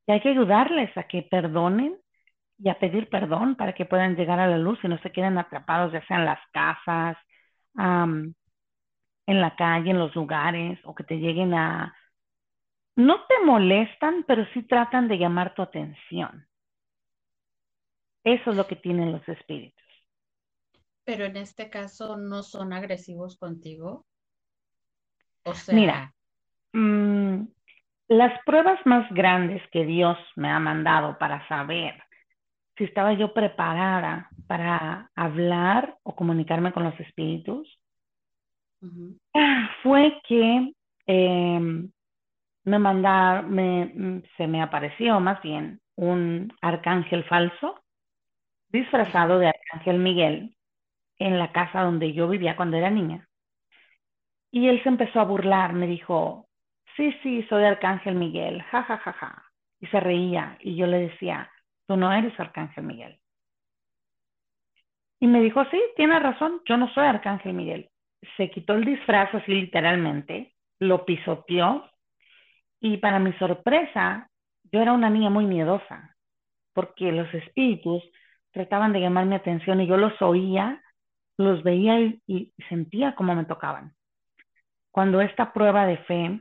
que 0.07 0.12
hay 0.12 0.20
que 0.20 0.31
ayudarles 0.31 0.97
a 0.97 1.05
que 1.05 1.23
perdonen 1.23 1.97
y 2.59 2.69
a 2.69 2.79
pedir 2.79 3.09
perdón 3.09 3.55
para 3.55 3.73
que 3.73 3.87
puedan 3.87 4.17
llegar 4.17 4.41
a 4.41 4.49
la 4.49 4.59
luz 4.59 4.79
y 4.83 4.89
no 4.89 4.99
se 4.99 5.13
queden 5.13 5.39
atrapados 5.39 5.93
ya 5.93 6.05
sea 6.07 6.19
en 6.19 6.25
las 6.25 6.41
casas, 6.53 7.17
en 7.75 9.41
la 9.41 9.55
calle, 9.57 9.91
en 9.91 9.99
los 9.99 10.15
lugares, 10.15 10.79
o 10.85 10.95
que 10.95 11.05
te 11.05 11.19
lleguen 11.19 11.55
a... 11.55 11.95
No 12.97 13.27
te 13.27 13.45
molestan, 13.45 14.25
pero 14.27 14.45
sí 14.53 14.65
tratan 14.65 15.07
de 15.07 15.19
llamar 15.19 15.55
tu 15.55 15.63
atención. 15.63 16.49
Eso 18.25 18.51
es 18.51 18.57
lo 18.57 18.67
que 18.67 18.75
tienen 18.75 19.13
los 19.13 19.27
espíritus. 19.29 19.85
Pero 21.05 21.25
en 21.25 21.37
este 21.37 21.71
caso 21.71 22.17
no 22.17 22.43
son 22.43 22.73
agresivos 22.73 23.39
contigo. 23.39 24.05
O 25.45 25.55
sea... 25.55 25.75
Mira, 25.75 26.15
mm, 26.73 27.45
las 28.09 28.43
pruebas 28.45 28.81
más 28.85 29.09
grandes 29.13 29.63
que 29.71 29.85
Dios 29.85 30.19
me 30.35 30.51
ha 30.51 30.59
mandado 30.59 31.17
para 31.19 31.47
saber 31.47 31.95
si 32.79 32.85
estaba 32.85 33.13
yo 33.13 33.35
preparada 33.35 34.31
para 34.47 35.11
hablar 35.17 35.99
o 36.05 36.15
comunicarme 36.15 36.73
con 36.73 36.85
los 36.85 36.99
espíritus, 37.01 37.79
fue 39.83 40.21
que 40.27 40.73
em, 41.07 41.91
me 42.65 42.79
mandaron, 42.79 43.51
me, 43.51 44.23
se 44.37 44.47
me 44.47 44.63
apareció 44.63 45.19
más 45.21 45.43
bien 45.43 45.81
un 45.97 46.53
arcángel 46.63 47.25
falso 47.25 47.81
disfrazado 48.69 49.39
de 49.39 49.49
arcángel 49.49 49.99
Miguel 49.99 50.57
en 51.19 51.39
la 51.39 51.51
casa 51.53 51.83
donde 51.83 52.13
yo 52.13 52.29
vivía 52.29 52.57
cuando 52.57 52.77
era 52.77 52.91
niña. 52.91 53.29
Y 54.51 54.69
él 54.69 54.83
se 54.83 54.89
empezó 54.89 55.21
a 55.21 55.25
burlar, 55.25 55.73
me 55.73 55.87
dijo, 55.87 56.49
sí, 56.97 57.13
sí, 57.23 57.43
soy 57.49 57.65
arcángel 57.65 58.15
Miguel, 58.15 58.63
ja, 58.63 58.83
ja, 58.85 58.99
ja, 58.99 59.13
ja. 59.13 59.45
Y 59.81 59.87
se 59.89 60.01
reía 60.01 60.57
y 60.61 60.77
yo 60.77 60.87
le 60.87 60.99
decía, 61.09 61.51
tú 61.89 61.97
no 61.97 62.12
eres 62.12 62.39
Arcángel 62.39 62.85
Miguel. 62.85 63.19
Y 65.19 65.27
me 65.27 65.40
dijo, 65.40 65.65
sí, 65.70 65.81
tiene 65.97 66.20
razón, 66.20 66.60
yo 66.66 66.77
no 66.77 66.89
soy 66.94 67.06
Arcángel 67.06 67.55
Miguel. 67.55 67.90
Se 68.36 68.51
quitó 68.51 68.74
el 68.74 68.85
disfraz 68.85 69.35
así 69.35 69.52
literalmente, 69.52 70.55
lo 70.78 71.05
pisoteó 71.05 71.90
y 72.81 72.98
para 72.98 73.19
mi 73.19 73.32
sorpresa, 73.35 74.31
yo 74.70 74.81
era 74.81 74.93
una 74.93 75.10
niña 75.10 75.31
muy 75.31 75.47
miedosa, 75.47 76.16
porque 76.73 77.10
los 77.10 77.32
espíritus 77.35 78.05
trataban 78.52 78.93
de 78.93 79.01
llamar 79.01 79.27
mi 79.27 79.35
atención 79.35 79.81
y 79.81 79.86
yo 79.86 79.97
los 79.97 80.20
oía, 80.23 80.82
los 81.36 81.62
veía 81.62 82.01
y, 82.27 82.52
sentía 82.69 83.15
cómo 83.15 83.35
me 83.35 83.44
tocaban. 83.44 83.94
Cuando 84.90 85.20
esta 85.20 85.52
prueba 85.52 85.86
de 85.86 85.98
fe 85.98 86.40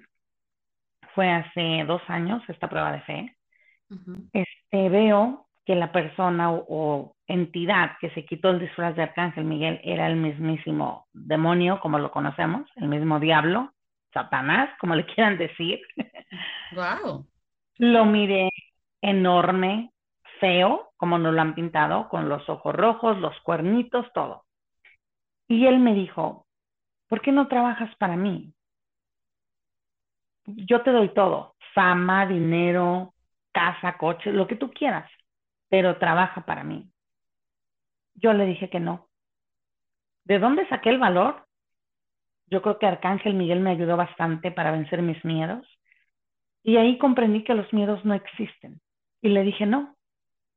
fue 1.15 1.29
hace 1.31 1.83
dos 1.87 2.01
años, 2.07 2.43
esta 2.47 2.69
prueba 2.69 2.91
de 2.91 3.01
fe, 3.01 3.36
este, 4.33 4.89
veo 4.89 5.47
que 5.65 5.75
la 5.75 5.91
persona 5.91 6.51
o, 6.51 7.13
entidad 7.27 7.97
que 7.99 8.09
se 8.11 8.25
quitó 8.25 8.51
el 8.51 8.59
disfraz 8.59 8.95
de 8.95 9.03
Arcángel 9.03 9.43
Miguel 9.43 9.81
era 9.83 10.07
el 10.07 10.15
mismísimo 10.15 11.07
demonio, 11.11 11.81
como 11.81 11.99
lo 11.99 12.09
conocemos, 12.09 12.69
el 12.77 12.87
mismo 12.87 13.19
diablo, 13.19 13.73
Satanás, 14.13 14.69
como 14.79 14.95
le 14.95 15.05
quieran 15.13 15.37
decir. 15.37 15.81
Wow. 16.73 17.25
lo 17.79 18.05
miré 18.05 18.49
enorme, 19.01 19.91
feo, 20.39 20.91
como 20.97 21.17
nos 21.17 21.33
lo 21.33 21.41
han 21.41 21.53
pintado, 21.53 22.07
con 22.09 22.29
los 22.29 22.47
ojos 22.49 22.73
rojos, 22.73 23.17
los 23.17 23.37
cuernitos, 23.41 24.05
todo. 24.13 24.45
Y 25.49 25.65
él 25.65 25.79
me 25.79 25.93
dijo, 25.93 26.47
¿por 27.07 27.21
qué 27.21 27.31
no 27.31 27.47
trabajas 27.47 27.93
para 27.97 28.15
mí? 28.15 28.53
Yo 30.45 30.81
te 30.81 30.91
doy 30.91 31.09
todo, 31.09 31.55
fama, 31.73 32.25
dinero, 32.25 33.13
casa, 33.57 33.97
coche, 33.97 34.31
lo 34.31 34.45
que 34.45 34.55
tú 34.55 34.69
quieras, 34.69 35.09
pero 35.67 35.97
trabaja 35.97 36.45
para 36.45 36.63
mí. 36.63 36.87
Yo 38.13 38.31
le 38.33 38.45
dije 38.45 38.69
que 38.69 38.79
no. 38.79 39.09
¿De 40.25 40.37
dónde 40.37 40.67
saqué 40.69 40.89
el 40.91 40.99
valor? 40.99 41.47
Yo 42.51 42.61
creo 42.61 42.77
que 42.77 42.85
Arcángel 42.85 43.33
Miguel 43.33 43.61
me 43.61 43.71
ayudó 43.71 43.97
bastante 43.97 44.51
para 44.51 44.69
vencer 44.69 45.01
mis 45.01 45.25
miedos. 45.25 45.65
Y 46.61 46.77
ahí 46.77 46.99
comprendí 46.99 47.43
que 47.43 47.55
los 47.55 47.73
miedos 47.73 48.05
no 48.05 48.13
existen. 48.13 48.79
Y 49.23 49.29
le 49.29 49.41
dije, 49.41 49.65
no, 49.65 49.95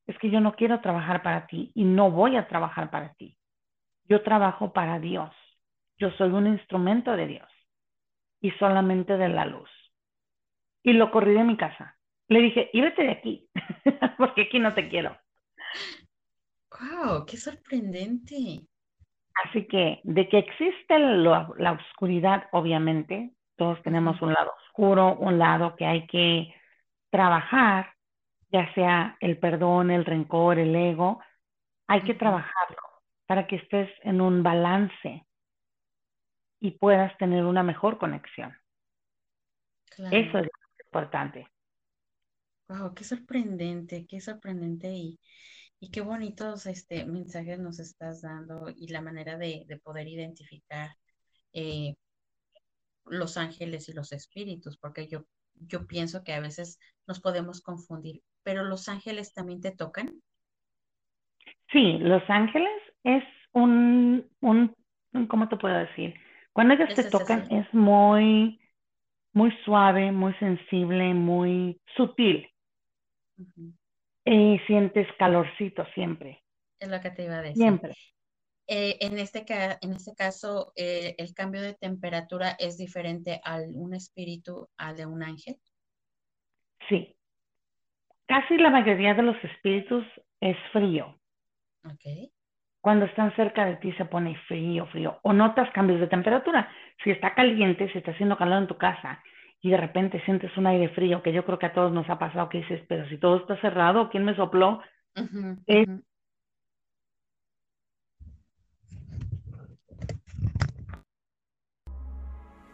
es 0.07 0.19
que 0.19 0.29
yo 0.29 0.41
no 0.41 0.55
quiero 0.55 0.83
trabajar 0.83 1.23
para 1.23 1.47
ti 1.47 1.73
y 1.75 1.85
no 1.85 2.11
voy 2.11 2.37
a 2.37 2.49
trabajar 2.49 2.91
para 2.91 3.15
ti. 3.15 3.35
Yo 4.05 4.23
trabajo 4.23 4.75
para 4.75 4.99
Dios. 4.99 5.31
Yo 5.97 6.11
soy 6.19 6.33
un 6.33 6.49
instrumento 6.49 7.17
de 7.17 7.27
Dios 7.27 7.49
y 8.43 8.51
solamente 8.53 9.17
de 9.17 9.31
la 9.31 9.47
luz. 9.47 9.71
Y 10.83 10.93
lo 10.93 11.11
corrí 11.11 11.33
de 11.33 11.45
mi 11.45 11.57
casa. 11.57 11.97
Le 12.31 12.41
dije, 12.41 12.71
y 12.73 12.81
vete 12.81 13.03
de 13.03 13.11
aquí, 13.11 13.49
porque 14.17 14.43
aquí 14.43 14.61
no 14.61 14.73
te 14.73 14.89
quiero. 14.89 15.19
¡Wow! 16.71 17.27
¡Qué 17.27 17.37
sorprendente! 17.37 18.69
Así 19.45 19.67
que 19.67 20.01
de 20.05 20.29
que 20.29 20.39
existe 20.39 20.99
la 20.99 21.73
oscuridad, 21.73 22.49
obviamente, 22.53 23.33
todos 23.57 23.83
tenemos 23.83 24.23
un 24.23 24.33
lado 24.33 24.53
oscuro, 24.65 25.17
un 25.17 25.39
lado 25.41 25.75
que 25.75 25.85
hay 25.85 26.07
que 26.07 26.55
trabajar, 27.11 27.95
ya 28.53 28.73
sea 28.75 29.17
el 29.19 29.37
perdón, 29.39 29.91
el 29.91 30.05
rencor, 30.05 30.61
el 30.61 30.75
ego, 30.75 31.21
hay 31.89 32.03
que 32.03 32.15
trabajarlo 32.15 32.79
para 33.27 33.49
que 33.49 33.57
estés 33.57 33.91
en 34.03 34.21
un 34.21 34.45
balance 34.45 35.27
y 36.61 36.71
puedas 36.73 37.17
tener 37.19 37.45
una 37.45 37.65
mejor 37.65 37.99
conexión. 37.99 38.57
Eso 40.13 40.39
es 40.39 40.49
importante. 40.87 41.49
Wow, 42.71 42.95
qué 42.95 43.03
sorprendente, 43.03 44.07
qué 44.07 44.21
sorprendente 44.21 44.93
y, 44.93 45.19
y 45.81 45.91
qué 45.91 46.03
bonitos 46.03 46.67
este, 46.67 47.05
mensajes 47.05 47.59
nos 47.59 47.81
estás 47.81 48.23
dando 48.23 48.69
y 48.69 48.87
la 48.87 49.01
manera 49.01 49.37
de, 49.37 49.67
poder 49.83 50.07
identificar 50.07 50.91
eh, 51.53 51.97
los 53.07 53.37
ángeles 53.37 53.89
y 53.89 53.93
los 53.93 54.13
espíritus, 54.13 54.79
porque 54.79 55.09
yo, 55.09 55.25
yo 55.55 55.89
pienso 55.89 56.23
que 56.23 56.33
a 56.33 56.39
veces 56.39 56.79
nos 57.09 57.19
podemos 57.19 57.61
confundir, 57.61 58.23
pero 58.45 58.63
los 58.63 58.89
ángeles 58.89 59.35
también 59.35 59.61
te 59.61 59.73
tocan. 59.73 60.23
Sí, 61.73 61.99
los 61.99 62.23
ángeles 62.29 62.71
es 63.03 63.25
un, 63.51 64.29
un 64.43 64.77
¿cómo 65.27 65.49
te 65.49 65.57
puedo 65.57 65.77
decir? 65.77 66.15
Cuando 66.53 66.75
ellos 66.75 66.95
te 66.95 67.11
tocan 67.11 67.51
es 67.51 67.67
muy, 67.75 68.61
muy 69.33 69.51
suave, 69.65 70.13
muy 70.13 70.35
sensible, 70.35 71.15
muy 71.15 71.81
sutil. 71.97 72.47
Y 74.25 74.59
sientes 74.67 75.07
calorcito 75.19 75.85
siempre. 75.95 76.43
Es 76.79 76.89
lo 76.89 77.01
que 77.01 77.11
te 77.11 77.25
iba 77.25 77.39
a 77.39 77.43
decir. 77.43 77.57
Siempre. 77.57 77.95
Eh, 78.67 78.99
en, 79.01 79.19
este 79.19 79.45
en 79.81 79.93
este 79.93 80.15
caso, 80.15 80.73
eh, 80.77 81.15
el 81.19 81.35
cambio 81.35 81.61
de 81.61 81.75
temperatura 81.75 82.57
es 82.59 82.79
diferente 82.79 83.41
al 83.45 83.71
un 83.75 83.95
espíritu 83.95 84.69
al 84.77 84.97
de 84.97 85.07
un 85.07 85.23
ángel. 85.23 85.57
Sí. 86.89 87.17
Casi 88.27 88.57
la 88.59 88.71
mayoría 88.71 89.15
de 89.15 89.23
los 89.23 89.37
espíritus 89.43 90.05
es 90.41 90.57
frío. 90.73 91.19
Ok. 91.85 92.31
Cuando 92.81 93.07
están 93.07 93.35
cerca 93.35 93.67
de 93.67 93.77
ti 93.77 93.93
se 93.95 94.05
pone 94.05 94.39
frío, 94.47 94.87
frío. 94.87 95.19
O 95.23 95.33
notas 95.33 95.71
cambios 95.73 96.01
de 96.01 96.07
temperatura. 96.07 96.71
Si 97.03 97.11
está 97.11 97.35
caliente, 97.35 97.91
si 97.91 97.99
está 97.99 98.13
haciendo 98.13 98.39
calor 98.39 98.63
en 98.63 98.69
tu 98.69 98.79
casa 98.79 99.23
y 99.63 99.71
de 99.71 99.77
repente 99.77 100.23
sientes 100.25 100.57
un 100.57 100.67
aire 100.67 100.89
frío, 100.91 101.23
que 101.23 101.33
yo 101.33 101.45
creo 101.45 101.59
que 101.59 101.67
a 101.67 101.73
todos 101.73 101.93
nos 101.93 102.09
ha 102.09 102.19
pasado 102.19 102.49
que 102.49 102.59
dices, 102.59 102.83
pero 102.89 103.09
si 103.09 103.19
todo 103.19 103.37
está 103.37 103.61
cerrado, 103.61 104.09
¿quién 104.11 104.25
me 104.25 104.35
sopló? 104.37 104.81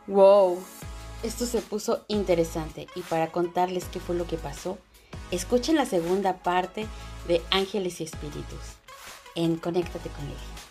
Wow, 0.07 0.59
esto 1.25 1.45
se 1.47 1.61
puso 1.63 2.05
interesante 2.07 2.87
y 2.95 3.01
para 3.01 3.29
contarles 3.29 3.89
qué 3.89 3.99
fue 3.99 4.15
lo 4.15 4.27
que 4.27 4.37
pasó, 4.37 4.79
escuchen 5.33 5.75
la 5.75 5.85
segunda 5.85 6.35
parte 6.45 6.87
de 7.27 7.41
Ángeles 7.51 8.01
y 8.01 8.05
Espíritus 8.05 8.79
en 9.35 9.57
Conéctate 9.57 10.09
con 10.11 10.25
él. 10.27 10.66